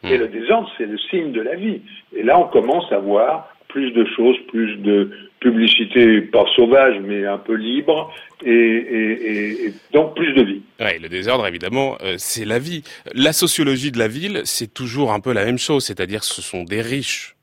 Et 0.03 0.19
le 0.19 0.29
désordre, 0.29 0.71
c'est 0.77 0.85
le 0.85 0.99
signe 0.99 1.33
de 1.33 1.41
la 1.41 1.55
vie. 1.55 1.81
Et 2.15 2.23
là, 2.23 2.39
on 2.39 2.45
commence 2.49 2.93
à 2.93 2.99
voir 2.99 3.49
plus 3.69 3.91
de 3.93 4.05
choses, 4.15 4.37
plus 4.49 4.77
de 4.77 5.11
publicité, 5.41 6.21
pas 6.21 6.45
sauvage, 6.55 6.97
mais 7.03 7.27
un 7.27 7.39
peu 7.39 7.55
libre, 7.55 8.13
et, 8.45 9.73
donc 9.93 10.15
plus 10.15 10.33
de 10.35 10.43
vie. 10.43 10.63
Oui, 10.79 10.99
le 11.03 11.09
désordre, 11.09 11.47
évidemment, 11.47 11.97
euh, 12.03 12.15
c'est 12.19 12.45
la 12.45 12.59
vie. 12.59 12.83
La 13.15 13.33
sociologie 13.33 13.91
de 13.91 13.99
la 13.99 14.09
ville, 14.09 14.43
c'est 14.45 14.73
toujours 14.73 15.13
un 15.13 15.21
peu 15.21 15.33
la 15.33 15.45
même 15.45 15.59
chose, 15.59 15.85
c'est-à-dire 15.85 16.23
ce 16.23 16.41
sont 16.41 16.65
des 16.65 16.83
riches 16.83 17.34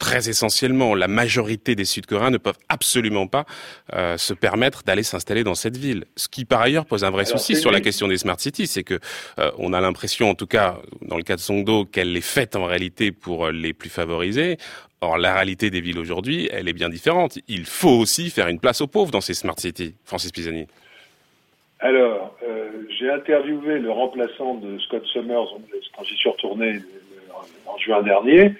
très 0.00 0.28
essentiellement, 0.28 0.96
la 0.96 1.06
majorité 1.06 1.76
des 1.76 1.84
Sud-Coréens 1.84 2.30
ne 2.30 2.38
peuvent 2.38 2.58
absolument 2.68 3.28
pas 3.28 3.44
euh, 3.92 4.16
se 4.16 4.34
permettre 4.34 4.82
d'aller 4.82 5.04
s'installer 5.04 5.44
dans 5.44 5.54
cette 5.54 5.76
ville. 5.76 6.06
Ce 6.16 6.26
qui, 6.26 6.44
par 6.44 6.62
ailleurs, 6.62 6.86
pose 6.86 7.04
un 7.04 7.10
vrai 7.10 7.26
souci 7.26 7.54
sur 7.54 7.70
la 7.70 7.80
question 7.80 8.08
des 8.08 8.16
smart 8.16 8.40
cities, 8.40 8.66
c'est 8.66 8.82
que 8.82 8.98
euh, 9.38 9.52
on 9.58 9.72
a 9.72 9.80
l'impression, 9.80 10.30
en 10.30 10.34
tout 10.34 10.48
cas 10.48 10.78
dans 11.02 11.16
le 11.16 11.22
cas 11.22 11.36
de 11.36 11.40
Songdo, 11.40 11.84
qu'elle 11.84 12.16
est 12.16 12.22
faite 12.22 12.56
en 12.56 12.64
réalité 12.64 13.12
pour 13.12 13.50
les 13.50 13.72
plus 13.72 13.90
favorisés. 13.90 14.56
Or, 15.02 15.18
la 15.18 15.34
réalité 15.34 15.70
des 15.70 15.80
villes 15.80 15.98
aujourd'hui, 15.98 16.48
elle 16.50 16.68
est 16.68 16.74
bien 16.74 16.88
différente. 16.88 17.38
Il 17.46 17.64
faut 17.66 17.90
aussi 17.90 18.30
faire 18.30 18.48
une 18.48 18.58
place 18.58 18.80
aux 18.80 18.86
pauvres 18.86 19.10
dans 19.10 19.20
ces 19.20 19.34
smart 19.34 19.58
cities. 19.58 19.94
Francis 20.04 20.32
Pisani. 20.32 20.66
Alors, 21.78 22.36
euh, 22.46 22.70
j'ai 22.98 23.10
interviewé 23.10 23.78
le 23.78 23.90
remplaçant 23.90 24.54
de 24.54 24.78
Scott 24.78 25.04
Summers 25.12 25.48
quand 25.96 26.04
j'y 26.04 26.16
suis 26.16 26.28
retourné 26.28 26.80
en 27.66 27.78
juin 27.78 28.02
dernier 28.02 28.54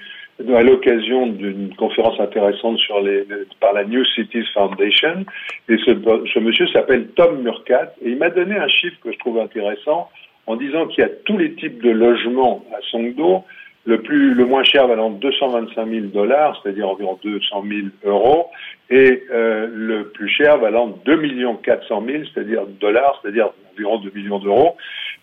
à 0.54 0.62
l'occasion 0.62 1.26
d'une 1.26 1.74
conférence 1.76 2.18
intéressante 2.20 2.78
sur 2.78 3.00
les, 3.00 3.26
par 3.60 3.72
la 3.72 3.84
New 3.84 4.04
Cities 4.04 4.46
Foundation. 4.54 5.24
Et 5.68 5.76
ce, 5.78 5.92
ce 6.32 6.38
monsieur 6.38 6.66
s'appelle 6.68 7.08
Tom 7.16 7.42
Murcat 7.42 7.92
et 8.02 8.10
il 8.10 8.18
m'a 8.18 8.30
donné 8.30 8.56
un 8.56 8.68
chiffre 8.68 8.96
que 9.02 9.12
je 9.12 9.18
trouve 9.18 9.38
intéressant 9.38 10.08
en 10.46 10.56
disant 10.56 10.86
qu'il 10.86 11.02
y 11.02 11.06
a 11.06 11.10
tous 11.24 11.38
les 11.38 11.54
types 11.54 11.82
de 11.82 11.90
logements 11.90 12.64
à 12.72 12.80
Songdo, 12.90 13.44
le 13.84 14.02
plus, 14.02 14.34
le 14.34 14.44
moins 14.44 14.64
cher 14.64 14.86
valant 14.88 15.10
225 15.10 15.88
000 15.88 16.06
dollars, 16.06 16.60
c'est-à-dire 16.62 16.88
environ 16.88 17.18
200 17.22 17.64
000 17.66 17.80
euros, 18.04 18.48
et 18.90 19.22
euh, 19.30 19.68
le 19.72 20.08
plus 20.08 20.28
cher 20.28 20.58
valant 20.58 20.88
2 21.04 21.16
millions 21.16 21.56
400 21.56 22.04
000, 22.06 22.24
c'est-à-dire 22.32 22.66
dollars, 22.80 23.18
c'est-à-dire 23.22 23.50
environ 23.72 23.98
2 23.98 24.10
millions 24.14 24.38
d'euros. 24.38 24.76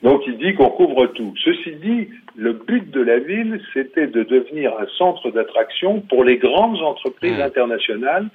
Donc 0.03 0.21
il 0.27 0.38
dit 0.38 0.53
qu'on 0.53 0.69
couvre 0.69 1.07
tout. 1.07 1.33
Ceci 1.43 1.75
dit, 1.75 2.10
le 2.36 2.53
but 2.53 2.91
de 2.91 3.01
la 3.01 3.17
ville, 3.17 3.60
c'était 3.73 4.07
de 4.07 4.23
devenir 4.23 4.73
un 4.79 4.86
centre 4.97 5.31
d'attraction 5.31 6.01
pour 6.01 6.23
les 6.23 6.38
grandes 6.38 6.81
entreprises 6.81 7.38
mmh. 7.38 7.41
internationales 7.41 8.27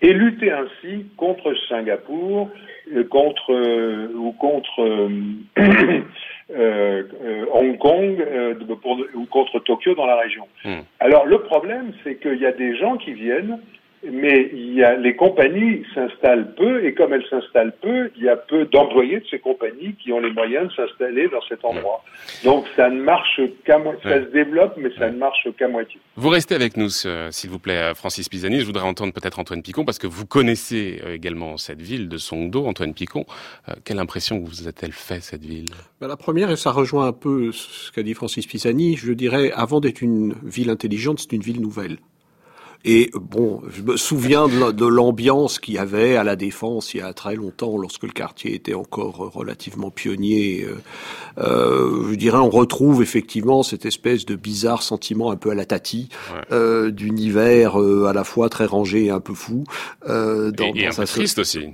et 0.00 0.12
lutter 0.12 0.52
ainsi 0.52 1.06
contre 1.16 1.54
Singapour, 1.68 2.50
euh, 2.94 3.02
contre 3.04 3.52
euh, 3.52 4.12
ou 4.14 4.30
contre 4.32 4.80
euh, 6.50 7.02
Hong 7.52 7.78
Kong 7.78 8.24
ou 9.14 9.26
contre 9.26 9.58
Tokyo 9.58 9.94
dans 9.94 10.06
la 10.06 10.16
région. 10.16 10.46
Mmh. 10.64 10.76
Alors 11.00 11.26
le 11.26 11.40
problème, 11.40 11.92
c'est 12.04 12.20
qu'il 12.20 12.38
y 12.38 12.46
a 12.46 12.52
des 12.52 12.76
gens 12.76 12.96
qui 12.96 13.12
viennent 13.12 13.58
mais 14.04 14.50
il 14.52 14.74
y 14.74 14.82
a, 14.82 14.96
les 14.96 15.16
compagnies 15.16 15.84
s'installent 15.94 16.54
peu, 16.54 16.84
et 16.84 16.94
comme 16.94 17.12
elles 17.12 17.26
s'installent 17.28 17.74
peu, 17.80 18.10
il 18.16 18.24
y 18.24 18.28
a 18.28 18.36
peu 18.36 18.64
d'employés 18.66 19.20
de 19.20 19.26
ces 19.30 19.38
compagnies 19.38 19.94
qui 20.02 20.12
ont 20.12 20.20
les 20.20 20.32
moyens 20.32 20.68
de 20.68 20.74
s'installer 20.74 21.28
dans 21.28 21.42
cet 21.48 21.64
endroit. 21.64 22.04
Donc 22.44 22.64
ça 22.76 22.88
ne 22.88 23.00
marche 23.00 23.40
qu'à 23.64 23.78
moitié. 23.78 24.10
Ça 24.10 24.20
se 24.24 24.30
développe, 24.30 24.74
mais 24.76 24.90
ça 24.98 25.10
ne 25.10 25.18
marche 25.18 25.48
qu'à 25.58 25.68
moitié. 25.68 26.00
Vous 26.16 26.28
restez 26.28 26.54
avec 26.54 26.76
nous, 26.76 26.88
s'il 26.88 27.50
vous 27.50 27.58
plaît, 27.58 27.92
Francis 27.94 28.28
Pisani. 28.28 28.60
Je 28.60 28.66
voudrais 28.66 28.84
entendre 28.84 29.12
peut-être 29.12 29.38
Antoine 29.38 29.62
Picon, 29.62 29.84
parce 29.84 29.98
que 29.98 30.06
vous 30.06 30.26
connaissez 30.26 31.00
euh, 31.04 31.14
également 31.14 31.56
cette 31.56 31.80
ville 31.80 32.08
de 32.08 32.16
Songdo, 32.16 32.66
Antoine 32.66 32.94
Picon. 32.94 33.24
Euh, 33.68 33.72
quelle 33.84 33.98
impression 33.98 34.38
vous 34.38 34.68
a-t-elle 34.68 34.92
fait, 34.92 35.20
cette 35.20 35.44
ville? 35.44 35.70
Ben, 36.00 36.08
La 36.08 36.16
première, 36.16 36.50
et 36.50 36.56
ça 36.56 36.70
rejoint 36.70 37.06
un 37.06 37.12
peu 37.12 37.52
ce 37.52 37.90
qu'a 37.92 38.02
dit 38.02 38.14
Francis 38.14 38.46
Pisani, 38.46 38.96
je 38.96 39.12
dirais, 39.12 39.50
avant 39.54 39.80
d'être 39.80 40.02
une 40.02 40.34
ville 40.42 40.70
intelligente, 40.70 41.18
c'est 41.18 41.32
une 41.32 41.42
ville 41.42 41.60
nouvelle. 41.60 41.98
Et 42.84 43.10
bon, 43.14 43.60
je 43.68 43.82
me 43.82 43.96
souviens 43.96 44.48
de 44.48 44.86
l'ambiance 44.86 45.58
qu'il 45.58 45.74
y 45.74 45.78
avait 45.78 46.16
à 46.16 46.24
la 46.24 46.36
Défense 46.36 46.94
il 46.94 46.98
y 46.98 47.00
a 47.00 47.12
très 47.12 47.34
longtemps, 47.34 47.76
lorsque 47.76 48.04
le 48.04 48.12
quartier 48.12 48.54
était 48.54 48.74
encore 48.74 49.16
relativement 49.34 49.90
pionnier. 49.90 50.64
Euh, 50.64 50.76
euh 51.38 52.10
je 52.10 52.14
dirais, 52.14 52.38
on 52.38 52.50
retrouve 52.50 53.02
effectivement 53.02 53.62
cette 53.62 53.84
espèce 53.84 54.24
de 54.26 54.36
bizarre 54.36 54.82
sentiment 54.82 55.30
un 55.30 55.36
peu 55.36 55.50
à 55.50 55.54
la 55.54 55.64
Tati, 55.64 56.08
euh, 56.52 56.90
d'univers 56.90 57.80
euh, 57.80 58.06
à 58.06 58.12
la 58.12 58.24
fois 58.24 58.48
très 58.48 58.66
rangé 58.66 59.06
et 59.06 59.10
un 59.10 59.20
peu 59.20 59.34
fou. 59.34 59.64
Euh, 60.08 60.50
dans, 60.50 60.72
et, 60.74 60.86
un 60.86 60.90
peu 60.90 61.04
triste 61.04 61.38
aussi. 61.38 61.66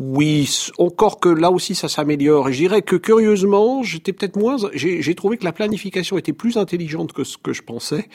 Oui, 0.00 0.68
encore 0.78 1.20
que 1.20 1.28
là 1.28 1.50
aussi 1.50 1.74
ça 1.74 1.88
s'améliore. 1.88 2.48
Et 2.48 2.52
je 2.52 2.58
dirais 2.58 2.82
que 2.82 2.96
curieusement, 2.96 3.82
j'étais 3.82 4.12
peut-être 4.12 4.36
moins. 4.36 4.56
J'ai 4.74 5.14
trouvé 5.14 5.36
que 5.36 5.44
la 5.44 5.52
planification 5.52 6.18
était 6.18 6.32
plus 6.32 6.56
intelligente 6.56 7.12
que 7.12 7.24
ce 7.24 7.38
que 7.38 7.52
je 7.52 7.62
pensais. 7.62 8.08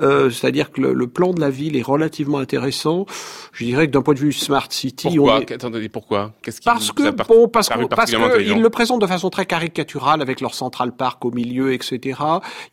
Euh, 0.00 0.30
C'est-à-dire 0.30 0.72
que 0.72 0.80
le, 0.80 0.92
le 0.94 1.06
plan 1.06 1.32
de 1.32 1.40
la 1.40 1.50
ville 1.50 1.76
est 1.76 1.82
relativement 1.90 2.38
intéressant. 2.38 3.06
Je 3.52 3.64
dirais 3.64 3.86
que 3.86 3.92
d'un 3.92 4.02
point 4.02 4.14
de 4.14 4.20
vue 4.20 4.32
smart 4.32 4.66
city, 4.70 5.08
pourquoi 5.08 5.36
on 5.36 5.40
est... 5.40 5.52
Attendez, 5.52 5.88
pourquoi? 5.88 6.32
Parce 6.64 6.92
que 6.92 7.10
bon, 7.10 7.48
parce 7.48 7.68
que 7.68 7.84
parce 7.86 8.10
qu'ils 8.10 8.60
le 8.60 8.70
présentent 8.70 9.02
de 9.02 9.06
façon 9.06 9.30
très 9.30 9.46
caricaturale 9.46 10.22
avec 10.22 10.40
leur 10.40 10.54
Central 10.54 10.92
Park 10.92 11.24
au 11.24 11.30
milieu, 11.30 11.72
etc. 11.72 12.20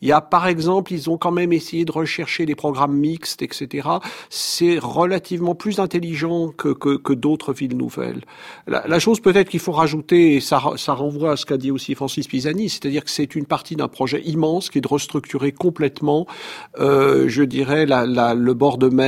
Il 0.00 0.08
y 0.08 0.12
a 0.12 0.20
par 0.20 0.46
exemple, 0.46 0.92
ils 0.92 1.10
ont 1.10 1.18
quand 1.18 1.32
même 1.32 1.52
essayé 1.52 1.84
de 1.84 1.92
rechercher 1.92 2.46
des 2.46 2.54
programmes 2.54 2.96
mixtes, 2.96 3.42
etc. 3.42 3.88
C'est 4.30 4.78
relativement 4.78 5.54
plus 5.54 5.80
intelligent 5.80 6.48
que 6.48 6.68
que, 6.68 6.96
que 6.96 7.12
d'autres 7.12 7.52
villes 7.52 7.76
nouvelles. 7.76 8.22
La, 8.66 8.86
la 8.86 8.98
chose 8.98 9.20
peut-être 9.20 9.48
qu'il 9.48 9.60
faut 9.60 9.72
rajouter, 9.72 10.36
et 10.36 10.40
ça 10.40 10.62
ça 10.76 10.92
renvoie 10.94 11.32
à 11.32 11.36
ce 11.36 11.46
qu'a 11.46 11.56
dit 11.56 11.70
aussi 11.70 11.94
Francis 11.94 12.26
Pisani, 12.28 12.68
c'est-à-dire 12.68 13.04
que 13.04 13.10
c'est 13.10 13.34
une 13.34 13.46
partie 13.46 13.76
d'un 13.76 13.88
projet 13.88 14.22
immense 14.22 14.70
qui 14.70 14.78
est 14.78 14.80
de 14.80 14.88
restructurer 14.88 15.52
complètement, 15.52 16.26
euh, 16.78 17.28
je 17.28 17.42
dirais, 17.42 17.86
la, 17.86 18.06
la, 18.06 18.34
le 18.34 18.54
bord 18.54 18.78
de 18.78 18.88
mer 18.88 19.07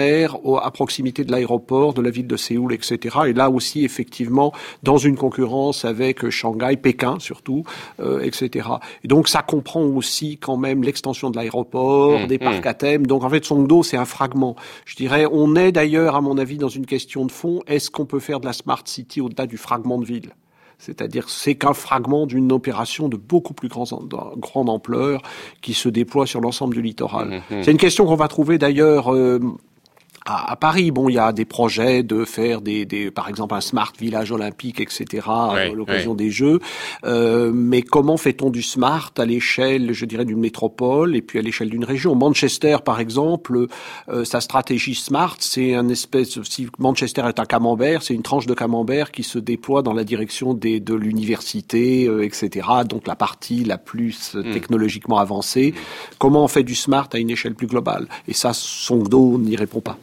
à 0.62 0.70
proximité 0.70 1.24
de 1.24 1.32
l'aéroport, 1.32 1.94
de 1.94 2.02
la 2.02 2.10
ville 2.10 2.26
de 2.26 2.36
Séoul, 2.36 2.72
etc. 2.72 3.16
Et 3.26 3.32
là 3.32 3.50
aussi, 3.50 3.84
effectivement, 3.84 4.52
dans 4.82 4.96
une 4.96 5.16
concurrence 5.16 5.84
avec 5.84 6.28
Shanghai, 6.30 6.76
Pékin 6.76 7.18
surtout, 7.18 7.64
euh, 8.00 8.20
etc. 8.20 8.68
Et 9.04 9.08
donc 9.08 9.28
ça 9.28 9.42
comprend 9.42 9.82
aussi 9.82 10.38
quand 10.38 10.56
même 10.56 10.82
l'extension 10.82 11.30
de 11.30 11.36
l'aéroport, 11.36 12.20
mmh, 12.20 12.26
des 12.26 12.38
parcs 12.38 12.64
mmh. 12.64 12.68
à 12.68 12.74
thème. 12.74 13.06
Donc 13.06 13.24
en 13.24 13.30
fait, 13.30 13.44
Songdo, 13.44 13.82
c'est 13.82 13.96
un 13.96 14.04
fragment. 14.04 14.56
Je 14.84 14.96
dirais, 14.96 15.26
on 15.30 15.56
est 15.56 15.72
d'ailleurs, 15.72 16.16
à 16.16 16.20
mon 16.20 16.38
avis, 16.38 16.58
dans 16.58 16.68
une 16.68 16.86
question 16.86 17.26
de 17.26 17.32
fond. 17.32 17.60
Est-ce 17.66 17.90
qu'on 17.90 18.06
peut 18.06 18.20
faire 18.20 18.40
de 18.40 18.46
la 18.46 18.52
smart 18.52 18.82
city 18.84 19.20
au-delà 19.20 19.46
du 19.46 19.56
fragment 19.56 19.98
de 19.98 20.04
ville? 20.04 20.30
C'est-à-dire 20.78 21.28
c'est 21.28 21.56
qu'un 21.56 21.74
fragment 21.74 22.26
d'une 22.26 22.50
opération 22.52 23.08
de 23.10 23.18
beaucoup 23.18 23.52
plus 23.52 23.68
grande 23.68 24.70
ampleur 24.70 25.20
qui 25.60 25.74
se 25.74 25.90
déploie 25.90 26.26
sur 26.26 26.40
l'ensemble 26.40 26.74
du 26.74 26.80
littoral. 26.80 27.42
Mmh, 27.50 27.62
c'est 27.62 27.70
une 27.70 27.76
question 27.76 28.06
qu'on 28.06 28.14
va 28.14 28.28
trouver 28.28 28.56
d'ailleurs 28.56 29.14
euh, 29.14 29.40
à, 30.26 30.56
Paris. 30.56 30.90
Bon, 30.90 31.08
il 31.08 31.14
y 31.14 31.18
a 31.18 31.32
des 31.32 31.44
projets 31.44 32.02
de 32.02 32.24
faire 32.24 32.60
des, 32.60 32.84
des 32.84 33.10
par 33.10 33.28
exemple 33.28 33.54
un 33.54 33.60
smart 33.60 33.92
village 33.98 34.32
olympique, 34.32 34.80
etc. 34.80 35.26
à 35.26 35.68
l'occasion 35.74 36.14
des 36.14 36.30
Jeux. 36.30 36.60
Euh, 37.04 37.50
mais 37.52 37.82
comment 37.82 38.16
fait-on 38.16 38.50
du 38.50 38.62
smart 38.62 39.10
à 39.16 39.24
l'échelle, 39.24 39.92
je 39.92 40.04
dirais, 40.04 40.24
d'une 40.24 40.40
métropole 40.40 41.16
et 41.16 41.22
puis 41.22 41.38
à 41.38 41.42
l'échelle 41.42 41.70
d'une 41.70 41.84
région? 41.84 42.14
Manchester, 42.14 42.78
par 42.84 43.00
exemple, 43.00 43.66
euh, 44.08 44.24
sa 44.24 44.40
stratégie 44.40 44.94
smart, 44.94 45.36
c'est 45.38 45.74
un 45.74 45.88
espèce. 45.88 46.40
Si 46.42 46.68
Manchester 46.78 47.22
est 47.28 47.40
un 47.40 47.46
camembert, 47.46 48.02
c'est 48.02 48.14
une 48.14 48.22
tranche 48.22 48.46
de 48.46 48.54
camembert 48.54 49.10
qui 49.10 49.22
se 49.22 49.38
déploie 49.38 49.82
dans 49.82 49.94
la 49.94 50.04
direction 50.04 50.54
des, 50.54 50.80
de 50.80 50.94
l'université, 50.94 52.06
euh, 52.06 52.24
etc. 52.24 52.68
Donc 52.88 53.06
la 53.06 53.16
partie 53.16 53.64
la 53.64 53.78
plus 53.78 54.34
hmm. 54.34 54.52
technologiquement 54.52 55.18
avancée. 55.18 55.74
Comment 56.18 56.44
on 56.44 56.48
fait 56.48 56.62
du 56.62 56.74
smart 56.74 57.08
à 57.12 57.18
une 57.18 57.30
échelle 57.30 57.54
plus 57.54 57.66
globale? 57.66 58.06
Et 58.28 58.34
ça, 58.34 58.52
Songdo 58.52 59.38
n'y 59.38 59.56
répond 59.56 59.80
pas. 59.80 59.98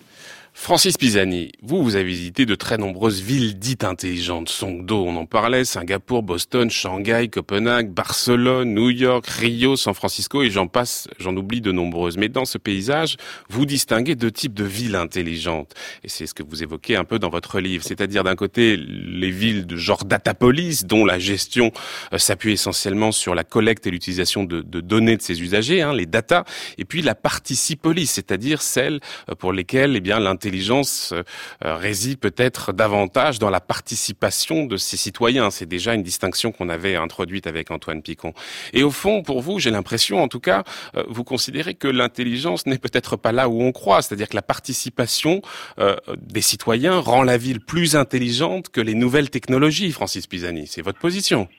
Francis 0.60 0.98
Pisani, 0.98 1.52
vous, 1.62 1.82
vous 1.82 1.96
avez 1.96 2.04
visité 2.04 2.46
de 2.46 2.56
très 2.56 2.78
nombreuses 2.78 3.22
villes 3.22 3.58
dites 3.58 3.86
intelligentes. 3.86 4.50
Songdo, 4.50 5.06
on 5.06 5.16
en 5.16 5.26
parlait, 5.26 5.64
Singapour, 5.64 6.24
Boston, 6.24 6.70
Shanghai, 6.70 7.30
Copenhague, 7.30 7.92
Barcelone, 7.92 8.74
New 8.74 8.90
York, 8.90 9.26
Rio, 9.28 9.78
San 9.78 9.94
Francisco 9.94 10.42
et 10.42 10.50
j'en 10.50 10.68
passe, 10.68 11.08
j'en 11.20 11.38
oublie 11.38 11.62
de 11.62 11.72
nombreuses. 11.72 12.18
Mais 12.18 12.28
dans 12.28 12.44
ce 12.44 12.58
paysage, 12.58 13.16
vous 13.50 13.66
distinguez 13.66 14.16
deux 14.16 14.32
types 14.32 14.56
de 14.56 14.66
villes 14.66 14.96
intelligentes. 14.96 15.74
Et 16.04 16.10
c'est 16.10 16.26
ce 16.26 16.34
que 16.34 16.44
vous 16.44 16.64
évoquez 16.64 16.98
un 16.98 17.06
peu 17.06 17.18
dans 17.18 17.30
votre 17.30 17.62
livre. 17.62 17.86
C'est-à-dire 17.86 18.26
d'un 18.26 18.36
côté, 18.36 18.76
les 18.76 19.32
villes 19.32 19.68
de 19.68 19.78
genre 19.78 20.04
Datapolis, 20.04 20.86
dont 20.86 21.06
la 21.06 21.20
gestion 21.20 21.72
euh, 22.12 22.18
s'appuie 22.18 22.54
essentiellement 22.54 23.14
sur 23.14 23.36
la 23.36 23.46
collecte 23.46 23.88
et 23.88 23.92
l'utilisation 23.92 24.44
de, 24.44 24.62
données 24.62 25.18
de 25.18 25.22
ses 25.22 25.42
usagers, 25.42 25.82
hein, 25.84 25.94
les 25.94 26.08
data. 26.08 26.44
Et 26.78 26.84
puis 26.84 27.04
la 27.04 27.16
participolis, 27.16 28.10
c'est-à-dire 28.10 28.62
celles 28.62 29.00
euh, 29.30 29.36
pour 29.36 29.54
lesquelles, 29.54 29.96
eh 29.96 30.02
bien, 30.02 30.20
l'intelligence 30.20 30.47
l'intelligence 30.48 31.14
euh, 31.14 31.76
réside 31.76 32.20
peut-être 32.20 32.72
davantage 32.72 33.38
dans 33.38 33.50
la 33.50 33.60
participation 33.60 34.66
de 34.66 34.78
ses 34.78 34.96
citoyens. 34.96 35.52
C'est 35.52 35.66
déjà 35.66 35.94
une 35.94 36.04
distinction 36.04 36.54
qu'on 36.54 36.70
avait 36.70 36.96
introduite 36.96 37.48
avec 37.48 37.70
Antoine 37.70 38.02
Picon. 38.02 38.34
Et 38.72 38.84
au 38.84 38.92
fond, 38.92 39.24
pour 39.24 39.42
vous, 39.42 39.60
j'ai 39.60 39.72
l'impression, 39.72 40.24
en 40.24 40.30
tout 40.30 40.40
cas, 40.40 40.64
euh, 40.96 41.04
vous 41.10 41.26
considérez 41.26 41.74
que 41.74 41.90
l'intelligence 41.90 42.66
n'est 42.66 42.78
peut-être 42.78 43.18
pas 43.18 43.34
là 43.34 43.50
où 43.50 43.62
on 43.62 43.74
croit, 43.74 44.02
c'est-à-dire 44.02 44.30
que 44.30 44.36
la 44.36 44.42
participation 44.42 45.42
euh, 45.80 45.98
des 46.18 46.42
citoyens 46.42 47.00
rend 47.00 47.24
la 47.24 47.38
ville 47.38 47.60
plus 47.60 47.98
intelligente 47.98 48.70
que 48.70 48.80
les 48.80 48.96
nouvelles 48.96 49.30
technologies, 49.30 49.92
Francis 49.92 50.28
Pisani. 50.28 50.66
C'est 50.68 50.82
votre 50.82 51.00
position. 51.00 51.50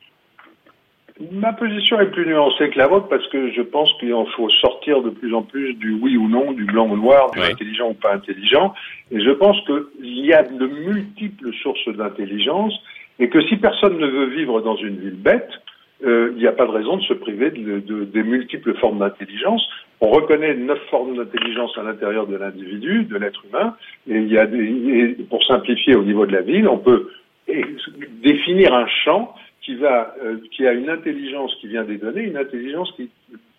Ma 1.33 1.53
position 1.53 1.99
est 1.99 2.11
plus 2.12 2.27
nuancée 2.27 2.71
que 2.71 2.79
la 2.79 2.87
vôtre 2.87 3.09
parce 3.09 3.27
que 3.29 3.51
je 3.51 3.62
pense 3.62 3.93
qu'il 3.99 4.14
faut 4.37 4.49
sortir 4.51 5.03
de 5.03 5.11
plus 5.11 5.35
en 5.35 5.43
plus 5.43 5.75
du 5.75 5.93
oui 5.95 6.16
ou 6.16 6.29
non, 6.29 6.53
du 6.53 6.64
blanc 6.64 6.89
ou 6.89 6.97
noir, 6.97 7.33
du 7.33 7.41
intelligent 7.41 7.91
ou 7.91 7.95
pas 7.95 8.14
intelligent. 8.14 8.73
Et 9.11 9.21
je 9.21 9.31
pense 9.31 9.57
qu'il 9.66 10.25
y 10.25 10.33
a 10.33 10.45
de 10.45 10.66
multiples 10.66 11.53
sources 11.62 11.89
d'intelligence 11.89 12.73
et 13.19 13.29
que 13.29 13.41
si 13.49 13.57
personne 13.57 13.99
ne 13.99 14.07
veut 14.07 14.27
vivre 14.27 14.61
dans 14.61 14.77
une 14.77 14.97
ville 14.97 15.21
bête, 15.21 15.51
euh, 16.05 16.31
il 16.37 16.39
n'y 16.39 16.47
a 16.47 16.53
pas 16.53 16.66
de 16.66 16.71
raison 16.71 16.97
de 16.97 17.03
se 17.03 17.14
priver 17.14 17.51
de, 17.51 18.05
des 18.05 18.23
multiples 18.23 18.75
formes 18.75 19.01
d'intelligence. 19.01 19.69
On 20.01 20.11
reconnaît 20.11 20.55
neuf 20.55 20.79
formes 20.89 21.16
d'intelligence 21.16 21.77
à 21.77 21.83
l'intérieur 21.83 22.29
de 22.29 22.37
l'individu, 22.37 23.03
de 23.03 23.16
l'être 23.16 23.43
humain, 23.45 23.75
et 24.09 24.19
il 24.19 24.29
y 24.29 24.39
a 24.39 24.47
des, 24.47 25.16
pour 25.29 25.45
simplifier 25.45 25.97
au 25.97 26.05
niveau 26.05 26.27
de 26.27 26.33
la 26.33 26.43
ville, 26.43 26.69
on 26.69 26.79
peut 26.79 27.11
définir 28.23 28.75
un 28.75 28.87
champ 28.87 29.35
euh, 29.71 30.37
qui 30.53 30.66
a 30.66 30.73
une 30.73 30.89
intelligence 30.89 31.55
qui 31.61 31.69
vient 31.69 31.85
des 31.85 31.99
données, 31.99 32.23
une 32.23 32.37
intelligence 32.37 32.91
qui 32.97 33.11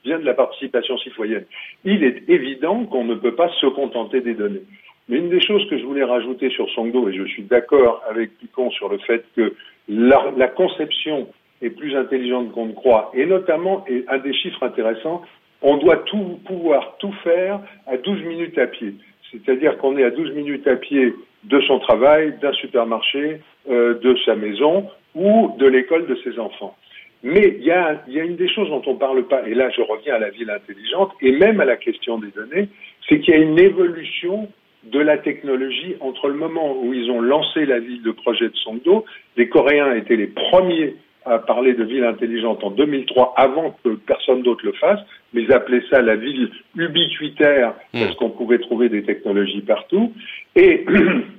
vient 0.04 0.20
de 0.20 0.26
la 0.26 0.34
participation 0.34 0.98
citoyenne. 0.98 1.46
Il 1.84 2.04
est 2.04 2.30
évident 2.30 2.86
qu'on 2.86 3.04
ne 3.04 3.16
peut 3.16 3.36
pas 3.36 3.50
se 3.60 3.68
contenter 3.68 4.22
des 4.22 4.34
données. 4.34 4.64
Mais 5.08 5.18
une 5.18 5.30
des 5.30 5.42
choses 5.42 5.68
que 5.70 5.78
je 5.78 5.84
voulais 5.84 6.04
rajouter 6.04 6.50
sur 6.52 6.70
Songdo, 6.72 7.10
et 7.10 7.14
je 7.14 7.24
suis 7.26 7.44
d'accord 7.44 8.04
avec 8.10 8.38
Picon 8.38 8.70
sur 8.72 8.90
le 8.90 9.00
fait 9.00 9.26
que 9.36 9.54
la, 9.88 10.32
la 10.38 10.48
conception 10.48 11.28
est 11.62 11.72
plus 11.72 11.96
intelligente 11.96 12.52
qu'on 12.52 12.68
ne 12.68 12.74
croit, 12.74 13.12
et 13.14 13.26
notamment, 13.26 13.84
et 13.88 14.06
un 14.08 14.20
des 14.20 14.34
chiffres 14.34 14.64
intéressants, 14.64 15.24
on 15.62 15.78
doit 15.78 15.98
tout, 15.98 16.40
pouvoir 16.46 16.96
tout 17.00 17.12
faire 17.24 17.60
à 17.88 17.98
12 17.98 18.24
minutes 18.24 18.58
à 18.58 18.68
pied. 18.68 18.94
C'est-à-dire 19.32 19.78
qu'on 19.78 19.98
est 19.98 20.04
à 20.04 20.12
12 20.12 20.34
minutes 20.34 20.68
à 20.68 20.76
pied 20.76 21.14
de 21.44 21.62
son 21.62 21.80
travail, 21.80 22.36
d'un 22.42 22.54
supermarché, 22.54 23.42
euh, 23.70 24.00
de 24.00 24.16
sa 24.26 24.36
maison 24.36 24.90
ou 25.16 25.56
de 25.58 25.68
l'école 25.68 26.08
de 26.08 26.16
ses 26.24 26.40
enfants. 26.40 26.76
Mais 27.22 27.58
il 27.60 27.66
y 27.66 27.72
a, 27.72 28.02
y 28.08 28.20
a, 28.20 28.24
une 28.24 28.38
des 28.38 28.48
choses 28.48 28.70
dont 28.70 28.82
on 28.86 28.94
ne 28.94 29.00
parle 29.00 29.28
pas, 29.28 29.48
et 29.48 29.54
là 29.54 29.70
je 29.70 29.82
reviens 29.82 30.16
à 30.16 30.20
la 30.20 30.30
ville 30.30 30.50
intelligente, 30.50 31.12
et 31.22 31.32
même 31.32 31.60
à 31.60 31.66
la 31.66 31.76
question 31.76 32.18
des 32.18 32.32
données, 32.32 32.70
c'est 33.08 33.20
qu'il 33.20 33.34
y 33.34 33.38
a 33.38 33.42
une 33.42 33.60
évolution 33.60 34.48
de 34.84 35.00
la 35.00 35.18
technologie 35.18 35.96
entre 36.00 36.30
le 36.30 36.36
moment 36.36 36.78
où 36.82 36.94
ils 36.94 37.12
ont 37.12 37.20
lancé 37.20 37.66
la 37.66 37.80
ville 37.80 38.02
de 38.02 38.12
projet 38.12 38.48
de 38.48 38.56
Songdo, 38.56 39.04
les 39.36 39.50
Coréens 39.50 39.94
étaient 39.96 40.16
les 40.16 40.28
premiers 40.28 40.96
à 41.26 41.38
parler 41.40 41.74
de 41.74 41.84
ville 41.84 42.06
intelligente 42.06 42.64
en 42.64 42.72
2003 42.72 43.34
avant 43.36 43.76
que 43.84 43.90
personne 43.96 44.42
d'autre 44.42 44.66
le 44.66 44.72
fasse, 44.74 45.00
mais 45.34 45.44
ils 45.44 45.52
appelaient 45.52 45.84
ça 45.90 46.02
la 46.02 46.16
ville 46.16 46.50
ubiquitaire 46.76 47.74
parce 47.92 48.12
hmm. 48.12 48.16
qu'on 48.16 48.30
pouvait 48.30 48.60
trouver 48.60 48.88
des 48.88 49.04
technologies 49.04 49.62
partout. 49.62 50.14
Et 50.56 50.86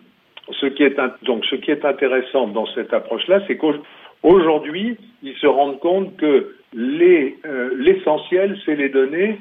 ce 0.58 0.66
qui 0.66 0.82
est 0.82 0.96
donc 1.22 1.44
ce 1.46 1.56
qui 1.56 1.70
est 1.70 1.84
intéressant 1.84 2.48
dans 2.48 2.66
cette 2.74 2.92
approche-là, 2.92 3.40
c'est 3.46 3.56
qu'aujourd'hui, 3.56 4.96
ils 5.22 5.36
se 5.36 5.46
rendent 5.46 5.80
compte 5.80 6.16
que 6.16 6.54
euh, 6.76 7.70
l'essentiel, 7.76 8.58
c'est 8.64 8.76
les 8.76 8.88
données. 8.88 9.38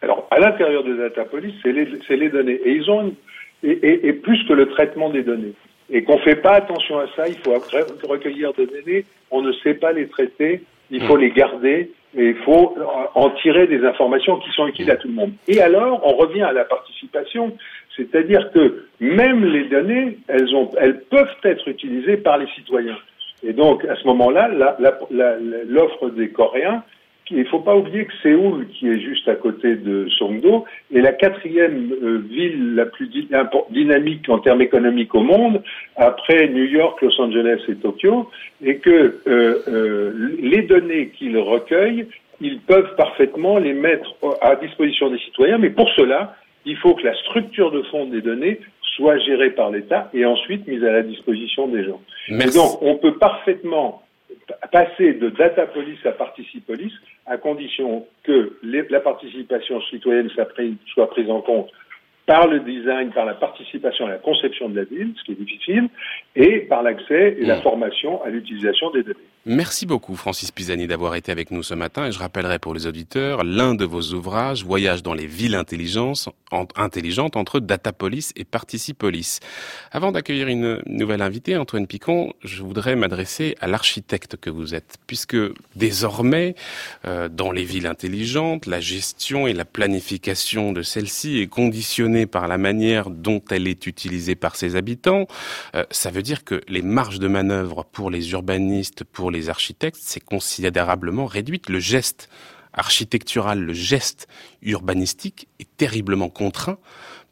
Alors, 0.00 0.26
à 0.30 0.40
l'intérieur 0.40 0.84
de 0.84 0.94
Datapolis, 0.94 1.54
c'est 1.62 1.72
les, 1.72 1.86
les, 2.16 2.28
données. 2.28 2.60
Et 2.64 2.72
ils 2.72 2.90
ont 2.90 3.14
et, 3.62 4.08
et, 4.08 4.12
plus 4.12 4.42
que 4.44 4.52
le 4.52 4.66
traitement 4.66 5.10
des 5.10 5.22
données. 5.22 5.52
Et 5.90 6.02
qu'on 6.02 6.16
ne 6.16 6.22
fait 6.22 6.36
pas 6.36 6.52
attention 6.52 6.98
à 6.98 7.06
ça, 7.14 7.28
il 7.28 7.36
faut 7.36 7.52
recueillir 8.08 8.52
des 8.54 8.66
données, 8.66 9.04
on 9.30 9.42
ne 9.42 9.52
sait 9.52 9.74
pas 9.74 9.92
les 9.92 10.08
traiter, 10.08 10.62
il 10.90 11.02
faut 11.02 11.16
hmm. 11.16 11.20
les 11.20 11.30
garder, 11.30 11.90
et 12.14 12.28
il 12.28 12.36
faut 12.36 12.74
en 13.14 13.30
tirer 13.30 13.66
des 13.66 13.84
informations 13.84 14.36
qui 14.38 14.50
sont 14.50 14.66
utiles 14.66 14.90
à 14.90 14.96
tout 14.96 15.08
le 15.08 15.14
monde. 15.14 15.32
Et 15.48 15.60
alors, 15.60 16.00
on 16.04 16.14
revient 16.16 16.42
à 16.42 16.52
la 16.52 16.64
participation. 16.64 17.56
C'est-à-dire 17.96 18.50
que 18.52 18.86
même 19.00 19.44
les 19.44 19.64
données, 19.64 20.18
elles, 20.28 20.54
ont, 20.54 20.70
elles 20.78 21.00
peuvent 21.04 21.36
être 21.44 21.68
utilisées 21.68 22.18
par 22.18 22.38
les 22.38 22.46
citoyens. 22.54 22.98
Et 23.42 23.52
donc, 23.52 23.84
à 23.84 23.96
ce 23.96 24.06
moment-là, 24.06 24.48
l'offre 25.66 26.10
des 26.10 26.30
Coréens, 26.30 26.84
il 27.32 27.40
ne 27.40 27.44
faut 27.44 27.60
pas 27.60 27.74
oublier 27.74 28.04
que 28.04 28.12
Séoul, 28.22 28.66
qui 28.68 28.88
est 28.88 29.00
juste 29.00 29.26
à 29.28 29.34
côté 29.34 29.76
de 29.76 30.06
Songdo, 30.18 30.64
est 30.94 31.00
la 31.00 31.12
quatrième 31.12 31.92
euh, 32.02 32.18
ville 32.28 32.74
la 32.74 32.86
plus 32.86 33.08
dynamique 33.70 34.28
en 34.28 34.38
termes 34.38 34.60
économiques 34.60 35.14
au 35.14 35.22
monde, 35.22 35.62
après 35.96 36.48
New 36.48 36.64
York, 36.64 37.00
Los 37.00 37.20
Angeles 37.20 37.60
et 37.68 37.76
Tokyo, 37.76 38.28
et 38.62 38.76
que 38.76 38.90
euh, 39.26 39.62
euh, 39.68 40.36
les 40.40 40.62
données 40.62 41.08
qu'ils 41.08 41.38
recueillent, 41.38 42.06
ils 42.40 42.60
peuvent 42.60 42.94
parfaitement 42.96 43.58
les 43.58 43.72
mettre 43.72 44.14
à 44.40 44.56
disposition 44.56 45.10
des 45.10 45.18
citoyens, 45.18 45.58
mais 45.58 45.70
pour 45.70 45.88
cela, 45.90 46.36
il 46.66 46.76
faut 46.76 46.94
que 46.94 47.04
la 47.04 47.14
structure 47.14 47.70
de 47.70 47.82
fond 47.82 48.06
des 48.06 48.20
données 48.20 48.60
soit 48.96 49.18
gérée 49.18 49.50
par 49.50 49.70
l'État 49.70 50.10
et 50.12 50.24
ensuite 50.24 50.66
mise 50.66 50.84
à 50.84 50.92
la 50.92 51.02
disposition 51.02 51.66
des 51.66 51.84
gens. 51.84 52.00
Mais 52.28 52.46
donc, 52.46 52.82
on 52.82 52.96
peut 52.96 53.14
parfaitement 53.14 54.02
passer 54.70 55.14
de 55.14 55.30
data 55.30 55.66
police 55.66 56.04
à 56.06 56.12
participolis 56.12 56.92
à 57.26 57.36
condition 57.36 58.06
que 58.24 58.58
la 58.62 59.00
participation 59.00 59.80
citoyenne 59.82 60.28
soit 60.30 61.10
prise 61.10 61.30
en 61.30 61.40
compte 61.40 61.70
par 62.26 62.46
le 62.46 62.60
design, 62.60 63.10
par 63.10 63.26
la 63.26 63.34
participation 63.34 64.06
à 64.06 64.10
la 64.10 64.18
conception 64.18 64.68
de 64.68 64.76
la 64.76 64.84
ville, 64.84 65.12
ce 65.16 65.24
qui 65.24 65.32
est 65.32 65.44
difficile, 65.44 65.88
et 66.36 66.60
par 66.60 66.82
l'accès 66.82 67.36
et 67.38 67.44
la 67.44 67.58
hmm. 67.58 67.62
formation 67.62 68.22
à 68.22 68.30
l'utilisation 68.30 68.90
des 68.90 69.02
données. 69.02 69.31
Merci 69.44 69.86
beaucoup 69.86 70.14
Francis 70.14 70.52
Pisani 70.52 70.86
d'avoir 70.86 71.16
été 71.16 71.32
avec 71.32 71.50
nous 71.50 71.64
ce 71.64 71.74
matin 71.74 72.06
et 72.06 72.12
je 72.12 72.18
rappellerai 72.20 72.60
pour 72.60 72.74
les 72.74 72.86
auditeurs 72.86 73.42
l'un 73.42 73.74
de 73.74 73.84
vos 73.84 74.12
ouvrages, 74.12 74.64
Voyage 74.64 75.02
dans 75.02 75.14
les 75.14 75.26
villes 75.26 75.56
intelligentes 75.56 76.28
entre 77.36 77.58
Datapolis 77.58 78.30
et 78.36 78.44
Participolis. 78.44 79.40
Avant 79.90 80.12
d'accueillir 80.12 80.46
une 80.46 80.80
nouvelle 80.86 81.22
invitée, 81.22 81.56
Antoine 81.56 81.88
Picon, 81.88 82.34
je 82.44 82.62
voudrais 82.62 82.94
m'adresser 82.94 83.56
à 83.60 83.66
l'architecte 83.66 84.36
que 84.36 84.48
vous 84.48 84.76
êtes, 84.76 84.98
puisque 85.08 85.36
désormais, 85.74 86.54
euh, 87.04 87.28
dans 87.28 87.50
les 87.50 87.64
villes 87.64 87.88
intelligentes, 87.88 88.66
la 88.66 88.78
gestion 88.78 89.48
et 89.48 89.54
la 89.54 89.64
planification 89.64 90.72
de 90.72 90.82
celle-ci 90.82 91.40
est 91.40 91.48
conditionnée 91.48 92.26
par 92.26 92.46
la 92.46 92.58
manière 92.58 93.10
dont 93.10 93.42
elle 93.50 93.66
est 93.66 93.88
utilisée 93.88 94.36
par 94.36 94.54
ses 94.54 94.76
habitants. 94.76 95.26
Euh, 95.74 95.84
ça 95.90 96.12
veut 96.12 96.22
dire 96.22 96.44
que 96.44 96.60
les 96.68 96.82
marges 96.82 97.18
de 97.18 97.26
manœuvre 97.26 97.84
pour 97.90 98.08
les 98.08 98.30
urbanistes, 98.30 99.02
pour 99.02 99.31
les 99.32 99.48
architectes, 99.48 99.98
c'est 100.00 100.20
considérablement 100.20 101.26
réduite. 101.26 101.68
Le 101.68 101.80
geste 101.80 102.28
architectural, 102.72 103.60
le 103.60 103.72
geste 103.72 104.28
urbanistique 104.62 105.48
est 105.58 105.68
terriblement 105.76 106.28
contraint 106.28 106.78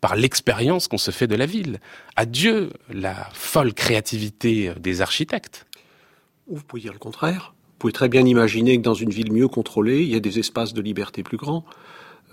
par 0.01 0.17
l'expérience 0.17 0.89
qu'on 0.89 0.99
se 0.99 1.11
fait 1.11 1.27
de 1.27 1.35
la 1.35 1.47
ville. 1.47 1.81
Adieu 2.17 2.73
la 2.91 3.29
folle 3.33 3.75
créativité 3.75 4.73
des 4.79 5.01
architectes. 5.01 5.67
Vous 6.49 6.63
pouvez 6.63 6.83
dire 6.83 6.93
le 6.93 6.99
contraire. 6.99 7.55
Vous 7.55 7.79
pouvez 7.79 7.93
très 7.93 8.09
bien 8.09 8.27
imaginer 8.27 8.77
que 8.77 8.83
dans 8.83 8.95
une 8.95 9.11
ville 9.11 9.33
mieux 9.33 9.49
contrôlée, 9.49 10.03
il 10.03 10.09
y 10.09 10.17
a 10.17 10.21
des 10.21 10.39
espaces 10.39 10.75
de 10.75 10.83
liberté 10.83 11.23
plus 11.23 11.37
grands. 11.37 11.65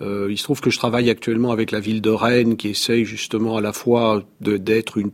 Euh, 0.00 0.28
il 0.30 0.38
se 0.38 0.44
trouve 0.44 0.60
que 0.60 0.70
je 0.70 0.78
travaille 0.78 1.10
actuellement 1.10 1.50
avec 1.50 1.70
la 1.70 1.80
ville 1.80 2.00
de 2.00 2.10
Rennes 2.10 2.56
qui 2.56 2.68
essaye 2.68 3.04
justement 3.04 3.56
à 3.56 3.60
la 3.60 3.72
fois 3.72 4.22
d'être 4.40 4.98
une 4.98 5.10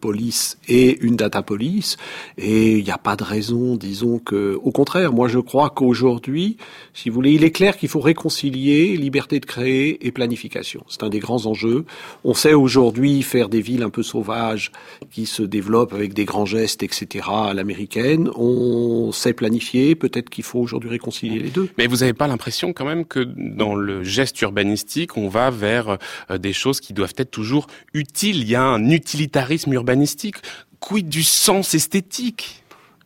police 0.00 0.58
et 0.68 0.98
une 1.04 1.16
data 1.16 1.42
police. 1.42 1.96
Et 2.38 2.78
il 2.78 2.84
n'y 2.84 2.90
a 2.90 2.98
pas 2.98 3.16
de 3.16 3.24
raison, 3.24 3.76
disons 3.76 4.18
que, 4.18 4.58
au 4.62 4.70
contraire, 4.70 5.12
moi 5.12 5.28
je 5.28 5.38
crois 5.38 5.70
qu'aujourd'hui, 5.70 6.56
si 6.92 7.08
vous 7.08 7.14
voulez, 7.14 7.32
il 7.32 7.44
est 7.44 7.50
clair 7.50 7.76
qu'il 7.76 7.88
faut 7.88 8.00
réconcilier 8.00 8.96
liberté 8.96 9.40
de 9.40 9.46
créer 9.46 10.06
et 10.06 10.12
planification. 10.12 10.84
C'est 10.88 11.02
un 11.02 11.08
des 11.08 11.18
grands 11.18 11.46
enjeux. 11.46 11.84
On 12.24 12.34
sait 12.34 12.54
aujourd'hui 12.54 13.22
faire 13.22 13.48
des 13.48 13.60
villes 13.60 13.82
un 13.82 13.90
peu 13.90 14.02
sauvages 14.02 14.72
qui 15.10 15.26
se 15.26 15.42
développent 15.42 15.92
avec 15.92 16.14
des 16.14 16.24
grands 16.24 16.46
gestes, 16.46 16.82
etc. 16.82 17.26
à 17.30 17.54
l'américaine. 17.54 18.30
On 18.36 19.12
sait 19.12 19.32
planifier. 19.32 19.94
Peut-être 19.94 20.30
qu'il 20.30 20.44
faut 20.44 20.60
aujourd'hui 20.60 20.90
réconcilier 20.90 21.38
les 21.38 21.50
deux. 21.50 21.68
Mais 21.78 21.86
vous 21.86 21.98
n'avez 21.98 22.12
pas 22.12 22.26
l'impression 22.26 22.72
quand 22.72 22.84
même 22.84 23.04
que 23.04 23.20
dans 23.20 23.74
le 23.74 23.93
geste 24.02 24.40
urbanistique, 24.42 25.16
on 25.16 25.28
va 25.28 25.50
vers 25.50 25.98
euh, 26.30 26.38
des 26.38 26.52
choses 26.52 26.80
qui 26.80 26.92
doivent 26.92 27.14
être 27.16 27.30
toujours 27.30 27.66
utiles. 27.92 28.40
Il 28.40 28.48
y 28.48 28.54
a 28.54 28.62
un 28.62 28.90
utilitarisme 28.90 29.72
urbanistique. 29.72 30.36
Quid 30.80 31.08
du 31.08 31.22
sens 31.22 31.74
esthétique? 31.74 32.62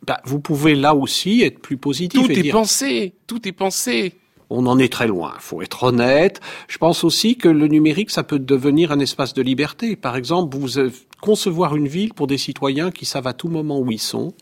Bah, 0.06 0.20
Vous 0.24 0.40
pouvez 0.40 0.74
là 0.74 0.94
aussi 0.94 1.42
être 1.42 1.60
plus 1.60 1.76
positif. 1.76 2.20
Tout 2.20 2.32
est 2.32 2.50
pensé, 2.50 3.14
tout 3.26 3.46
est 3.46 3.52
pensé. 3.52 4.14
On 4.50 4.66
en 4.66 4.78
est 4.78 4.90
très 4.90 5.06
loin, 5.06 5.34
faut 5.40 5.60
être 5.60 5.82
honnête. 5.84 6.40
Je 6.68 6.78
pense 6.78 7.04
aussi 7.04 7.36
que 7.36 7.48
le 7.48 7.68
numérique, 7.68 8.10
ça 8.10 8.22
peut 8.22 8.38
devenir 8.38 8.92
un 8.92 8.98
espace 8.98 9.34
de 9.34 9.42
liberté. 9.42 9.94
Par 9.94 10.16
exemple, 10.16 10.56
vous 10.56 10.78
euh, 10.78 10.90
concevoir 11.20 11.76
une 11.76 11.88
ville 11.88 12.14
pour 12.14 12.26
des 12.26 12.38
citoyens 12.38 12.90
qui 12.90 13.04
savent 13.04 13.26
à 13.26 13.34
tout 13.34 13.48
moment 13.48 13.78
où 13.78 13.90
ils 13.90 14.00
sont, 14.00 14.32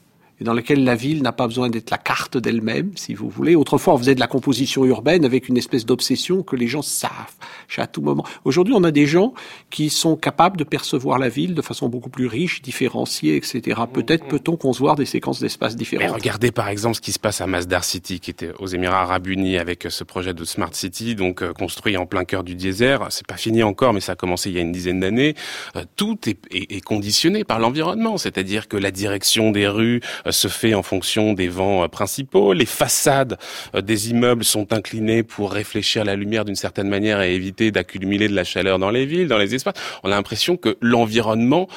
et 0.40 0.44
dans 0.44 0.54
lequel 0.54 0.84
la 0.84 0.94
ville 0.94 1.22
n'a 1.22 1.32
pas 1.32 1.46
besoin 1.46 1.70
d'être 1.70 1.90
la 1.90 1.98
carte 1.98 2.36
d'elle-même, 2.36 2.92
si 2.96 3.14
vous 3.14 3.28
voulez. 3.28 3.54
Autrefois, 3.54 3.94
on 3.94 3.98
faisait 3.98 4.14
de 4.14 4.20
la 4.20 4.26
composition 4.26 4.84
urbaine 4.84 5.24
avec 5.24 5.48
une 5.48 5.56
espèce 5.56 5.86
d'obsession 5.86 6.42
que 6.42 6.56
les 6.56 6.66
gens 6.66 6.82
savent 6.82 7.34
à 7.78 7.86
tout 7.86 8.00
moment. 8.00 8.24
Aujourd'hui, 8.44 8.74
on 8.74 8.84
a 8.84 8.90
des 8.90 9.06
gens 9.06 9.34
qui 9.70 9.90
sont 9.90 10.16
capables 10.16 10.56
de 10.56 10.64
percevoir 10.64 11.18
la 11.18 11.28
ville 11.28 11.54
de 11.54 11.62
façon 11.62 11.88
beaucoup 11.88 12.08
plus 12.08 12.26
riche, 12.26 12.62
différenciée, 12.62 13.36
etc. 13.36 13.80
Peut-être 13.92 14.24
mm-hmm. 14.24 14.28
peut-on 14.28 14.56
concevoir 14.56 14.94
des 14.94 15.04
séquences 15.04 15.40
d'espace 15.40 15.76
différentes. 15.76 16.06
Mais 16.06 16.12
regardez 16.12 16.52
par 16.52 16.68
exemple 16.68 16.96
ce 16.96 17.00
qui 17.00 17.12
se 17.12 17.18
passe 17.18 17.40
à 17.40 17.46
Masdar 17.46 17.84
City, 17.84 18.20
qui 18.20 18.30
était 18.30 18.52
aux 18.58 18.66
Émirats 18.66 19.02
Arabes 19.02 19.26
Unis 19.26 19.58
avec 19.58 19.86
ce 19.90 20.04
projet 20.04 20.32
de 20.32 20.44
Smart 20.44 20.72
City, 20.72 21.14
donc 21.14 21.42
euh, 21.42 21.52
construit 21.52 21.96
en 21.96 22.06
plein 22.06 22.24
cœur 22.24 22.44
du 22.44 22.54
désert. 22.54 23.06
C'est 23.10 23.26
pas 23.26 23.36
fini 23.36 23.62
encore, 23.62 23.92
mais 23.92 24.00
ça 24.00 24.12
a 24.12 24.16
commencé 24.16 24.50
il 24.50 24.56
y 24.56 24.58
a 24.58 24.62
une 24.62 24.72
dizaine 24.72 25.00
d'années. 25.00 25.34
Euh, 25.76 25.84
tout 25.96 26.18
est, 26.28 26.38
est, 26.50 26.76
est 26.76 26.80
conditionné 26.80 27.44
par 27.44 27.58
l'environnement, 27.58 28.16
c'est-à-dire 28.16 28.68
que 28.68 28.76
la 28.76 28.90
direction 28.90 29.50
des 29.50 29.68
rues 29.68 30.00
euh, 30.25 30.25
se 30.32 30.48
fait 30.48 30.74
en 30.74 30.82
fonction 30.82 31.32
des 31.32 31.48
vents 31.48 31.84
euh, 31.84 31.88
principaux. 31.88 32.52
Les 32.52 32.66
façades 32.66 33.38
euh, 33.74 33.80
des 33.80 34.10
immeubles 34.10 34.44
sont 34.44 34.72
inclinées 34.72 35.22
pour 35.22 35.52
réfléchir 35.52 36.04
la 36.04 36.16
lumière 36.16 36.44
d'une 36.44 36.56
certaine 36.56 36.88
manière 36.88 37.20
et 37.20 37.34
éviter 37.34 37.70
d'accumuler 37.70 38.28
de 38.28 38.34
la 38.34 38.44
chaleur 38.44 38.78
dans 38.78 38.90
les 38.90 39.06
villes, 39.06 39.28
dans 39.28 39.38
les 39.38 39.54
espaces. 39.54 39.76
On 40.02 40.10
a 40.10 40.14
l'impression 40.14 40.56
que 40.56 40.76
l'environnement 40.80 41.68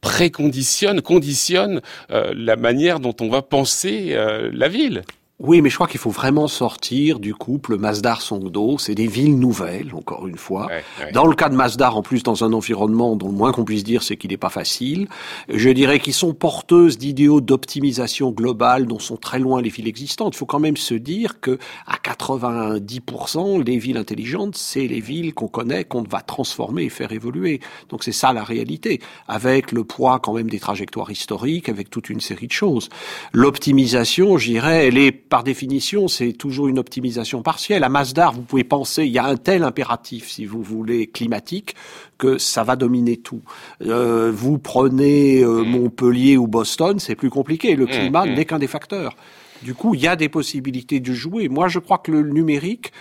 préconditionne, 0.00 1.00
conditionne 1.00 1.80
la 2.10 2.56
manière 2.56 3.00
dont 3.00 3.16
on 3.20 3.30
va 3.30 3.40
penser 3.40 4.14
la 4.52 4.68
ville. 4.68 5.02
Oui, 5.46 5.60
mais 5.60 5.68
je 5.68 5.74
crois 5.74 5.88
qu'il 5.88 6.00
faut 6.00 6.08
vraiment 6.08 6.48
sortir 6.48 7.20
du 7.20 7.34
couple 7.34 7.76
Masdar-Songdo. 7.76 8.78
C'est 8.78 8.94
des 8.94 9.06
villes 9.06 9.38
nouvelles, 9.38 9.90
encore 9.94 10.26
une 10.26 10.38
fois. 10.38 10.70
Dans 11.12 11.26
le 11.26 11.34
cas 11.34 11.50
de 11.50 11.54
Masdar, 11.54 11.98
en 11.98 12.02
plus, 12.02 12.22
dans 12.22 12.44
un 12.44 12.54
environnement 12.54 13.14
dont 13.14 13.26
le 13.26 13.34
moins 13.34 13.52
qu'on 13.52 13.66
puisse 13.66 13.84
dire, 13.84 14.02
c'est 14.02 14.16
qu'il 14.16 14.30
n'est 14.30 14.38
pas 14.38 14.48
facile. 14.48 15.06
Je 15.50 15.68
dirais 15.68 16.00
qu'ils 16.00 16.14
sont 16.14 16.32
porteuses 16.32 16.96
d'idéaux 16.96 17.42
d'optimisation 17.42 18.30
globale 18.30 18.86
dont 18.86 18.98
sont 18.98 19.18
très 19.18 19.38
loin 19.38 19.60
les 19.60 19.68
villes 19.68 19.86
existantes. 19.86 20.34
Il 20.34 20.38
faut 20.38 20.46
quand 20.46 20.60
même 20.60 20.78
se 20.78 20.94
dire 20.94 21.40
que 21.42 21.58
à 21.86 21.96
90%, 21.96 23.62
les 23.62 23.76
villes 23.76 23.98
intelligentes, 23.98 24.56
c'est 24.56 24.86
les 24.86 25.00
villes 25.00 25.34
qu'on 25.34 25.48
connaît, 25.48 25.84
qu'on 25.84 26.04
va 26.04 26.22
transformer 26.22 26.84
et 26.84 26.88
faire 26.88 27.12
évoluer. 27.12 27.60
Donc 27.90 28.02
c'est 28.02 28.12
ça 28.12 28.32
la 28.32 28.44
réalité, 28.44 28.98
avec 29.28 29.72
le 29.72 29.84
poids 29.84 30.20
quand 30.20 30.32
même 30.32 30.48
des 30.48 30.60
trajectoires 30.60 31.10
historiques, 31.10 31.68
avec 31.68 31.90
toute 31.90 32.08
une 32.08 32.20
série 32.20 32.46
de 32.46 32.52
choses. 32.52 32.88
L'optimisation, 33.34 34.38
je 34.38 34.52
dirais, 34.52 34.86
elle 34.86 34.96
est 34.96 35.12
par 35.34 35.42
définition, 35.42 36.06
c'est 36.06 36.32
toujours 36.32 36.68
une 36.68 36.78
optimisation 36.78 37.42
partielle. 37.42 37.82
À 37.82 37.88
Masdar, 37.88 38.32
vous 38.34 38.42
pouvez 38.42 38.62
penser, 38.62 39.04
il 39.04 39.10
y 39.10 39.18
a 39.18 39.24
un 39.24 39.34
tel 39.34 39.64
impératif, 39.64 40.30
si 40.30 40.46
vous 40.46 40.62
voulez, 40.62 41.08
climatique, 41.08 41.74
que 42.18 42.38
ça 42.38 42.62
va 42.62 42.76
dominer 42.76 43.16
tout. 43.16 43.40
Euh, 43.82 44.30
vous 44.32 44.58
prenez 44.58 45.42
euh, 45.42 45.64
mm. 45.64 45.68
Montpellier 45.70 46.36
ou 46.36 46.46
Boston, 46.46 47.00
c'est 47.00 47.16
plus 47.16 47.30
compliqué. 47.30 47.74
Le 47.74 47.86
mm, 47.86 47.88
climat 47.88 48.26
mm. 48.26 48.34
n'est 48.34 48.44
qu'un 48.44 48.60
des 48.60 48.68
facteurs. 48.68 49.16
Du 49.60 49.74
coup, 49.74 49.96
il 49.96 50.02
y 50.02 50.06
a 50.06 50.14
des 50.14 50.28
possibilités 50.28 51.00
de 51.00 51.12
jouer. 51.12 51.48
Moi, 51.48 51.66
je 51.66 51.80
crois 51.80 51.98
que 51.98 52.12
le 52.12 52.22
numérique, 52.22 52.92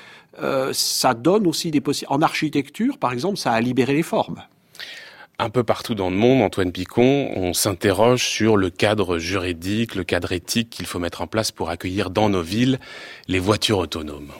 euh, 0.41 0.71
ça 0.73 1.13
donne 1.13 1.45
aussi 1.45 1.69
des 1.69 1.81
possibilités. 1.81 2.15
En 2.15 2.23
architecture, 2.23 2.97
par 2.97 3.13
exemple, 3.13 3.37
ça 3.37 3.51
a 3.51 3.61
libéré 3.61 3.93
les 3.93 4.01
formes. 4.01 4.41
Un 5.39 5.49
peu 5.49 5.63
partout 5.63 5.95
dans 5.95 6.11
le 6.11 6.15
monde, 6.15 6.43
Antoine 6.43 6.71
Picon, 6.71 7.31
on 7.35 7.53
s'interroge 7.53 8.23
sur 8.23 8.55
le 8.55 8.69
cadre 8.69 9.17
juridique, 9.17 9.95
le 9.95 10.03
cadre 10.03 10.31
éthique 10.31 10.69
qu'il 10.69 10.85
faut 10.85 10.99
mettre 10.99 11.21
en 11.21 11.27
place 11.27 11.51
pour 11.51 11.71
accueillir 11.71 12.11
dans 12.11 12.29
nos 12.29 12.43
villes 12.43 12.79
les 13.27 13.39
voitures 13.39 13.79
autonomes. 13.79 14.31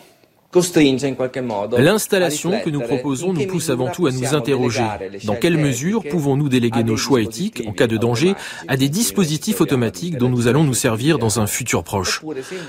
L'installation 1.78 2.60
que 2.64 2.70
nous 2.70 2.82
proposons 2.82 3.34
nous 3.34 3.48
pousse 3.48 3.70
avant 3.70 3.90
tout 3.90 4.08
à 4.08 4.12
nous 4.12 4.34
interroger. 4.36 4.84
Dans 5.26 5.36
quelle 5.36 5.58
mesure 5.58 6.04
pouvons-nous 6.10 6.50
déléguer 6.50 6.84
nos 6.84 6.98
choix 6.98 7.22
éthiques, 7.22 7.64
en 7.66 7.72
cas 7.72 7.88
de 7.88 7.98
danger, 7.98 8.36
à 8.68 8.78
des 8.78 8.90
dispositifs 8.90 9.62
automatiques 9.62 10.18
dont 10.18 10.30
nous 10.30 10.48
allons 10.48 10.64
nous 10.64 10.74
servir 10.74 11.18
dans 11.18 11.40
un 11.40 11.48
futur 11.48 11.84
proche? 11.84 12.24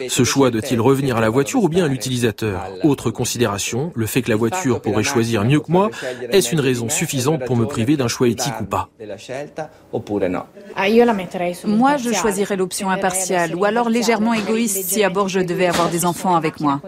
Ce 0.09 0.25
choix 0.25 0.51
doit-il 0.51 0.81
revenir 0.81 1.17
à 1.17 1.21
la 1.21 1.31
voiture 1.31 1.63
ou 1.63 1.69
bien 1.69 1.85
à 1.85 1.89
l'utilisateur? 1.89 2.61
Autre 2.83 3.11
considération, 3.11 3.93
le 3.95 4.07
fait 4.07 4.23
que 4.23 4.31
la 4.31 4.37
voiture 4.37 4.81
pourrait 4.81 5.03
choisir 5.03 5.45
mieux 5.45 5.61
que 5.61 5.71
moi, 5.71 5.91
est-ce 6.31 6.53
une 6.53 6.61
raison 6.61 6.89
suffisante 6.89 7.45
pour 7.45 7.57
me 7.57 7.67
priver 7.67 7.97
d'un 7.97 8.09
choix 8.09 8.29
éthique 8.29 8.61
ou 8.61 8.65
pas? 8.65 8.89
ah, 10.77 10.87
Moi, 11.67 11.97
je 11.97 12.13
choisirais 12.13 12.57
l'option 12.57 12.91
impartiale 12.91 13.55
ou 13.55 13.65
alors 13.65 13.89
légèrement 13.89 14.35
égoïste 14.35 14.85
si 14.85 15.03
à 15.05 15.11
bord 15.11 15.29
je 15.29 15.41
devais 15.41 15.67
avoir 15.67 15.91
des 15.91 16.05
enfants 16.05 16.37
avec 16.37 16.61
moi. 16.61 16.81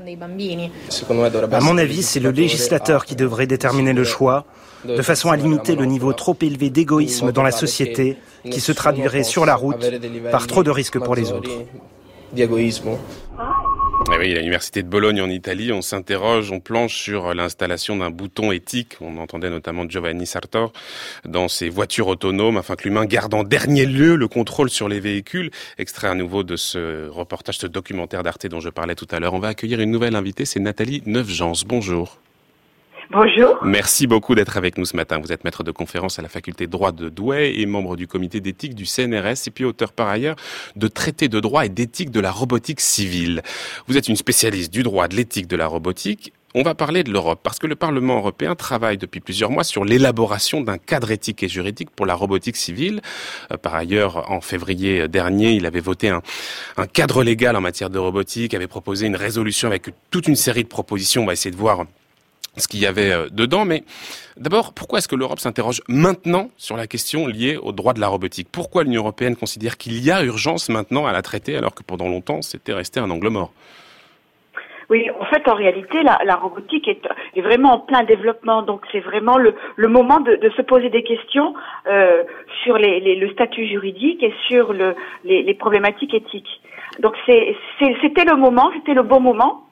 À 1.52 1.60
mon 1.60 1.78
avis, 1.78 2.02
c'est 2.02 2.20
le 2.20 2.30
législateur 2.30 3.04
qui 3.04 3.16
devrait 3.16 3.46
déterminer 3.46 3.92
le 3.92 4.04
choix, 4.04 4.44
de 4.84 5.02
façon 5.02 5.30
à 5.30 5.36
limiter 5.36 5.74
le 5.74 5.84
niveau 5.84 6.12
trop 6.12 6.36
élevé 6.40 6.70
d'égoïsme 6.70 7.32
dans 7.32 7.42
la 7.42 7.52
société, 7.52 8.16
qui 8.50 8.60
se 8.60 8.72
traduirait 8.72 9.24
sur 9.24 9.46
la 9.46 9.54
route 9.54 9.84
par 10.30 10.46
trop 10.46 10.62
de 10.62 10.70
risques 10.70 10.98
pour 10.98 11.14
les 11.14 11.32
autres. 11.32 11.50
Eh 14.08 14.18
oui, 14.18 14.32
à 14.32 14.36
l'université 14.36 14.84
de 14.84 14.88
Bologne 14.88 15.20
en 15.20 15.28
Italie, 15.28 15.72
on 15.72 15.82
s'interroge, 15.82 16.52
on 16.52 16.60
planche 16.60 16.96
sur 16.96 17.34
l'installation 17.34 17.96
d'un 17.96 18.10
bouton 18.10 18.52
éthique. 18.52 18.96
On 19.00 19.18
entendait 19.18 19.50
notamment 19.50 19.88
Giovanni 19.88 20.26
Sartor 20.26 20.72
dans 21.24 21.48
ses 21.48 21.68
voitures 21.68 22.06
autonomes, 22.06 22.56
afin 22.56 22.76
que 22.76 22.84
l'humain 22.84 23.04
garde 23.04 23.34
en 23.34 23.42
dernier 23.42 23.84
lieu 23.84 24.14
le 24.14 24.28
contrôle 24.28 24.70
sur 24.70 24.88
les 24.88 25.00
véhicules. 25.00 25.50
Extrait 25.76 26.08
à 26.08 26.14
nouveau 26.14 26.44
de 26.44 26.54
ce 26.54 27.08
reportage, 27.08 27.58
ce 27.58 27.66
documentaire 27.66 28.22
d'Arte 28.22 28.46
dont 28.46 28.60
je 28.60 28.70
parlais 28.70 28.94
tout 28.94 29.08
à 29.10 29.18
l'heure. 29.18 29.34
On 29.34 29.40
va 29.40 29.48
accueillir 29.48 29.80
une 29.80 29.90
nouvelle 29.90 30.14
invitée, 30.14 30.44
c'est 30.44 30.60
Nathalie 30.60 31.02
Neufjans. 31.04 31.64
Bonjour. 31.66 32.18
Bonjour. 33.12 33.58
Merci 33.62 34.08
beaucoup 34.08 34.34
d'être 34.34 34.56
avec 34.56 34.78
nous 34.78 34.84
ce 34.84 34.96
matin. 34.96 35.20
Vous 35.22 35.32
êtes 35.32 35.44
maître 35.44 35.62
de 35.62 35.70
conférence 35.70 36.18
à 36.18 36.22
la 36.22 36.28
faculté 36.28 36.66
de 36.66 36.72
droit 36.72 36.90
de 36.90 37.08
Douai 37.08 37.54
et 37.60 37.64
membre 37.64 37.94
du 37.94 38.08
comité 38.08 38.40
d'éthique 38.40 38.74
du 38.74 38.84
CNRS 38.84 39.46
et 39.46 39.50
puis 39.54 39.64
auteur 39.64 39.92
par 39.92 40.08
ailleurs 40.08 40.34
de 40.74 40.88
traités 40.88 41.28
de 41.28 41.38
droit 41.38 41.64
et 41.64 41.68
d'éthique 41.68 42.10
de 42.10 42.18
la 42.18 42.32
robotique 42.32 42.80
civile. 42.80 43.42
Vous 43.86 43.96
êtes 43.96 44.08
une 44.08 44.16
spécialiste 44.16 44.72
du 44.72 44.82
droit, 44.82 45.06
de 45.06 45.14
l'éthique 45.14 45.46
de 45.46 45.54
la 45.54 45.68
robotique. 45.68 46.32
On 46.56 46.62
va 46.62 46.74
parler 46.74 47.04
de 47.04 47.12
l'Europe 47.12 47.38
parce 47.44 47.60
que 47.60 47.68
le 47.68 47.76
Parlement 47.76 48.16
européen 48.16 48.56
travaille 48.56 48.98
depuis 48.98 49.20
plusieurs 49.20 49.50
mois 49.50 49.62
sur 49.62 49.84
l'élaboration 49.84 50.60
d'un 50.60 50.78
cadre 50.78 51.12
éthique 51.12 51.44
et 51.44 51.48
juridique 51.48 51.90
pour 51.90 52.06
la 52.06 52.14
robotique 52.14 52.56
civile. 52.56 53.02
Euh, 53.52 53.56
par 53.56 53.76
ailleurs, 53.76 54.32
en 54.32 54.40
février 54.40 55.06
dernier, 55.06 55.52
il 55.52 55.66
avait 55.66 55.80
voté 55.80 56.08
un, 56.08 56.22
un 56.76 56.86
cadre 56.86 57.22
légal 57.22 57.54
en 57.54 57.60
matière 57.60 57.90
de 57.90 58.00
robotique, 58.00 58.52
avait 58.52 58.66
proposé 58.66 59.06
une 59.06 59.16
résolution 59.16 59.68
avec 59.68 59.90
toute 60.10 60.26
une 60.26 60.36
série 60.36 60.64
de 60.64 60.68
propositions. 60.68 61.22
On 61.22 61.26
va 61.26 61.34
essayer 61.34 61.52
de 61.52 61.56
voir 61.56 61.84
ce 62.56 62.68
qu'il 62.68 62.80
y 62.80 62.86
avait 62.86 63.12
euh, 63.12 63.28
dedans. 63.30 63.64
Mais 63.64 63.84
d'abord, 64.36 64.72
pourquoi 64.72 64.98
est-ce 64.98 65.08
que 65.08 65.16
l'Europe 65.16 65.40
s'interroge 65.40 65.82
maintenant 65.88 66.50
sur 66.56 66.76
la 66.76 66.86
question 66.86 67.26
liée 67.26 67.56
au 67.56 67.72
droit 67.72 67.92
de 67.92 68.00
la 68.00 68.08
robotique? 68.08 68.48
Pourquoi 68.50 68.84
l'Union 68.84 69.02
européenne 69.02 69.36
considère 69.36 69.76
qu'il 69.76 70.02
y 70.04 70.10
a 70.10 70.22
urgence 70.24 70.68
maintenant 70.68 71.06
à 71.06 71.12
la 71.12 71.22
traiter 71.22 71.56
alors 71.56 71.74
que 71.74 71.82
pendant 71.82 72.08
longtemps 72.08 72.42
c'était 72.42 72.72
resté 72.72 73.00
un 73.00 73.10
angle 73.10 73.28
mort? 73.28 73.52
Oui, 74.88 75.10
en 75.20 75.24
fait, 75.24 75.48
en 75.48 75.54
réalité, 75.54 76.02
la, 76.02 76.36
robotique 76.36 76.86
est, 76.86 77.40
vraiment 77.40 77.72
en 77.74 77.78
plein 77.80 78.04
développement, 78.04 78.62
donc 78.62 78.82
c'est 78.92 79.00
vraiment 79.00 79.36
le, 79.36 79.54
moment 79.88 80.20
de, 80.20 80.38
se 80.56 80.62
poser 80.62 80.90
des 80.90 81.02
questions 81.02 81.54
euh, 81.88 82.22
sur 82.62 82.78
le 82.78 83.32
statut 83.32 83.66
juridique 83.66 84.22
et 84.22 84.32
sur 84.46 84.72
les, 85.24 85.54
problématiques 85.54 86.14
éthiques. 86.14 86.60
Donc 87.00 87.14
c'était 87.26 88.24
le 88.24 88.36
moment, 88.36 88.70
c'était 88.76 88.94
le 88.94 89.02
bon 89.02 89.20
moment 89.20 89.65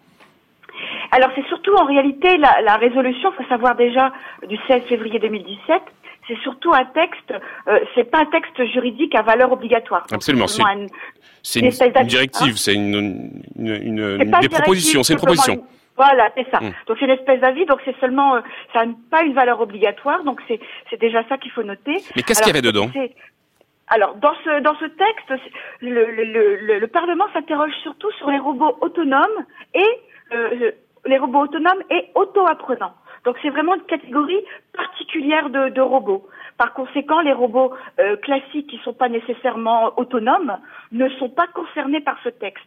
alors 1.10 1.30
c'est 1.34 1.46
surtout 1.46 1.74
en 1.74 1.84
réalité 1.84 2.36
la, 2.36 2.60
la 2.62 2.76
résolution, 2.76 3.32
il 3.32 3.42
faut 3.42 3.48
savoir 3.48 3.76
déjà, 3.76 4.12
du 4.48 4.56
16 4.68 4.82
février 4.84 5.18
2017, 5.18 5.82
c'est 6.28 6.38
surtout 6.38 6.72
un 6.72 6.84
texte, 6.86 7.34
euh, 7.68 7.78
c'est 7.94 8.10
pas 8.10 8.20
un 8.20 8.26
texte 8.26 8.64
juridique 8.72 9.14
à 9.14 9.22
valeur 9.22 9.52
obligatoire. 9.52 10.06
Absolument, 10.12 10.46
c'est 10.46 10.62
une, 11.60 11.68
directive, 12.06 12.56
c'est 12.56 12.74
une, 12.74 13.42
une, 13.58 13.68
une, 13.68 14.30
des 14.40 14.48
propositions, 14.48 15.02
c'est 15.02 15.12
une 15.12 15.18
proposition. 15.18 15.64
Voilà, 15.96 16.28
c'est 16.36 16.50
ça. 16.50 16.58
Donc 16.58 16.96
c'est 16.98 17.04
une 17.04 17.12
espèce 17.12 17.40
d'avis, 17.40 17.66
donc 17.66 17.78
c'est 17.84 17.96
seulement, 18.00 18.40
ça 18.72 18.84
n'a 18.84 18.92
pas 19.10 19.22
une 19.22 19.34
valeur 19.34 19.60
obligatoire, 19.60 20.24
donc 20.24 20.40
c'est 20.48 21.00
déjà 21.00 21.22
ça 21.28 21.38
qu'il 21.38 21.52
faut 21.52 21.62
noter. 21.62 21.96
Mais 22.16 22.22
qu'est-ce 22.22 22.40
qu'il 22.40 22.48
y 22.48 22.56
avait 22.56 22.62
dedans 22.62 22.90
alors, 23.88 24.14
dans 24.14 24.32
ce, 24.42 24.62
dans 24.62 24.74
ce 24.76 24.86
texte, 24.86 25.44
le, 25.82 26.10
le, 26.10 26.78
le, 26.78 26.86
Parlement 26.86 27.26
s'interroge 27.34 27.70
surtout 27.82 28.10
sur 28.12 28.30
les 28.30 28.38
robots 28.38 28.78
autonomes 28.80 29.44
et 29.74 29.80
euh, 29.80 30.13
les 31.06 31.18
robots 31.18 31.42
autonomes 31.42 31.82
et 31.90 32.10
auto-apprenants. 32.14 32.94
Donc, 33.24 33.36
c'est 33.42 33.50
vraiment 33.50 33.74
une 33.74 33.82
catégorie 33.82 34.44
particulière 34.76 35.48
de, 35.50 35.70
de 35.70 35.80
robots. 35.80 36.26
Par 36.58 36.74
conséquent, 36.74 37.20
les 37.20 37.32
robots 37.32 37.72
euh, 37.98 38.16
classiques 38.16 38.68
qui 38.68 38.76
ne 38.76 38.82
sont 38.82 38.92
pas 38.92 39.08
nécessairement 39.08 39.98
autonomes 39.98 40.58
ne 40.92 41.08
sont 41.10 41.30
pas 41.30 41.46
concernés 41.48 42.00
par 42.00 42.16
ce 42.22 42.28
texte 42.28 42.64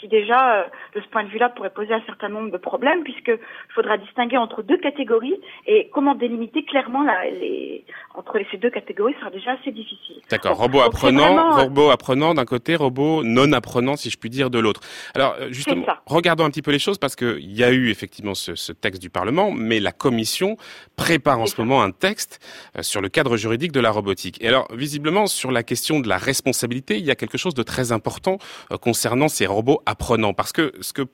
qui 0.00 0.08
déjà, 0.08 0.60
euh, 0.60 0.64
de 0.94 1.00
ce 1.00 1.08
point 1.08 1.24
de 1.24 1.28
vue-là, 1.28 1.50
pourrait 1.50 1.70
poser 1.70 1.92
un 1.92 2.02
certain 2.06 2.28
nombre 2.28 2.50
de 2.50 2.56
problèmes, 2.56 3.02
puisqu'il 3.04 3.38
faudra 3.74 3.98
distinguer 3.98 4.38
entre 4.38 4.62
deux 4.62 4.78
catégories, 4.78 5.38
et 5.66 5.90
comment 5.92 6.14
délimiter 6.14 6.64
clairement 6.64 7.02
la, 7.02 7.30
les, 7.30 7.84
entre 8.14 8.38
ces 8.50 8.56
deux 8.56 8.70
catégories 8.70 9.14
sera 9.20 9.30
déjà 9.30 9.52
assez 9.52 9.70
difficile. 9.70 10.16
D'accord, 10.30 10.56
robot 10.56 10.80
apprenant, 10.80 11.58
euh, 11.58 11.62
robot 11.62 11.90
apprenant 11.90 12.34
d'un 12.34 12.44
côté, 12.44 12.76
robot 12.76 13.22
non 13.22 13.52
apprenant, 13.52 13.96
si 13.96 14.10
je 14.10 14.18
puis 14.18 14.30
dire, 14.30 14.50
de 14.50 14.58
l'autre. 14.58 14.80
Alors, 15.14 15.36
euh, 15.38 15.48
justement, 15.50 15.84
regardons 16.06 16.44
un 16.44 16.50
petit 16.50 16.62
peu 16.62 16.70
les 16.70 16.78
choses, 16.78 16.98
parce 16.98 17.14
qu'il 17.14 17.52
y 17.52 17.62
a 17.62 17.70
eu 17.70 17.90
effectivement 17.90 18.34
ce, 18.34 18.54
ce, 18.54 18.72
texte 18.72 19.02
du 19.02 19.10
Parlement, 19.10 19.50
mais 19.52 19.80
la 19.80 19.92
Commission 19.92 20.56
prépare 20.96 21.40
en 21.40 21.46
ce 21.46 21.60
moment 21.60 21.82
un 21.82 21.90
texte 21.90 22.40
sur 22.80 23.00
le 23.00 23.08
cadre 23.08 23.36
juridique 23.36 23.72
de 23.72 23.80
la 23.80 23.90
robotique. 23.90 24.42
Et 24.42 24.48
alors, 24.48 24.66
visiblement, 24.72 25.26
sur 25.26 25.50
la 25.50 25.62
question 25.62 26.00
de 26.00 26.08
la 26.08 26.16
responsabilité, 26.16 26.96
il 26.96 27.04
y 27.04 27.10
a 27.10 27.14
quelque 27.14 27.36
chose 27.36 27.54
de 27.54 27.62
très 27.62 27.92
important 27.92 28.38
concernant 28.80 29.28
ces 29.28 29.46
robots 29.46 29.82
apprenant. 29.90 30.32
Parce 30.32 30.52
que 30.52 30.72
ce 30.80 30.92
que 30.92 31.06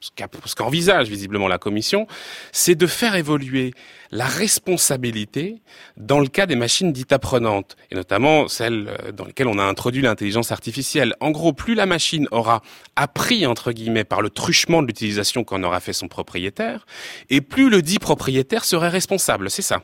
ce 0.00 0.54
qu'envisage 0.54 1.08
visiblement 1.08 1.48
la 1.48 1.58
Commission, 1.58 2.06
c'est 2.52 2.74
de 2.74 2.86
faire 2.86 3.14
évoluer 3.14 3.72
la 4.10 4.26
responsabilité 4.26 5.62
dans 5.96 6.20
le 6.20 6.28
cas 6.28 6.46
des 6.46 6.54
machines 6.54 6.92
dites 6.92 7.12
apprenantes, 7.12 7.76
et 7.90 7.94
notamment 7.94 8.46
celles 8.46 8.88
euh, 8.88 9.12
dans 9.12 9.24
lesquelles 9.24 9.48
on 9.48 9.58
a 9.58 9.64
introduit 9.64 10.02
l'intelligence 10.02 10.52
artificielle. 10.52 11.14
En 11.20 11.30
gros, 11.30 11.52
plus 11.52 11.74
la 11.74 11.86
machine 11.86 12.28
aura 12.30 12.62
appris, 12.94 13.46
entre 13.46 13.72
guillemets, 13.72 14.04
par 14.04 14.22
le 14.22 14.30
truchement 14.30 14.82
de 14.82 14.86
l'utilisation 14.86 15.44
qu'en 15.44 15.62
aura 15.62 15.80
fait 15.80 15.92
son 15.92 16.08
propriétaire, 16.08 16.86
et 17.30 17.40
plus 17.40 17.68
le 17.70 17.82
dit 17.82 17.98
propriétaire 17.98 18.64
serait 18.64 18.90
responsable, 18.90 19.50
c'est 19.50 19.62
ça 19.62 19.82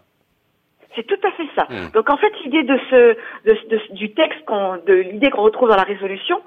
c'est 0.95 1.07
tout 1.07 1.19
à 1.27 1.31
fait 1.33 1.49
ça. 1.57 1.67
Hmm. 1.69 1.91
Donc 1.95 2.11
en 2.11 2.17
fait, 2.17 2.33
l'idée 2.45 2.63
de 2.63 2.79
ce, 2.91 3.17
de, 3.45 3.95
du 3.95 4.13
texte, 4.15 4.41
de 4.87 4.95
l'idée 4.95 5.31
qu'on 5.31 5.43
retrouve 5.43 5.69
dans 5.69 5.77
la 5.77 5.83
résolution, 5.83 6.41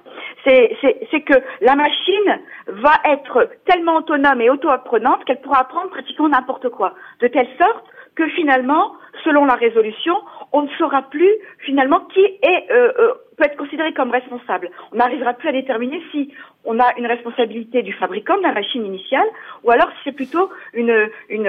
c'est, 0.46 0.76
c'est, 1.12 1.22
que 1.22 1.34
la 1.62 1.76
machine 1.76 2.40
va 2.68 2.94
être 3.06 3.50
tellement 3.66 3.98
autonome 3.98 4.42
et 4.42 4.50
auto-apprenante 4.50 5.26
qu'elle 5.26 5.42
pourra 5.42 5.62
apprendre 5.62 5.90
pratiquement 5.90 6.30
n'importe 6.30 6.70
quoi, 6.70 6.94
de 7.22 7.28
telle 7.28 7.48
sorte 7.60 7.86
que 8.16 8.28
finalement, 8.30 8.94
selon 9.24 9.46
la 9.46 9.56
résolution, 9.56 10.16
on 10.52 10.64
ne 10.64 10.70
saura 10.78 11.04
plus 11.04 11.32
finalement 11.60 12.02
qui 12.14 12.22
est 12.22 12.72
euh, 12.72 12.92
euh, 12.98 13.14
peut 13.38 13.46
être 13.46 13.58
considéré 13.58 13.94
comme 13.94 14.12
responsable. 14.12 14.70
On 14.94 14.98
n'arrivera 14.98 15.34
plus 15.34 15.50
à 15.50 15.52
déterminer 15.52 16.02
si 16.12 16.34
on 16.66 16.80
a 16.80 16.94
une 16.98 17.06
responsabilité 17.06 17.84
du 17.84 17.94
fabricant 17.94 18.38
de 18.38 18.44
la 18.44 18.54
machine 18.54 18.86
initiale, 18.86 19.28
ou 19.64 19.72
alors 19.72 19.90
si 19.92 19.98
c'est 20.06 20.12
plutôt 20.12 20.50
une, 20.74 21.10
une, 21.30 21.48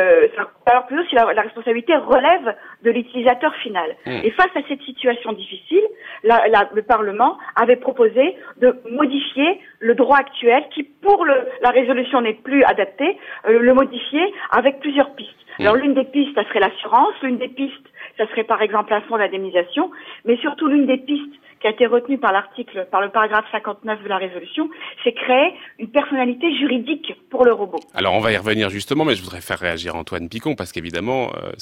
alors 0.66 0.86
plutôt 0.86 1.02
si 1.08 1.14
la, 1.14 1.24
responsabilité 1.26 1.94
relève 1.96 2.54
de 2.82 2.90
l'utilisateur 2.90 3.54
final. 3.56 3.96
Mmh. 4.06 4.20
Et 4.24 4.30
face 4.32 4.50
à 4.54 4.60
cette 4.68 4.82
situation 4.82 5.32
difficile, 5.32 5.82
la, 6.22 6.48
la, 6.48 6.68
le 6.72 6.82
Parlement 6.82 7.38
avait 7.56 7.76
proposé 7.76 8.36
de 8.58 8.74
modifier 8.90 9.60
le 9.80 9.94
droit 9.94 10.18
actuel, 10.18 10.64
qui 10.74 10.82
pour 10.82 11.24
le, 11.24 11.34
la 11.62 11.70
résolution 11.70 12.20
n'est 12.20 12.34
plus 12.34 12.62
adapté, 12.64 13.18
euh, 13.48 13.58
le 13.58 13.74
modifier 13.74 14.32
avec 14.50 14.80
plusieurs 14.80 15.14
pistes. 15.14 15.32
Mmh. 15.58 15.62
Alors 15.62 15.76
l'une 15.76 15.94
des 15.94 16.04
pistes, 16.04 16.34
ça 16.34 16.44
serait 16.44 16.60
l'assurance, 16.60 17.14
l'une 17.22 17.38
des 17.38 17.48
pistes, 17.48 17.86
ça 18.18 18.26
serait 18.28 18.44
par 18.44 18.62
exemple 18.62 18.92
un 18.92 19.00
fonds 19.02 19.18
d'indemnisation, 19.18 19.90
mais 20.24 20.36
surtout 20.38 20.68
l'une 20.68 20.86
des 20.86 20.98
pistes 20.98 21.34
qui 21.60 21.66
a 21.66 21.70
été 21.70 21.86
retenu 21.86 22.18
par 22.18 22.32
l'article, 22.32 22.86
par 22.90 23.00
le 23.00 23.08
paragraphe 23.10 23.46
59 23.50 24.02
de 24.02 24.08
la 24.08 24.18
résolution, 24.18 24.68
c'est 25.02 25.12
créer 25.12 25.54
une 25.78 25.88
personnalité 25.88 26.54
juridique 26.56 27.14
pour 27.30 27.44
le 27.44 27.52
robot. 27.52 27.80
Alors 27.94 28.14
on 28.14 28.20
va 28.20 28.32
y 28.32 28.36
revenir 28.36 28.68
justement, 28.68 29.04
mais 29.04 29.14
je 29.14 29.22
voudrais 29.22 29.40
faire 29.40 29.58
réagir 29.58 29.96
Antoine 29.96 30.28
Picon 30.28 30.54
parce 30.54 30.72
qu'évidemment, 30.72 31.32
euh, 31.42 31.52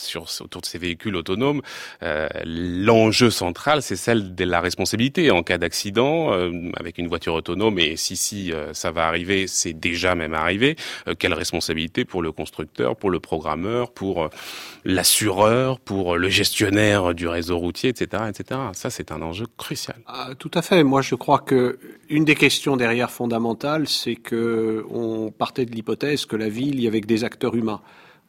autour 0.41 0.61
de 0.61 0.67
ces 0.67 0.79
véhicules 0.79 1.15
autonomes, 1.17 1.63
euh, 2.03 2.29
l'enjeu 2.45 3.31
central, 3.31 3.83
c'est 3.83 3.97
celle 3.97 4.35
de 4.35 4.45
la 4.45 4.61
responsabilité 4.61 5.31
en 5.31 5.43
cas 5.43 5.59
d'accident 5.59 6.33
euh, 6.33 6.51
avec 6.79 6.99
une 6.99 7.07
voiture 7.07 7.35
autonome. 7.35 7.79
Et 7.79 7.97
si 7.97 8.17
si 8.17 8.53
ça 8.73 8.91
va 8.91 9.07
arriver, 9.07 9.47
c'est 9.47 9.73
déjà 9.73 10.15
même 10.15 10.35
arrivé. 10.35 10.77
quelle 11.19 11.35
responsabilité 11.35 12.05
pour 12.05 12.23
le 12.23 12.33
constructeur, 12.33 12.97
pour 12.97 13.11
le 13.11 13.21
programmeur, 13.21 13.93
pour 13.93 14.31
l'assureur, 14.85 15.79
pour 15.79 16.17
le 16.17 16.29
gestionnaire 16.29 17.15
du 17.15 17.29
réseau 17.29 17.59
routier, 17.59 17.91
etc., 17.91 18.25
etc. 18.29 18.61
Ça, 18.73 18.91
c'est 18.91 19.13
un 19.13 19.23
enjeu 19.23 19.47
crucial. 19.57 19.84
Ah, 20.07 20.31
tout 20.39 20.51
à 20.55 20.63
fait. 20.63 20.85
Moi, 20.85 21.03
je 21.03 21.15
crois 21.15 21.39
que 21.39 21.79
une 22.09 22.25
des 22.25 22.35
questions 22.35 22.77
derrière 22.77 23.11
fondamentales, 23.11 23.89
c'est 23.89 24.17
que 24.17 24.85
on 24.91 25.31
partait 25.31 25.67
de 25.67 25.73
l'hypothèse 25.73 26.27
que 26.27 26.37
la 26.37 26.49
ville, 26.49 26.77
il 26.77 26.83
y 26.83 26.89
avait 26.89 27.01
des 27.01 27.25
acteurs 27.25 27.55
humains. 27.55 27.81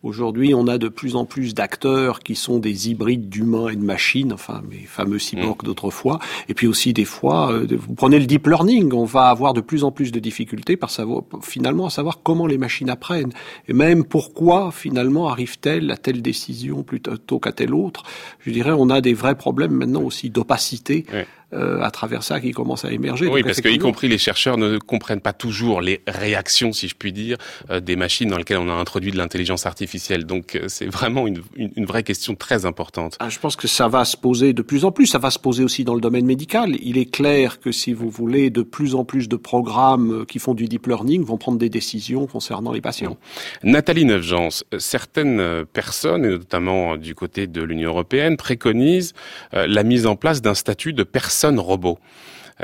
Aujourd'hui, 0.05 0.53
on 0.53 0.67
a 0.67 0.77
de 0.77 0.87
plus 0.87 1.15
en 1.15 1.25
plus 1.25 1.55
d'acteurs 1.55 2.19
qui 2.19 2.35
sont 2.35 2.59
des 2.59 2.91
hybrides 2.91 3.27
d'humains 3.27 3.69
et 3.69 3.75
de 3.75 3.83
machines, 3.83 4.33
enfin 4.33 4.61
mes 4.69 4.85
fameux 4.85 5.17
cyborgs 5.17 5.63
mm. 5.63 5.65
d'autrefois. 5.65 6.19
Et 6.47 6.53
puis 6.53 6.67
aussi 6.67 6.93
des 6.93 7.05
fois, 7.05 7.51
euh, 7.51 7.65
vous 7.75 7.95
prenez 7.95 8.19
le 8.19 8.27
deep 8.27 8.45
learning, 8.45 8.93
on 8.93 9.05
va 9.05 9.29
avoir 9.29 9.55
de 9.55 9.61
plus 9.61 9.83
en 9.83 9.91
plus 9.91 10.11
de 10.11 10.19
difficultés 10.19 10.77
par 10.77 10.91
savoir, 10.91 11.23
finalement 11.41 11.87
à 11.87 11.89
savoir 11.89 12.19
comment 12.21 12.45
les 12.45 12.59
machines 12.59 12.91
apprennent 12.91 13.33
et 13.67 13.73
même 13.73 14.03
pourquoi 14.03 14.71
finalement 14.71 15.27
arrive-t-elle 15.27 15.89
à 15.89 15.97
telle 15.97 16.21
décision 16.21 16.83
plutôt 16.83 17.39
qu'à 17.39 17.51
telle 17.51 17.73
autre? 17.73 18.03
Je 18.41 18.51
dirais, 18.51 18.73
on 18.77 18.91
a 18.91 19.01
des 19.01 19.15
vrais 19.15 19.35
problèmes 19.35 19.73
maintenant 19.73 20.03
aussi 20.03 20.29
d'opacité. 20.29 21.07
Euh, 21.55 21.81
à 21.81 21.91
travers 21.91 22.23
ça 22.23 22.41
qui 22.41 22.51
commence 22.51 22.83
à 22.83 22.91
émerger. 22.91 23.27
Oui, 23.27 23.41
parce 23.41 23.61
qu'y 23.61 23.77
compris 23.77 24.09
les 24.09 24.17
chercheurs 24.17 24.57
ne 24.57 24.77
comprennent 24.77 25.21
pas 25.21 25.31
toujours 25.31 25.79
les 25.79 26.01
réactions, 26.05 26.73
si 26.73 26.89
je 26.89 26.95
puis 26.95 27.13
dire, 27.13 27.37
euh, 27.69 27.79
des 27.79 27.95
machines 27.95 28.29
dans 28.29 28.37
lesquelles 28.37 28.57
on 28.57 28.67
a 28.67 28.73
introduit 28.73 29.11
de 29.11 29.17
l'intelligence 29.17 29.65
artificielle. 29.65 30.25
Donc 30.25 30.55
euh, 30.55 30.65
c'est 30.67 30.87
vraiment 30.87 31.27
une, 31.27 31.41
une, 31.55 31.85
vraie 31.85 32.03
question 32.03 32.35
très 32.35 32.65
importante. 32.65 33.15
Ah, 33.19 33.29
je 33.29 33.39
pense 33.39 33.55
que 33.55 33.67
ça 33.67 33.87
va 33.87 34.03
se 34.03 34.17
poser 34.17 34.51
de 34.51 34.61
plus 34.61 34.83
en 34.83 34.91
plus. 34.91 35.05
Ça 35.05 35.17
va 35.17 35.31
se 35.31 35.39
poser 35.39 35.63
aussi 35.63 35.85
dans 35.85 35.95
le 35.95 36.01
domaine 36.01 36.25
médical. 36.25 36.75
Il 36.81 36.97
est 36.97 37.09
clair 37.09 37.61
que 37.61 37.71
si 37.71 37.93
vous 37.93 38.09
voulez, 38.09 38.49
de 38.49 38.61
plus 38.61 38.95
en 38.95 39.05
plus 39.05 39.29
de 39.29 39.37
programmes 39.37 40.25
qui 40.27 40.39
font 40.39 40.55
du 40.55 40.65
deep 40.65 40.87
learning 40.87 41.23
vont 41.23 41.37
prendre 41.37 41.57
des 41.57 41.69
décisions 41.69 42.27
concernant 42.27 42.73
les 42.73 42.81
patients. 42.81 43.17
Nathalie 43.63 44.05
Neufgence, 44.05 44.65
certaines 44.77 45.65
personnes, 45.71 46.25
et 46.25 46.29
notamment 46.29 46.97
du 46.97 47.15
côté 47.15 47.47
de 47.47 47.61
l'Union 47.61 47.91
européenne, 47.91 48.35
préconisent 48.35 49.13
la 49.53 49.83
mise 49.83 50.05
en 50.05 50.15
place 50.15 50.41
d'un 50.41 50.53
statut 50.53 50.91
de 50.91 51.03
personne 51.03 51.44
robot. 51.57 51.97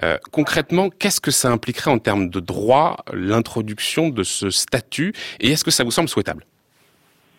Euh, 0.03 0.17
concrètement, 0.32 0.89
qu'est-ce 0.89 1.19
que 1.19 1.32
ça 1.32 1.49
impliquerait 1.49 1.91
en 1.91 1.99
termes 1.99 2.29
de 2.29 2.39
droit, 2.39 2.97
l'introduction 3.13 4.09
de 4.09 4.23
ce 4.23 4.49
statut, 4.49 5.13
et 5.39 5.51
est-ce 5.51 5.63
que 5.63 5.71
ça 5.71 5.84
vous 5.84 5.91
semble 5.91 6.07
souhaitable? 6.07 6.43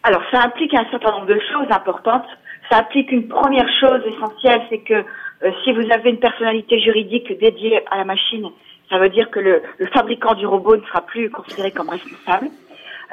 Alors, 0.02 0.22
ça 0.30 0.42
implique 0.42 0.74
un 0.74 0.84
certain 0.90 1.12
nombre 1.12 1.26
de 1.26 1.40
choses 1.52 1.70
importantes. 1.70 2.26
Ça 2.70 2.78
implique 2.78 3.10
une 3.12 3.28
première 3.28 3.68
chose 3.80 4.02
essentielle, 4.06 4.62
c'est 4.68 4.78
que 4.78 4.94
euh, 4.94 5.50
si 5.64 5.72
vous 5.72 5.90
avez 5.90 6.10
une 6.10 6.18
personnalité 6.18 6.80
juridique 6.80 7.38
dédiée 7.38 7.82
à 7.90 7.98
la 7.98 8.04
machine, 8.04 8.48
ça 8.90 8.98
veut 8.98 9.08
dire 9.08 9.30
que 9.30 9.40
le, 9.40 9.62
fabricant 9.92 10.34
du 10.34 10.46
robot 10.46 10.76
ne 10.76 10.82
sera 10.82 11.00
plus 11.02 11.30
considéré 11.30 11.70
comme 11.70 11.88
responsable. 11.88 12.48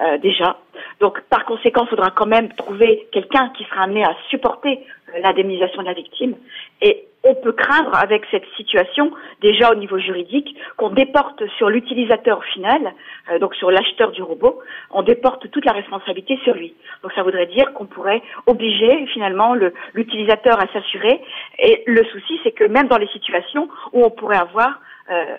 Euh, 0.02 0.18
déjà. 0.18 0.56
Donc, 1.02 1.20
par 1.30 1.44
conséquent, 1.44 1.84
il 1.84 1.90
faudra 1.90 2.10
quand 2.12 2.26
même 2.26 2.54
trouver 2.54 3.10
quelqu'un 3.12 3.50
qui 3.50 3.66
sera 3.66 3.84
amené 3.84 4.02
à 4.06 4.16
supporter 4.30 4.80
l'indemnisation 5.22 5.82
de 5.82 5.88
la 5.88 5.94
victime. 5.94 6.36
Et 6.82 7.09
on 7.24 7.36
peut 7.36 7.52
craindre 7.52 7.96
avec 7.96 8.24
cette 8.32 8.46
situation, 8.56 9.12
déjà 9.42 9.72
au 9.72 9.76
niveau 9.76 10.00
juridique, 10.00 10.56
qu'on 10.78 10.90
déporte 10.90 11.44
sur 11.58 11.70
l'utilisateur 11.70 12.44
final, 12.46 12.94
euh, 13.32 13.40
donc 13.40 13.56
sur 13.56 13.72
l'acheteur 13.72 14.12
du 14.12 14.22
robot, 14.22 14.60
on 14.92 15.04
déporte 15.04 15.50
toute 15.52 15.66
la 15.66 15.74
responsabilité 15.74 16.38
sur 16.44 16.54
lui. 16.54 16.74
Donc 17.04 17.12
ça 17.14 17.24
voudrait 17.24 17.48
dire 17.48 17.74
qu'on 17.74 17.86
pourrait 17.86 18.22
obliger 18.46 19.06
finalement 19.08 19.56
l'utilisateur 19.94 20.60
à 20.62 20.68
s'assurer. 20.72 21.22
Et 21.60 21.84
le 21.88 22.04
souci, 22.06 22.40
c'est 22.44 22.52
que 22.52 22.64
même 22.64 22.88
dans 22.88 22.98
les 22.98 23.08
situations 23.08 23.68
où 23.92 24.04
on 24.06 24.10
pourrait 24.10 24.38
avoir 24.38 24.80
euh, 25.12 25.38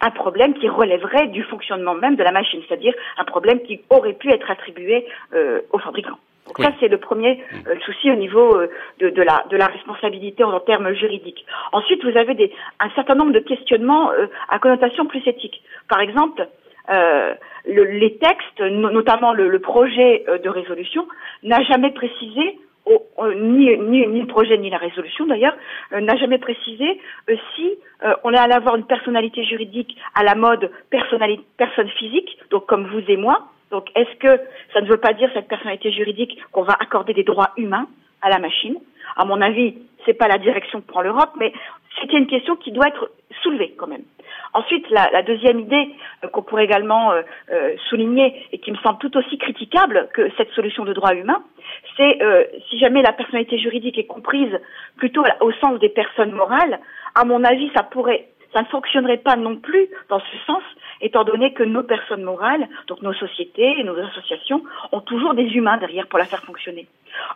un 0.00 0.10
problème 0.10 0.54
qui 0.54 0.68
relèverait 0.68 1.28
du 1.28 1.42
fonctionnement 1.44 1.94
même 1.94 2.16
de 2.16 2.22
la 2.22 2.32
machine, 2.32 2.60
c'est-à-dire 2.66 2.94
un 3.18 3.24
problème 3.24 3.60
qui 3.62 3.80
aurait 3.90 4.12
pu 4.14 4.30
être 4.30 4.50
attribué 4.50 5.06
euh, 5.34 5.60
au 5.72 5.78
fabricant. 5.78 6.18
Donc 6.48 6.64
ça, 6.64 6.72
c'est 6.80 6.88
le 6.88 6.98
premier 6.98 7.42
euh, 7.66 7.74
souci 7.84 8.10
au 8.10 8.14
niveau 8.14 8.56
euh, 8.56 8.68
de, 8.98 9.10
de, 9.10 9.22
la, 9.22 9.44
de 9.50 9.56
la 9.56 9.66
responsabilité 9.66 10.42
en, 10.44 10.58
termes 10.60 10.92
juridiques. 10.94 11.44
Ensuite, 11.72 12.02
vous 12.04 12.16
avez 12.16 12.34
des, 12.34 12.52
un 12.80 12.90
certain 12.90 13.14
nombre 13.14 13.32
de 13.32 13.38
questionnements 13.40 14.10
euh, 14.12 14.26
à 14.48 14.58
connotation 14.58 15.06
plus 15.06 15.26
éthique. 15.26 15.62
Par 15.88 16.00
exemple, 16.00 16.46
le, 16.90 17.84
les 17.84 18.16
textes, 18.16 18.60
notamment 18.60 19.34
le, 19.34 19.50
le 19.50 19.58
projet 19.58 20.24
de 20.42 20.48
résolution, 20.48 21.06
n'a 21.42 21.62
jamais 21.64 21.90
précisé 21.90 22.58
ni, 23.36 23.76
ni, 23.76 24.06
ni, 24.06 24.20
le 24.22 24.26
projet 24.26 24.56
ni 24.56 24.70
la 24.70 24.78
résolution 24.78 25.26
d'ailleurs, 25.26 25.54
n'a 25.92 26.16
jamais 26.16 26.38
précisé 26.38 26.98
si 27.54 27.74
on 28.24 28.32
allait 28.32 28.54
avoir 28.54 28.76
une 28.76 28.86
personnalité 28.86 29.44
juridique 29.44 29.98
à 30.14 30.24
la 30.24 30.34
mode 30.34 30.70
personnalité, 30.88 31.44
personne 31.58 31.90
physique, 31.90 32.38
donc 32.50 32.64
comme 32.64 32.86
vous 32.86 33.02
et 33.06 33.18
moi, 33.18 33.48
Donc, 33.70 33.90
est-ce 33.94 34.16
que 34.18 34.40
ça 34.72 34.80
ne 34.80 34.88
veut 34.88 34.96
pas 34.98 35.12
dire 35.12 35.30
cette 35.34 35.48
personnalité 35.48 35.92
juridique 35.92 36.38
qu'on 36.52 36.62
va 36.62 36.76
accorder 36.80 37.12
des 37.12 37.24
droits 37.24 37.50
humains 37.56 37.86
à 38.22 38.30
la 38.30 38.38
machine? 38.38 38.76
À 39.16 39.24
mon 39.24 39.40
avis, 39.40 39.74
c'est 40.06 40.14
pas 40.14 40.28
la 40.28 40.38
direction 40.38 40.80
que 40.80 40.86
prend 40.86 41.02
l'Europe, 41.02 41.32
mais 41.38 41.52
c'est 42.00 42.12
une 42.12 42.26
question 42.26 42.56
qui 42.56 42.72
doit 42.72 42.88
être 42.88 43.10
soulevée 43.42 43.74
quand 43.76 43.86
même. 43.86 44.04
Ensuite, 44.54 44.88
la, 44.90 45.22
deuxième 45.22 45.60
idée 45.60 45.90
euh, 46.24 46.28
qu'on 46.28 46.42
pourrait 46.42 46.64
également 46.64 47.12
euh, 47.12 47.22
euh, 47.52 47.74
souligner 47.88 48.46
et 48.52 48.58
qui 48.58 48.70
me 48.72 48.76
semble 48.78 48.98
tout 48.98 49.14
aussi 49.16 49.36
critiquable 49.38 50.08
que 50.14 50.30
cette 50.36 50.50
solution 50.50 50.84
de 50.84 50.92
droit 50.92 51.14
humain, 51.14 51.42
c'est 51.96 52.18
si 52.70 52.78
jamais 52.78 53.02
la 53.02 53.12
personnalité 53.12 53.58
juridique 53.58 53.98
est 53.98 54.06
comprise 54.06 54.58
plutôt 54.96 55.22
au 55.40 55.52
sens 55.52 55.78
des 55.80 55.88
personnes 55.88 56.32
morales, 56.32 56.78
à 57.14 57.24
mon 57.24 57.44
avis, 57.44 57.70
ça 57.74 57.82
pourrait 57.82 58.28
ça 58.54 58.62
ne 58.62 58.66
fonctionnerait 58.66 59.18
pas 59.18 59.36
non 59.36 59.56
plus 59.56 59.88
dans 60.08 60.20
ce 60.20 60.36
sens, 60.46 60.62
étant 61.00 61.24
donné 61.24 61.52
que 61.52 61.62
nos 61.62 61.82
personnes 61.82 62.22
morales, 62.22 62.68
donc 62.86 63.02
nos 63.02 63.12
sociétés 63.14 63.78
et 63.78 63.84
nos 63.84 63.98
associations, 63.98 64.62
ont 64.92 65.00
toujours 65.00 65.34
des 65.34 65.48
humains 65.54 65.78
derrière 65.78 66.06
pour 66.06 66.18
la 66.18 66.24
faire 66.24 66.42
fonctionner. 66.42 66.86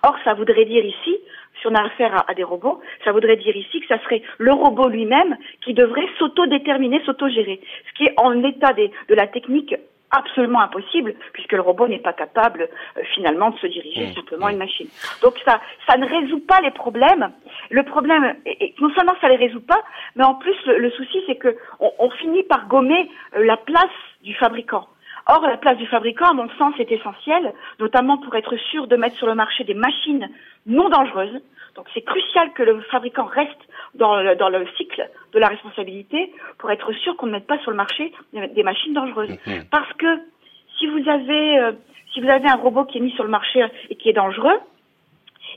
Or, 0.03 0.17
ça 0.25 0.35
voudrait 0.35 0.65
dire 0.65 0.85
ici, 0.85 1.19
si 1.61 1.67
on 1.67 1.75
a 1.75 1.83
affaire 1.83 2.25
à, 2.29 2.35
des 2.35 2.45
robots, 2.45 2.81
ça 3.05 3.13
voudrait 3.13 3.37
dire 3.37 3.57
ici 3.57 3.81
que 3.81 3.87
ça 3.87 4.03
serait 4.03 4.23
le 4.39 4.53
robot 4.53 4.89
lui-même 4.89 5.37
qui 5.65 5.75
devrait 5.75 6.09
s'auto-déterminer, 6.19 7.03
s'auto-gérer, 7.05 7.61
ce 7.89 7.97
qui 7.97 8.05
est 8.05 8.15
en 8.19 8.43
état 8.43 8.73
de 8.73 9.15
la 9.15 9.27
technique 9.27 9.75
absolument 10.13 10.61
impossible 10.61 11.15
puisque 11.33 11.53
le 11.53 11.63
robot 11.63 11.89
n'est 11.89 11.99
pas 11.99 12.13
capable 12.13 12.69
euh, 12.97 13.03
finalement 13.15 13.51
de 13.51 13.59
se 13.59 13.67
diriger 13.67 14.07
mmh. 14.07 14.15
simplement 14.15 14.49
une 14.49 14.59
machine. 14.59 14.89
Donc 15.23 15.35
ça, 15.45 15.61
ça 15.87 15.97
ne 15.97 16.07
résout 16.07 16.41
pas 16.41 16.61
les 16.61 16.71
problèmes. 16.71 17.33
Le 17.71 17.83
problème, 17.83 18.37
non 18.81 18.91
seulement 18.95 19.15
ça 19.21 19.29
les 19.29 19.37
résout 19.37 19.63
pas, 19.63 19.83
mais 20.17 20.25
en 20.25 20.35
plus 20.35 20.55
le, 20.67 20.91
souci 20.91 21.19
c'est 21.27 21.37
que 21.37 21.57
on, 21.81 22.11
finit 22.11 22.43
par 22.45 22.69
gommer 22.69 23.11
euh, 23.37 23.45
la 23.45 23.57
place 23.57 23.87
du 24.23 24.35
fabricant. 24.35 24.87
Or, 25.27 25.41
la 25.43 25.57
place 25.57 25.77
du 25.77 25.87
fabricant, 25.87 26.31
à 26.31 26.33
mon 26.33 26.49
sens, 26.59 26.75
est 26.81 26.91
essentielle, 26.91 27.53
notamment 27.79 28.19
pour 28.19 28.35
être 28.35 28.57
sûr 28.71 28.89
de 28.89 28.97
mettre 28.97 29.17
sur 29.17 29.29
le 29.29 29.37
marché 29.37 29.63
des 29.63 29.75
machines 29.75 30.29
non 30.67 30.89
dangereuses. 30.89 31.41
Donc, 31.77 31.87
c'est 31.95 32.03
crucial 32.03 32.53
que 32.55 32.65
le 32.65 32.81
fabricant 32.91 33.25
reste 33.25 33.61
dans 33.95 34.17
le, 34.17 34.37
dans 34.37 34.49
le 34.49 34.67
cycle 34.77 35.09
de 35.33 35.39
la 35.39 35.49
responsabilité 35.49 36.33
pour 36.59 36.71
être 36.71 36.93
sûr 36.93 37.17
qu'on 37.17 37.27
ne 37.27 37.33
mette 37.33 37.47
pas 37.47 37.59
sur 37.59 37.71
le 37.71 37.77
marché 37.77 38.13
des 38.33 38.63
machines 38.63 38.95
dangereuses. 38.95 39.31
Mhm. 39.47 39.65
Parce 39.71 39.93
que 39.95 40.07
si 40.79 40.87
vous 40.87 41.09
avez 41.09 41.59
euh, 41.59 41.73
si 42.13 42.21
vous 42.21 42.29
avez 42.29 42.49
un 42.49 42.57
robot 42.57 42.85
qui 42.85 42.99
est 42.99 43.01
mis 43.01 43.13
sur 43.13 43.25
le 43.25 43.31
marché 43.31 43.65
et 43.89 43.97
qui 43.97 44.09
est 44.09 44.15
dangereux, 44.15 44.59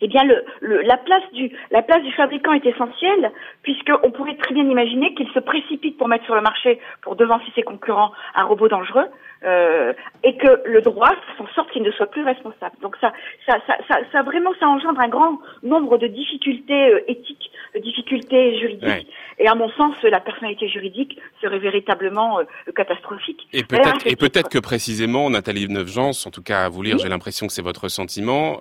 eh 0.02 0.08
bien 0.08 0.24
le, 0.24 0.82
la 0.82 0.98
place 0.98 1.24
du 1.34 1.52
la 1.72 1.82
place 1.82 2.04
du 2.04 2.12
fabricant 2.14 2.54
est 2.54 2.66
essentielle 2.66 3.32
puisqu'on 3.62 4.12
pourrait 4.12 4.36
très 4.36 4.54
bien 4.54 4.64
imaginer 4.64 5.14
qu'il 5.14 5.30
se 5.30 5.40
précipite 5.40 5.98
pour 5.98 6.08
mettre 6.08 6.26
sur 6.26 6.36
le 6.36 6.42
marché 6.42 6.80
pour 7.02 7.16
devancer 7.16 7.46
ses 7.56 7.64
concurrents 7.64 8.12
un 8.36 8.44
robot 8.44 8.68
dangereux 8.68 9.06
euh, 9.46 9.94
et 10.24 10.38
que 10.38 10.62
le 10.66 10.82
droit 10.82 11.12
s'en 11.38 11.48
sorte 11.54 11.72
qu'il 11.72 11.84
ne 11.84 11.92
soit 11.92 12.08
plus 12.08 12.24
responsable. 12.24 12.76
Donc 12.82 12.96
ça, 13.00 13.14
ça, 13.46 13.58
ça, 13.68 13.76
ça, 13.88 14.00
ça, 14.12 14.24
vraiment, 14.24 14.52
ça 14.60 14.68
engendre 14.68 15.00
un 15.00 15.08
grand 15.08 15.40
nombre 15.62 15.98
de 15.98 16.08
difficultés 16.08 16.94
euh, 16.94 17.12
éthiques, 17.12 17.52
de 17.76 17.80
difficultés 17.80 18.60
juridiques. 18.60 19.08
Et 19.38 19.48
à 19.48 19.56
mon 19.56 19.70
sens, 19.72 19.96
la 20.04 20.20
personnalité 20.20 20.68
juridique 20.68 21.20
serait 21.42 21.60
véritablement 21.60 22.40
euh, 22.40 22.44
catastrophique. 22.76 23.48
Et 23.54 23.64
peut-être, 23.64 24.08
et 24.08 24.16
peut-être 24.16 24.50
que 24.50 24.60
précisément, 24.60 25.30
Nathalie 25.30 25.68
Neufgence, 25.68 26.26
en 26.26 26.32
tout 26.32 26.44
cas 26.44 26.66
à 26.66 26.70
vous 26.70 26.82
lire, 26.82 26.98
j'ai 26.98 27.10
l'impression 27.10 27.46
que 27.48 27.54
c'est 27.54 27.62
votre 27.62 27.88
sentiment. 27.88 28.60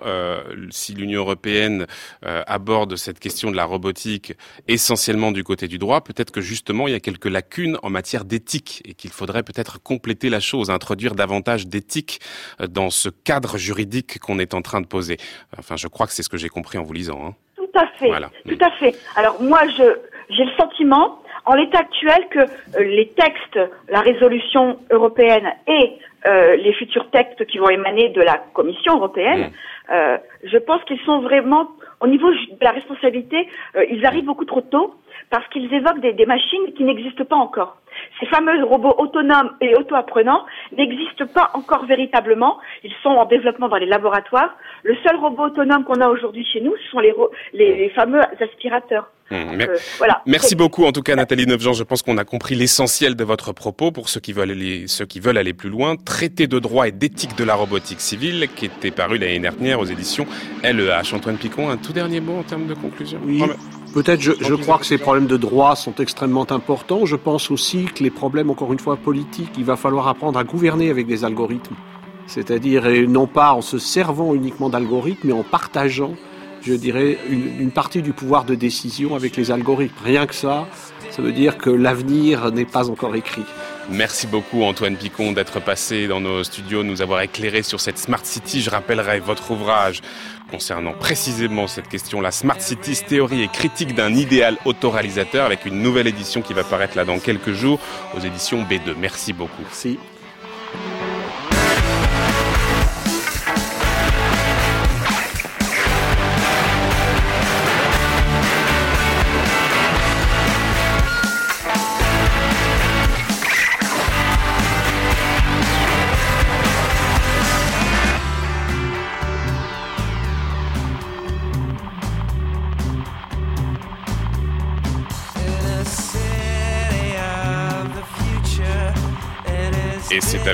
Si 0.69 0.93
l'Union 0.93 1.21
européenne 1.21 1.87
aborde 2.21 2.95
cette 2.95 3.19
question 3.19 3.51
de 3.51 3.55
la 3.55 3.65
robotique 3.65 4.33
essentiellement 4.67 5.31
du 5.31 5.43
côté 5.43 5.67
du 5.67 5.77
droit, 5.77 6.01
peut-être 6.01 6.31
que 6.31 6.41
justement 6.41 6.87
il 6.87 6.91
y 6.91 6.95
a 6.95 6.99
quelques 6.99 7.25
lacunes 7.25 7.77
en 7.83 7.89
matière 7.89 8.25
d'éthique 8.25 8.81
et 8.85 8.93
qu'il 8.93 9.11
faudrait 9.11 9.43
peut-être 9.43 9.81
compléter 9.81 10.29
la 10.29 10.39
chose 10.39 10.69
introduire 10.75 11.15
davantage 11.15 11.67
d'éthique 11.67 12.19
euh, 12.61 12.67
dans 12.67 12.89
ce 12.89 13.09
cadre 13.09 13.57
juridique 13.57 14.19
qu'on 14.19 14.39
est 14.39 14.53
en 14.53 14.61
train 14.61 14.81
de 14.81 14.87
poser. 14.87 15.17
Enfin, 15.57 15.75
je 15.77 15.87
crois 15.87 16.05
que 16.05 16.13
c'est 16.13 16.23
ce 16.23 16.29
que 16.29 16.37
j'ai 16.37 16.49
compris 16.49 16.77
en 16.77 16.83
vous 16.83 16.93
lisant. 16.93 17.19
Hein. 17.25 17.33
Tout 17.55 17.79
à 17.79 17.87
fait. 17.97 18.11
Tout 18.47 18.63
à 18.63 18.71
fait. 18.71 18.95
Alors 19.15 19.41
moi, 19.41 19.61
je 19.77 19.83
j'ai 20.29 20.43
le 20.43 20.51
sentiment, 20.57 21.19
en 21.45 21.53
l'état 21.53 21.79
actuel, 21.79 22.27
que 22.31 22.39
euh, 22.39 22.83
les 22.83 23.09
textes, 23.09 23.59
la 23.89 24.01
résolution 24.01 24.79
européenne 24.89 25.47
et 25.67 25.91
euh, 26.27 26.55
les 26.55 26.73
futurs 26.73 27.11
textes 27.11 27.45
qui 27.45 27.59
vont 27.59 27.69
émaner 27.69 28.09
de 28.09 28.21
la 28.21 28.37
Commission 28.53 28.95
européenne, 28.95 29.51
mmh. 29.87 29.93
je 30.45 30.57
pense 30.57 30.83
qu'ils 30.85 30.99
sont 31.01 31.19
vraiment, 31.21 31.69
au 31.99 32.07
niveau 32.07 32.31
de 32.31 32.57
la 32.61 32.71
responsabilité, 32.71 33.47
ils 33.91 34.03
arrivent 34.03 34.25
beaucoup 34.25 34.45
trop 34.45 34.61
tôt 34.61 34.95
parce 35.29 35.47
qu'ils 35.49 35.73
évoquent 35.73 36.01
des 36.01 36.25
machines 36.25 36.73
qui 36.75 36.83
n'existent 36.83 37.25
pas 37.25 37.35
encore. 37.35 37.77
Ces 38.19 38.25
fameux 38.27 38.63
robots 38.63 38.95
autonomes 38.97 39.51
et 39.61 39.75
auto-apprenants 39.75 40.45
n'existent 40.77 41.27
pas 41.27 41.51
encore 41.53 41.85
véritablement. 41.85 42.57
Ils 42.83 42.93
sont 43.03 43.09
en 43.09 43.25
développement 43.25 43.67
dans 43.67 43.77
les 43.77 43.85
laboratoires. 43.85 44.55
Le 44.83 44.95
seul 45.05 45.17
robot 45.17 45.45
autonome 45.45 45.83
qu'on 45.83 46.01
a 46.01 46.07
aujourd'hui 46.07 46.45
chez 46.45 46.61
nous, 46.61 46.73
ce 46.77 46.91
sont 46.91 46.99
les, 46.99 47.13
les, 47.53 47.89
fameux 47.89 48.21
aspirateurs. 48.39 49.11
Mmh, 49.31 49.35
euh, 49.35 49.77
voilà. 49.97 50.21
Merci 50.27 50.55
beaucoup 50.55 50.85
en 50.85 50.91
tout 50.91 51.01
cas 51.01 51.15
Nathalie 51.15 51.47
Neufjean. 51.47 51.73
Je 51.73 51.83
pense 51.83 52.03
qu'on 52.03 52.17
a 52.17 52.23
compris 52.23 52.53
l'essentiel 52.53 53.15
de 53.15 53.23
votre 53.23 53.53
propos 53.53 53.91
pour 53.91 54.07
ceux 54.07 54.19
qui 54.19 54.33
veulent 54.33 54.51
aller, 54.51 54.87
ceux 54.87 55.05
qui 55.05 55.19
veulent 55.19 55.37
aller 55.39 55.53
plus 55.53 55.69
loin. 55.69 55.95
Traité 55.95 56.45
de 56.47 56.59
droit 56.59 56.87
et 56.87 56.91
d'éthique 56.91 57.35
de 57.35 57.43
la 57.43 57.55
robotique 57.55 58.01
civile 58.01 58.47
qui 58.55 58.65
était 58.65 58.91
paru 58.91 59.17
l'année 59.17 59.39
dernière 59.39 59.79
aux 59.79 59.85
éditions 59.85 60.25
LEH. 60.63 61.15
Antoine 61.15 61.37
Picon, 61.37 61.69
un 61.69 61.77
tout 61.77 61.93
dernier 61.93 62.19
mot 62.19 62.37
en 62.37 62.43
termes 62.43 62.67
de 62.67 62.75
conclusion? 62.75 63.19
Oui. 63.25 63.41
Peut-être, 63.95 64.19
je, 64.19 64.33
je 64.41 64.53
crois 64.55 64.77
que 64.77 64.85
ces 64.85 64.97
problèmes 64.97 65.25
de 65.25 65.37
droit 65.37 65.77
sont 65.77 65.95
extrêmement 65.95 66.51
importants. 66.51 67.05
Je 67.05 67.15
pense 67.15 67.49
aussi 67.49 67.85
que 67.85 68.03
les 68.03 68.09
problèmes, 68.09 68.49
encore 68.49 68.73
une 68.73 68.79
fois, 68.79 68.97
politiques, 68.97 69.51
il 69.57 69.63
va 69.63 69.77
falloir 69.77 70.09
apprendre 70.09 70.37
à 70.37 70.43
gouverner 70.43 70.89
avec 70.89 71.07
des 71.07 71.23
algorithmes. 71.23 71.75
C'est-à-dire, 72.27 72.83
non 73.07 73.25
pas 73.25 73.53
en 73.53 73.61
se 73.61 73.77
servant 73.77 74.35
uniquement 74.35 74.67
d'algorithmes, 74.67 75.29
mais 75.29 75.33
en 75.33 75.43
partageant, 75.43 76.11
je 76.61 76.73
dirais, 76.73 77.17
une, 77.29 77.61
une, 77.61 77.71
partie 77.71 78.01
du 78.01 78.11
pouvoir 78.11 78.43
de 78.43 78.53
décision 78.53 79.15
avec 79.15 79.37
les 79.37 79.49
algorithmes. 79.49 79.95
Rien 80.03 80.25
que 80.25 80.35
ça, 80.35 80.67
ça 81.09 81.21
veut 81.21 81.31
dire 81.31 81.57
que 81.57 81.69
l'avenir 81.69 82.51
n'est 82.51 82.65
pas 82.65 82.89
encore 82.89 83.15
écrit. 83.15 83.45
Merci 83.89 84.25
beaucoup 84.25 84.63
Antoine 84.63 84.95
Picon 84.95 85.31
d'être 85.31 85.59
passé 85.59 86.07
dans 86.07 86.19
nos 86.19 86.43
studios, 86.43 86.83
nous 86.83 87.01
avoir 87.03 87.21
éclairé 87.21 87.61
sur 87.61 87.79
cette 87.79 87.99
Smart 87.99 88.25
City. 88.25 88.61
Je 88.61 88.69
rappellerai 88.71 89.19
votre 89.19 89.51
ouvrage 89.51 90.01
concernant 90.49 90.93
précisément 90.93 91.67
cette 91.67 91.87
question, 91.87 92.19
la 92.19 92.31
Smart 92.31 92.59
Cities, 92.59 93.03
théorie 93.07 93.43
et 93.43 93.47
critique 93.47 93.93
d'un 93.93 94.13
idéal 94.13 94.57
autoréalisateur 94.65 95.45
avec 95.45 95.65
une 95.65 95.81
nouvelle 95.81 96.07
édition 96.07 96.41
qui 96.41 96.53
va 96.53 96.63
paraître 96.63 96.97
là 96.97 97.05
dans 97.05 97.19
quelques 97.19 97.53
jours 97.53 97.79
aux 98.15 98.19
éditions 98.19 98.63
B2. 98.63 98.95
Merci 98.97 99.33
beaucoup. 99.33 99.63
Merci. 99.63 99.99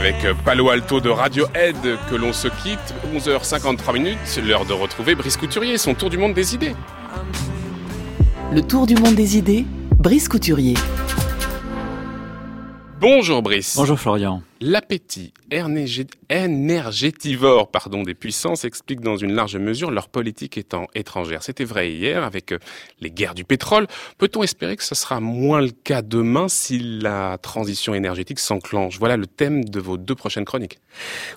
Avec 0.01 0.25
Palo 0.43 0.71
Alto 0.71 0.99
de 0.99 1.09
Radiohead 1.09 1.75
que 2.09 2.15
l'on 2.15 2.33
se 2.33 2.47
quitte. 2.47 2.95
11h53 3.13 3.93
minutes, 3.93 4.41
l'heure 4.43 4.65
de 4.65 4.73
retrouver 4.73 5.13
Brice 5.13 5.37
Couturier, 5.37 5.77
son 5.77 5.93
tour 5.93 6.09
du 6.09 6.17
monde 6.17 6.33
des 6.33 6.55
idées. 6.55 6.75
Le 8.51 8.63
tour 8.63 8.87
du 8.87 8.95
monde 8.95 9.13
des 9.13 9.37
idées, 9.37 9.63
Brice 9.99 10.27
Couturier. 10.27 10.73
Bonjour 12.99 13.43
Brice. 13.43 13.75
Bonjour 13.77 13.99
Florian. 13.99 14.41
L'appétit 14.63 15.33
énergétivore 16.29 17.71
pardon, 17.71 18.03
des 18.03 18.13
puissances 18.13 18.63
explique 18.63 19.01
dans 19.01 19.17
une 19.17 19.33
large 19.33 19.55
mesure 19.57 19.89
leur 19.89 20.07
politique 20.07 20.55
étant 20.55 20.85
étrangère. 20.93 21.41
C'était 21.41 21.63
vrai 21.63 21.91
hier 21.91 22.23
avec 22.23 22.51
euh, 22.51 22.59
les 22.99 23.09
guerres 23.09 23.33
du 23.33 23.43
pétrole. 23.43 23.87
Peut-on 24.19 24.43
espérer 24.43 24.77
que 24.77 24.83
ce 24.83 24.93
sera 24.93 25.19
moins 25.19 25.61
le 25.61 25.71
cas 25.71 26.03
demain 26.03 26.47
si 26.47 26.77
la 26.77 27.39
transition 27.39 27.95
énergétique 27.95 28.37
s'enclenche? 28.37 28.99
Voilà 28.99 29.17
le 29.17 29.25
thème 29.25 29.65
de 29.65 29.79
vos 29.79 29.97
deux 29.97 30.13
prochaines 30.13 30.45
chroniques. 30.45 30.77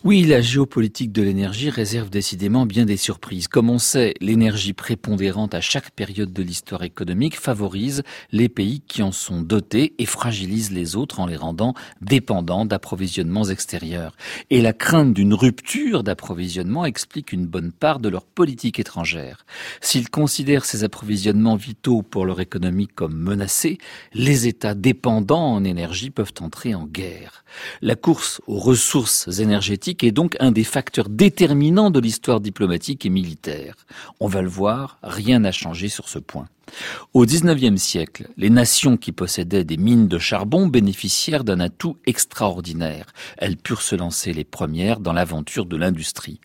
Oui, 0.04 0.24
la 0.24 0.42
géopolitique 0.42 1.10
de 1.10 1.22
l'énergie 1.22 1.70
réserve 1.70 2.10
décidément 2.10 2.66
bien 2.66 2.84
des 2.84 2.98
surprises. 2.98 3.48
Comme 3.48 3.70
on 3.70 3.78
sait, 3.78 4.12
l'énergie 4.20 4.74
prépondérante 4.74 5.54
à 5.54 5.62
chaque 5.62 5.92
période 5.92 6.34
de 6.34 6.42
l'histoire 6.42 6.82
économique 6.82 7.40
favorise 7.40 8.02
les 8.32 8.50
pays 8.50 8.82
qui 8.86 9.02
en 9.02 9.12
sont 9.12 9.40
dotés 9.40 9.94
et 9.98 10.04
fragilise 10.04 10.72
les 10.72 10.94
autres 10.94 11.20
en 11.20 11.26
les 11.26 11.36
rendant 11.36 11.72
dépendants 12.02 12.66
d'approvisionnement 12.66 13.13
extérieurs. 13.50 14.16
Et 14.50 14.60
la 14.60 14.72
crainte 14.72 15.14
d'une 15.14 15.34
rupture 15.34 16.02
d'approvisionnement 16.02 16.84
explique 16.84 17.32
une 17.32 17.46
bonne 17.46 17.72
part 17.72 18.00
de 18.00 18.08
leur 18.08 18.24
politique 18.24 18.78
étrangère. 18.78 19.44
S'ils 19.80 20.10
considèrent 20.10 20.64
ces 20.64 20.84
approvisionnements 20.84 21.56
vitaux 21.56 22.02
pour 22.02 22.26
leur 22.26 22.40
économie 22.40 22.88
comme 22.88 23.16
menacés, 23.16 23.78
les 24.12 24.46
États 24.46 24.74
dépendants 24.74 25.52
en 25.52 25.64
énergie 25.64 26.10
peuvent 26.10 26.34
entrer 26.40 26.74
en 26.74 26.86
guerre. 26.86 27.44
La 27.82 27.96
course 27.96 28.40
aux 28.46 28.58
ressources 28.58 29.28
énergétiques 29.38 30.04
est 30.04 30.12
donc 30.12 30.36
un 30.40 30.52
des 30.52 30.64
facteurs 30.64 31.08
déterminants 31.08 31.90
de 31.90 32.00
l'histoire 32.00 32.40
diplomatique 32.40 33.06
et 33.06 33.10
militaire. 33.10 33.74
On 34.20 34.26
va 34.26 34.42
le 34.42 34.48
voir, 34.48 34.98
rien 35.02 35.40
n'a 35.40 35.52
changé 35.52 35.88
sur 35.88 36.08
ce 36.08 36.18
point. 36.18 36.48
Au 37.12 37.24
XIXe 37.24 37.80
siècle, 37.80 38.28
les 38.36 38.50
nations 38.50 38.96
qui 38.96 39.12
possédaient 39.12 39.64
des 39.64 39.76
mines 39.76 40.08
de 40.08 40.18
charbon 40.18 40.66
bénéficièrent 40.66 41.44
d'un 41.44 41.60
atout 41.60 41.96
extraordinaire. 42.06 43.06
Elles 43.38 43.56
purent 43.56 43.82
se 43.82 43.94
lancer 43.94 44.32
les 44.32 44.44
premières 44.44 45.00
dans 45.00 45.12
l'aventure 45.12 45.66
de 45.66 45.76
l'industrie. 45.76 46.40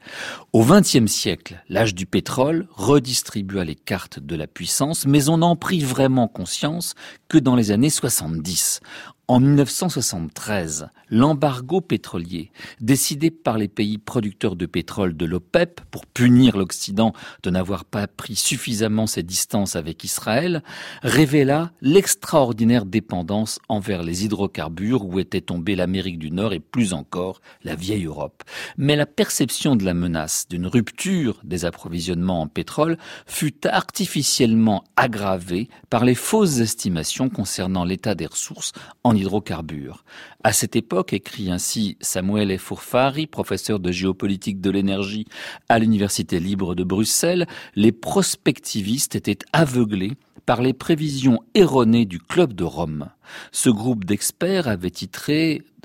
Au 0.54 0.64
XXe 0.64 1.08
siècle, 1.08 1.64
l'âge 1.70 1.96
du 1.96 2.06
pétrole 2.06 2.68
redistribua 2.72 3.64
les 3.64 3.76
cartes 3.76 4.20
de 4.20 4.36
la 4.36 4.48
puissance, 4.48 5.06
mais 5.06 5.30
on 5.30 5.38
n'en 5.38 5.56
prit 5.56 5.82
vraiment 5.82 6.28
conscience 6.28 6.96
que 7.28 7.38
dans 7.38 7.56
les 7.56 7.72
années 7.72 7.90
70. 7.90 8.82
En 9.30 9.40
1973, 9.40 10.90
l'embargo 11.12 11.82
pétrolier, 11.82 12.52
décidé 12.82 13.30
par 13.30 13.60
les 13.60 13.68
pays 13.68 14.00
producteurs 14.00 14.56
de 14.56 14.66
pétrole 14.66 15.16
de 15.16 15.26
l'OPEP 15.28 15.82
pour 15.92 16.08
punir 16.08 16.58
l'Occident 16.58 17.14
de 17.44 17.52
n'avoir 17.52 17.86
pas 17.86 18.08
pris 18.08 18.36
suffisamment 18.36 19.06
ses 19.06 19.22
distances 19.22 19.76
avec 19.76 20.04
Israël, 20.04 20.64
révéla 21.04 21.72
l'extraordinaire 21.82 22.86
dépendance 22.86 23.60
envers 23.70 24.02
les 24.02 24.26
hydrocarbures 24.26 25.06
où 25.06 25.20
était 25.20 25.42
tombée 25.42 25.76
l'Amérique 25.76 26.18
du 26.18 26.32
Nord 26.32 26.54
et 26.54 26.60
plus 26.60 26.94
encore 26.94 27.40
la 27.64 27.76
vieille 27.76 28.06
Europe. 28.06 28.44
Mais 28.78 28.96
la 28.96 29.06
perception 29.06 29.76
de 29.76 29.86
la 29.86 29.94
menace 29.94 30.48
d'une 30.50 30.66
rupture 30.66 31.40
des 31.44 31.66
approvisionnements 31.66 32.42
en 32.42 32.48
pétrole 32.48 32.98
fut 33.28 33.68
artificiellement 33.68 34.84
aggravée 34.96 35.70
par 35.92 36.04
les 36.04 36.16
fausses 36.16 36.62
estimations 36.62 37.30
concernant 37.30 37.84
l'état 37.84 38.16
des 38.16 38.26
ressources 38.26 38.72
en 39.04 39.19
hydrocarbures. 39.20 40.04
À 40.44 40.54
cette 40.54 40.76
époque, 40.76 41.14
écrit 41.14 41.52
ainsi 41.52 41.98
Samuel 42.02 42.58
Fourfari, 42.58 43.28
professeur 43.28 43.80
de 43.80 43.92
géopolitique 43.92 44.62
de 44.62 44.70
l'énergie 44.70 45.26
à 45.70 45.80
l'Université 45.80 46.40
libre 46.40 46.76
de 46.76 46.84
Bruxelles, 46.84 47.48
les 47.76 47.92
prospectivistes 47.92 49.16
étaient 49.16 49.40
aveuglés 49.54 50.18
par 50.46 50.64
les 50.64 50.74
prévisions 50.74 51.44
erronées 51.54 52.06
du 52.06 52.20
Club 52.20 52.54
de 52.54 52.64
Rome. 52.64 53.10
Ce 53.52 53.70
groupe 53.70 54.04
d'experts 54.04 54.68
avait 54.68 54.92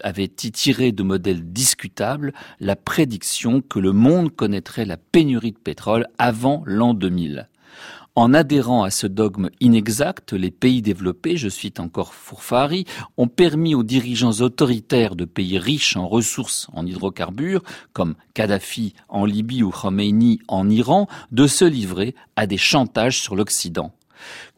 avait 0.02 0.28
tiré 0.28 0.92
de 0.92 1.02
modèles 1.02 1.52
discutables 1.52 2.32
la 2.60 2.74
prédiction 2.74 3.60
que 3.60 3.78
le 3.78 3.92
monde 3.92 4.34
connaîtrait 4.34 4.86
la 4.86 4.96
pénurie 4.96 5.52
de 5.52 5.58
pétrole 5.58 6.06
avant 6.18 6.62
l'an 6.64 6.94
2000. 6.94 7.48
En 8.16 8.32
adhérant 8.32 8.84
à 8.84 8.90
ce 8.90 9.08
dogme 9.08 9.50
inexact, 9.58 10.34
les 10.34 10.52
pays 10.52 10.82
développés, 10.82 11.36
je 11.36 11.48
cite 11.48 11.80
encore 11.80 12.14
Fourfari, 12.14 12.84
ont 13.16 13.26
permis 13.26 13.74
aux 13.74 13.82
dirigeants 13.82 14.40
autoritaires 14.40 15.16
de 15.16 15.24
pays 15.24 15.58
riches 15.58 15.96
en 15.96 16.06
ressources 16.06 16.68
en 16.74 16.86
hydrocarbures, 16.86 17.64
comme 17.92 18.14
Kadhafi 18.32 18.94
en 19.08 19.24
Libye 19.24 19.64
ou 19.64 19.70
Khomeini 19.70 20.38
en 20.46 20.70
Iran, 20.70 21.08
de 21.32 21.48
se 21.48 21.64
livrer 21.64 22.14
à 22.36 22.46
des 22.46 22.56
chantages 22.56 23.20
sur 23.20 23.34
l'Occident. 23.34 23.92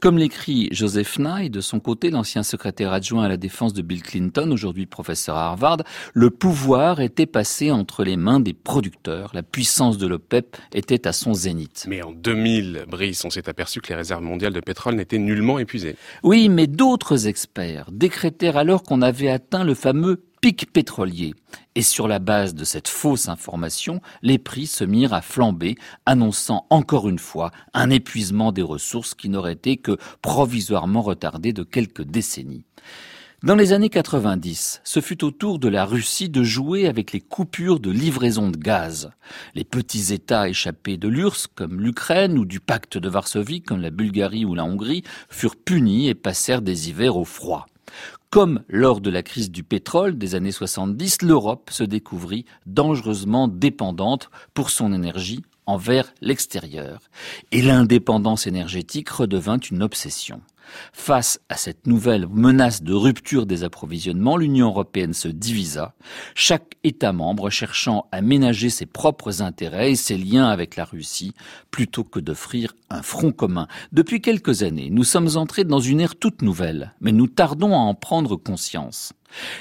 Comme 0.01 0.19
l'écrit 0.19 0.69
Joseph 0.73 1.19
Nye, 1.19 1.51
de 1.51 1.61
son 1.61 1.81
côté, 1.81 2.11
l'ancien 2.11 2.43
secrétaire 2.43 2.93
adjoint 2.93 3.25
à 3.25 3.29
la 3.29 3.37
défense 3.37 3.73
de 3.73 3.83
Bill 3.83 4.03
Clinton, 4.03 4.51
aujourd'hui 4.51 4.87
professeur 4.87 5.37
à 5.37 5.47
Harvard, 5.47 5.79
le 6.15 6.31
pouvoir 6.31 7.01
était 7.01 7.27
passé 7.27 7.71
entre 7.71 8.05
les 8.05 8.17
mains 8.17 8.41
des 8.41 8.53
producteurs. 8.53 9.31
La 9.35 9.43
puissance 9.43 9.99
de 9.99 10.07
l'OPEP 10.07 10.57
était 10.73 11.07
à 11.07 11.13
son 11.13 11.35
zénith. 11.35 11.87
Mais 11.89 12.03
en 12.03 12.13
2000, 12.13 12.85
Brice, 12.89 13.25
on 13.25 13.31
s'est 13.31 13.49
aperçu 13.49 13.81
que 13.81 13.89
les 13.89 13.97
réserves 13.97 14.23
mondiales 14.23 14.53
de 14.53 14.61
pétrole 14.61 14.95
n'étaient 14.95 15.19
nullement 15.19 15.59
épuisées. 15.59 15.97
Oui, 16.23 16.49
mais 16.49 16.67
d'autres 16.67 17.27
experts 17.27 17.91
décrétèrent 17.93 18.57
alors 18.57 18.83
qu'on 18.83 19.03
avait 19.03 19.31
atteint 19.31 19.65
le 19.65 19.75
fameux 19.75 20.26
pic 20.41 20.73
pétrolier. 20.73 21.35
Et 21.75 21.83
sur 21.83 22.09
la 22.09 22.19
base 22.19 22.55
de 22.55 22.65
cette 22.65 22.89
fausse 22.89 23.29
information, 23.29 24.01
les 24.23 24.39
prix 24.39 24.67
se 24.67 24.85
mirent 24.85 25.15
à 25.15 25.23
flamber, 25.23 25.77
annonçant 26.07 26.67
encore 26.71 27.09
une 27.09 27.19
fois 27.19 27.51
un 27.75 27.91
épuisement 27.91 28.53
des 28.53 28.63
ressources 28.63 29.15
qui 29.15 29.29
n'aurait 29.29 29.53
été 29.53 29.77
que 29.77 29.97
provisoirement 30.23 31.03
retardé 31.03 31.53
de 31.53 31.63
quelques 31.63 32.03
décennies. 32.05 32.65
Dans 33.43 33.55
les 33.55 33.75
années 33.75 33.91
90, 33.91 34.81
ce 34.83 35.01
fut 35.01 35.23
au 35.23 35.31
tour 35.31 35.59
de 35.59 35.69
la 35.69 35.85
Russie 35.85 36.31
de 36.31 36.43
jouer 36.43 36.89
avec 36.89 37.13
les 37.13 37.21
coupures 37.21 37.81
de 37.81 37.91
livraison 37.91 38.49
de 38.49 38.57
gaz. 38.57 39.11
Les 39.55 39.63
petits 39.63 40.15
États 40.15 40.49
échappés 40.49 40.97
de 40.97 41.07
l'URSS, 41.07 41.47
comme 41.55 41.81
l'Ukraine, 41.81 42.39
ou 42.39 42.47
du 42.47 42.61
pacte 42.61 42.97
de 42.97 43.09
Varsovie, 43.11 43.61
comme 43.61 43.83
la 43.83 43.91
Bulgarie 43.91 44.47
ou 44.47 44.55
la 44.55 44.65
Hongrie, 44.65 45.05
furent 45.29 45.57
punis 45.57 46.09
et 46.09 46.15
passèrent 46.15 46.63
des 46.63 46.89
hivers 46.89 47.19
au 47.19 47.27
froid. 47.27 47.67
Comme 48.31 48.63
lors 48.69 49.01
de 49.01 49.11
la 49.11 49.23
crise 49.23 49.51
du 49.51 49.63
pétrole 49.63 50.19
des 50.19 50.35
années 50.35 50.53
70, 50.53 51.23
l'Europe 51.23 51.71
se 51.71 51.85
découvrit 51.85 52.45
dangereusement 52.67 53.49
dépendante 53.49 54.31
pour 54.53 54.71
son 54.71 54.93
énergie 54.93 55.43
envers 55.65 56.13
l'extérieur. 56.21 57.01
Et 57.53 57.63
l'indépendance 57.63 58.47
énergétique 58.47 59.09
redevint 59.11 59.59
une 59.59 59.83
obsession. 59.83 60.41
Face 60.93 61.41
à 61.49 61.57
cette 61.57 61.87
nouvelle 61.87 62.27
menace 62.29 62.83
de 62.83 62.93
rupture 62.93 63.47
des 63.47 63.65
approvisionnements, 63.65 64.37
l'Union 64.37 64.69
européenne 64.69 65.13
se 65.13 65.29
divisa, 65.29 65.95
chaque 66.35 66.75
État 66.85 67.13
membre 67.13 67.51
cherchant 67.51 68.07
à 68.13 68.21
ménager 68.21 68.71
ses 68.71 68.87
propres 68.87 69.43
intérêts 69.43 69.93
et 69.93 69.97
ses 69.97 70.17
liens 70.17 70.49
avec 70.49 70.77
la 70.77 70.85
Russie, 70.85 71.35
plutôt 71.71 72.05
que 72.05 72.21
d'offrir 72.21 72.75
un 72.91 73.03
front 73.03 73.33
commun. 73.33 73.67
Depuis 73.93 74.21
quelques 74.21 74.63
années, 74.63 74.91
nous 74.91 75.05
sommes 75.05 75.37
entrés 75.37 75.65
dans 75.65 75.81
une 75.81 76.01
ère 76.01 76.17
toute 76.17 76.43
nouvelle, 76.43 76.95
mais 77.01 77.13
nous 77.13 77.27
tardons 77.27 77.75
à 77.75 77.79
en 77.79 77.95
prendre 77.95 78.37
conscience. 78.37 79.13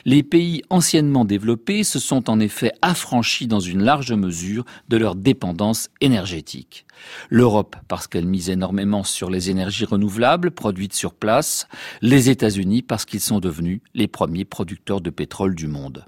Les 0.05 0.23
pays 0.23 0.61
anciennement 0.69 1.25
développés 1.25 1.83
se 1.83 1.99
sont 1.99 2.29
en 2.29 2.39
effet 2.39 2.71
affranchis 2.81 3.47
dans 3.47 3.59
une 3.59 3.83
large 3.83 4.13
mesure 4.13 4.65
de 4.89 4.97
leur 4.97 5.15
dépendance 5.15 5.89
énergétique. 6.01 6.85
L'Europe 7.29 7.75
parce 7.87 8.07
qu'elle 8.07 8.25
mise 8.25 8.49
énormément 8.49 9.03
sur 9.03 9.29
les 9.29 9.49
énergies 9.49 9.85
renouvelables 9.85 10.51
produites 10.51 10.93
sur 10.93 11.13
place, 11.13 11.67
les 12.01 12.29
États-Unis 12.29 12.81
parce 12.81 13.05
qu'ils 13.05 13.19
sont 13.19 13.39
devenus 13.39 13.81
les 13.93 14.07
premiers 14.07 14.45
producteurs 14.45 15.01
de 15.01 15.09
pétrole 15.09 15.55
du 15.55 15.67
monde. 15.67 16.05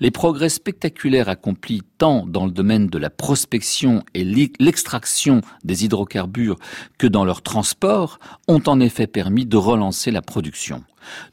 Les 0.00 0.10
progrès 0.10 0.48
spectaculaires 0.48 1.28
accomplis 1.28 1.82
tant 1.98 2.26
dans 2.26 2.46
le 2.46 2.52
domaine 2.52 2.86
de 2.86 2.98
la 2.98 3.10
prospection 3.10 4.02
et 4.14 4.24
l'extraction 4.24 5.40
des 5.64 5.84
hydrocarbures 5.84 6.58
que 6.98 7.06
dans 7.06 7.24
leur 7.24 7.42
transport 7.42 8.18
ont 8.46 8.62
en 8.66 8.80
effet 8.80 9.06
permis 9.06 9.46
de 9.46 9.56
relancer 9.56 10.10
la 10.10 10.22
production. 10.22 10.84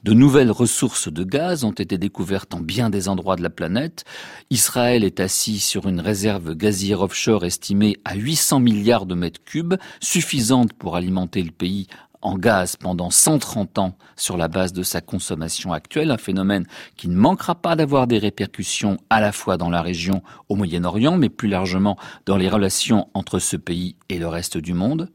De 0.04 0.14
nouvelles 0.14 0.52
ressources 0.52 1.12
de 1.12 1.24
gaz 1.24 1.64
ont 1.64 1.72
été 1.72 1.98
découvertes 1.98 2.54
en 2.54 2.60
bien 2.60 2.90
des 2.90 3.10
endroits 3.10 3.36
de 3.36 3.44
la 3.44 3.50
planète. 3.50 4.06
Israël 4.50 5.04
est 5.04 5.20
assis 5.20 5.60
sur 5.60 5.88
une 5.88 6.00
réserve 6.00 6.56
gazière 6.56 7.02
offshore 7.02 7.46
estimée 7.46 7.98
à 8.06 8.16
800 8.16 8.60
milliards 8.60 9.06
de 9.06 9.16
mètres 9.16 9.44
cubes, 9.44 9.76
suffisante 10.00 10.74
pour 10.74 10.96
alimenter 10.96 11.44
le 11.44 11.52
pays 11.52 11.88
en 12.26 12.40
gaz 12.40 12.76
pendant 12.76 13.12
130 13.12 13.78
ans 13.78 13.96
sur 14.16 14.36
la 14.36 14.48
base 14.48 14.74
de 14.74 14.82
sa 14.82 15.00
consommation 15.00 15.74
actuelle, 15.74 16.10
un 16.10 16.18
phénomène 16.18 16.66
qui 16.98 17.08
ne 17.08 17.16
manquera 17.16 17.54
pas 17.54 17.76
d'avoir 17.76 18.08
des 18.08 18.18
répercussions 18.18 18.98
à 19.12 19.22
la 19.22 19.32
fois 19.32 19.58
dans 19.58 19.70
la 19.70 19.84
région 19.84 20.24
au 20.50 20.56
Moyen-Orient, 20.56 21.18
mais 21.18 21.30
plus 21.30 21.48
largement 21.48 21.98
dans 22.26 22.38
les 22.38 22.50
relations 22.50 23.10
entre 23.14 23.38
ce 23.38 23.56
pays 23.58 23.96
et 24.10 24.18
le 24.18 24.28
reste 24.28 24.58
du 24.58 24.74
monde. 24.74 25.12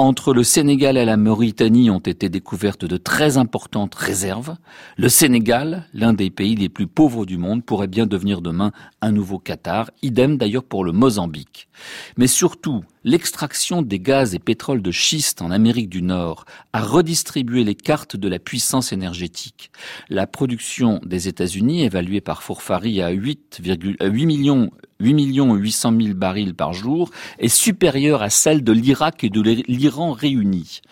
Entre 0.00 0.32
le 0.32 0.44
Sénégal 0.44 0.96
et 0.96 1.04
la 1.04 1.18
Mauritanie 1.18 1.90
ont 1.90 1.98
été 1.98 2.30
découvertes 2.30 2.86
de 2.86 2.96
très 2.96 3.36
importantes 3.36 3.94
réserves. 3.94 4.56
Le 4.96 5.10
Sénégal, 5.10 5.84
l'un 5.92 6.14
des 6.14 6.30
pays 6.30 6.54
les 6.54 6.70
plus 6.70 6.86
pauvres 6.86 7.26
du 7.26 7.36
monde, 7.36 7.62
pourrait 7.62 7.86
bien 7.86 8.06
devenir 8.06 8.40
demain 8.40 8.72
un 9.02 9.12
nouveau 9.12 9.38
Qatar, 9.38 9.90
idem 10.00 10.38
d'ailleurs 10.38 10.64
pour 10.64 10.84
le 10.84 10.92
Mozambique. 10.92 11.68
Mais 12.16 12.28
surtout, 12.28 12.82
l'extraction 13.04 13.82
des 13.82 14.00
gaz 14.00 14.34
et 14.34 14.38
pétroles 14.38 14.80
de 14.80 14.90
schiste 14.90 15.42
en 15.42 15.50
Amérique 15.50 15.90
du 15.90 16.00
Nord 16.00 16.46
a 16.72 16.80
redistribué 16.80 17.62
les 17.62 17.74
cartes 17.74 18.16
de 18.16 18.28
la 18.30 18.38
puissance 18.38 18.94
énergétique. 18.94 19.70
La 20.08 20.26
production 20.26 21.02
des 21.04 21.28
États-Unis, 21.28 21.82
évaluée 21.84 22.22
par 22.22 22.42
Fourfari 22.42 23.02
à 23.02 23.12
8,8 23.12 24.24
millions 24.24 24.70
8 25.00 25.14
millions 25.14 25.54
800 25.54 25.94
000 26.00 26.14
barils 26.14 26.54
par 26.54 26.72
jour, 26.72 27.10
est 27.38 27.48
supérieure 27.48 28.22
à 28.22 28.30
celle 28.30 28.62
de 28.62 28.72
l'Irak 28.72 29.24
et 29.24 29.30
de 29.30 29.40
l'Iran 29.40 30.12
réunis. 30.12 30.82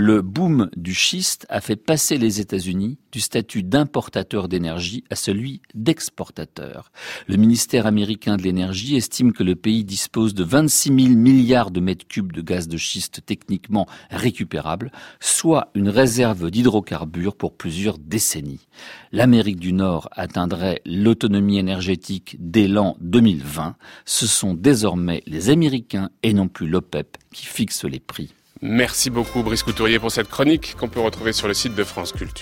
Le 0.00 0.22
boom 0.22 0.70
du 0.76 0.94
schiste 0.94 1.44
a 1.48 1.60
fait 1.60 1.74
passer 1.74 2.18
les 2.18 2.38
États-Unis 2.38 2.98
du 3.10 3.18
statut 3.18 3.64
d'importateur 3.64 4.46
d'énergie 4.46 5.02
à 5.10 5.16
celui 5.16 5.60
d'exportateur. 5.74 6.92
Le 7.26 7.34
ministère 7.34 7.84
américain 7.84 8.36
de 8.36 8.44
l'énergie 8.44 8.94
estime 8.94 9.32
que 9.32 9.42
le 9.42 9.56
pays 9.56 9.82
dispose 9.82 10.34
de 10.34 10.44
26 10.44 11.06
000 11.06 11.16
milliards 11.16 11.72
de 11.72 11.80
mètres 11.80 12.06
cubes 12.06 12.30
de 12.30 12.42
gaz 12.42 12.68
de 12.68 12.76
schiste 12.76 13.26
techniquement 13.26 13.88
récupérable, 14.08 14.92
soit 15.18 15.72
une 15.74 15.88
réserve 15.88 16.52
d'hydrocarbures 16.52 17.34
pour 17.34 17.56
plusieurs 17.56 17.98
décennies. 17.98 18.68
L'Amérique 19.10 19.58
du 19.58 19.72
Nord 19.72 20.08
atteindrait 20.12 20.80
l'autonomie 20.86 21.58
énergétique 21.58 22.36
dès 22.38 22.68
l'an 22.68 22.96
2020. 23.00 23.74
Ce 24.04 24.28
sont 24.28 24.54
désormais 24.54 25.24
les 25.26 25.50
Américains 25.50 26.10
et 26.22 26.34
non 26.34 26.46
plus 26.46 26.68
l'OPEP 26.68 27.16
qui 27.32 27.46
fixent 27.46 27.84
les 27.84 27.98
prix. 27.98 28.32
Merci 28.60 29.08
beaucoup 29.10 29.42
Brice 29.44 29.62
Couturier 29.62 30.00
pour 30.00 30.10
cette 30.10 30.28
chronique 30.28 30.74
qu'on 30.76 30.88
peut 30.88 31.00
retrouver 31.00 31.32
sur 31.32 31.46
le 31.46 31.54
site 31.54 31.76
de 31.76 31.84
France 31.84 32.12
Culture. 32.12 32.34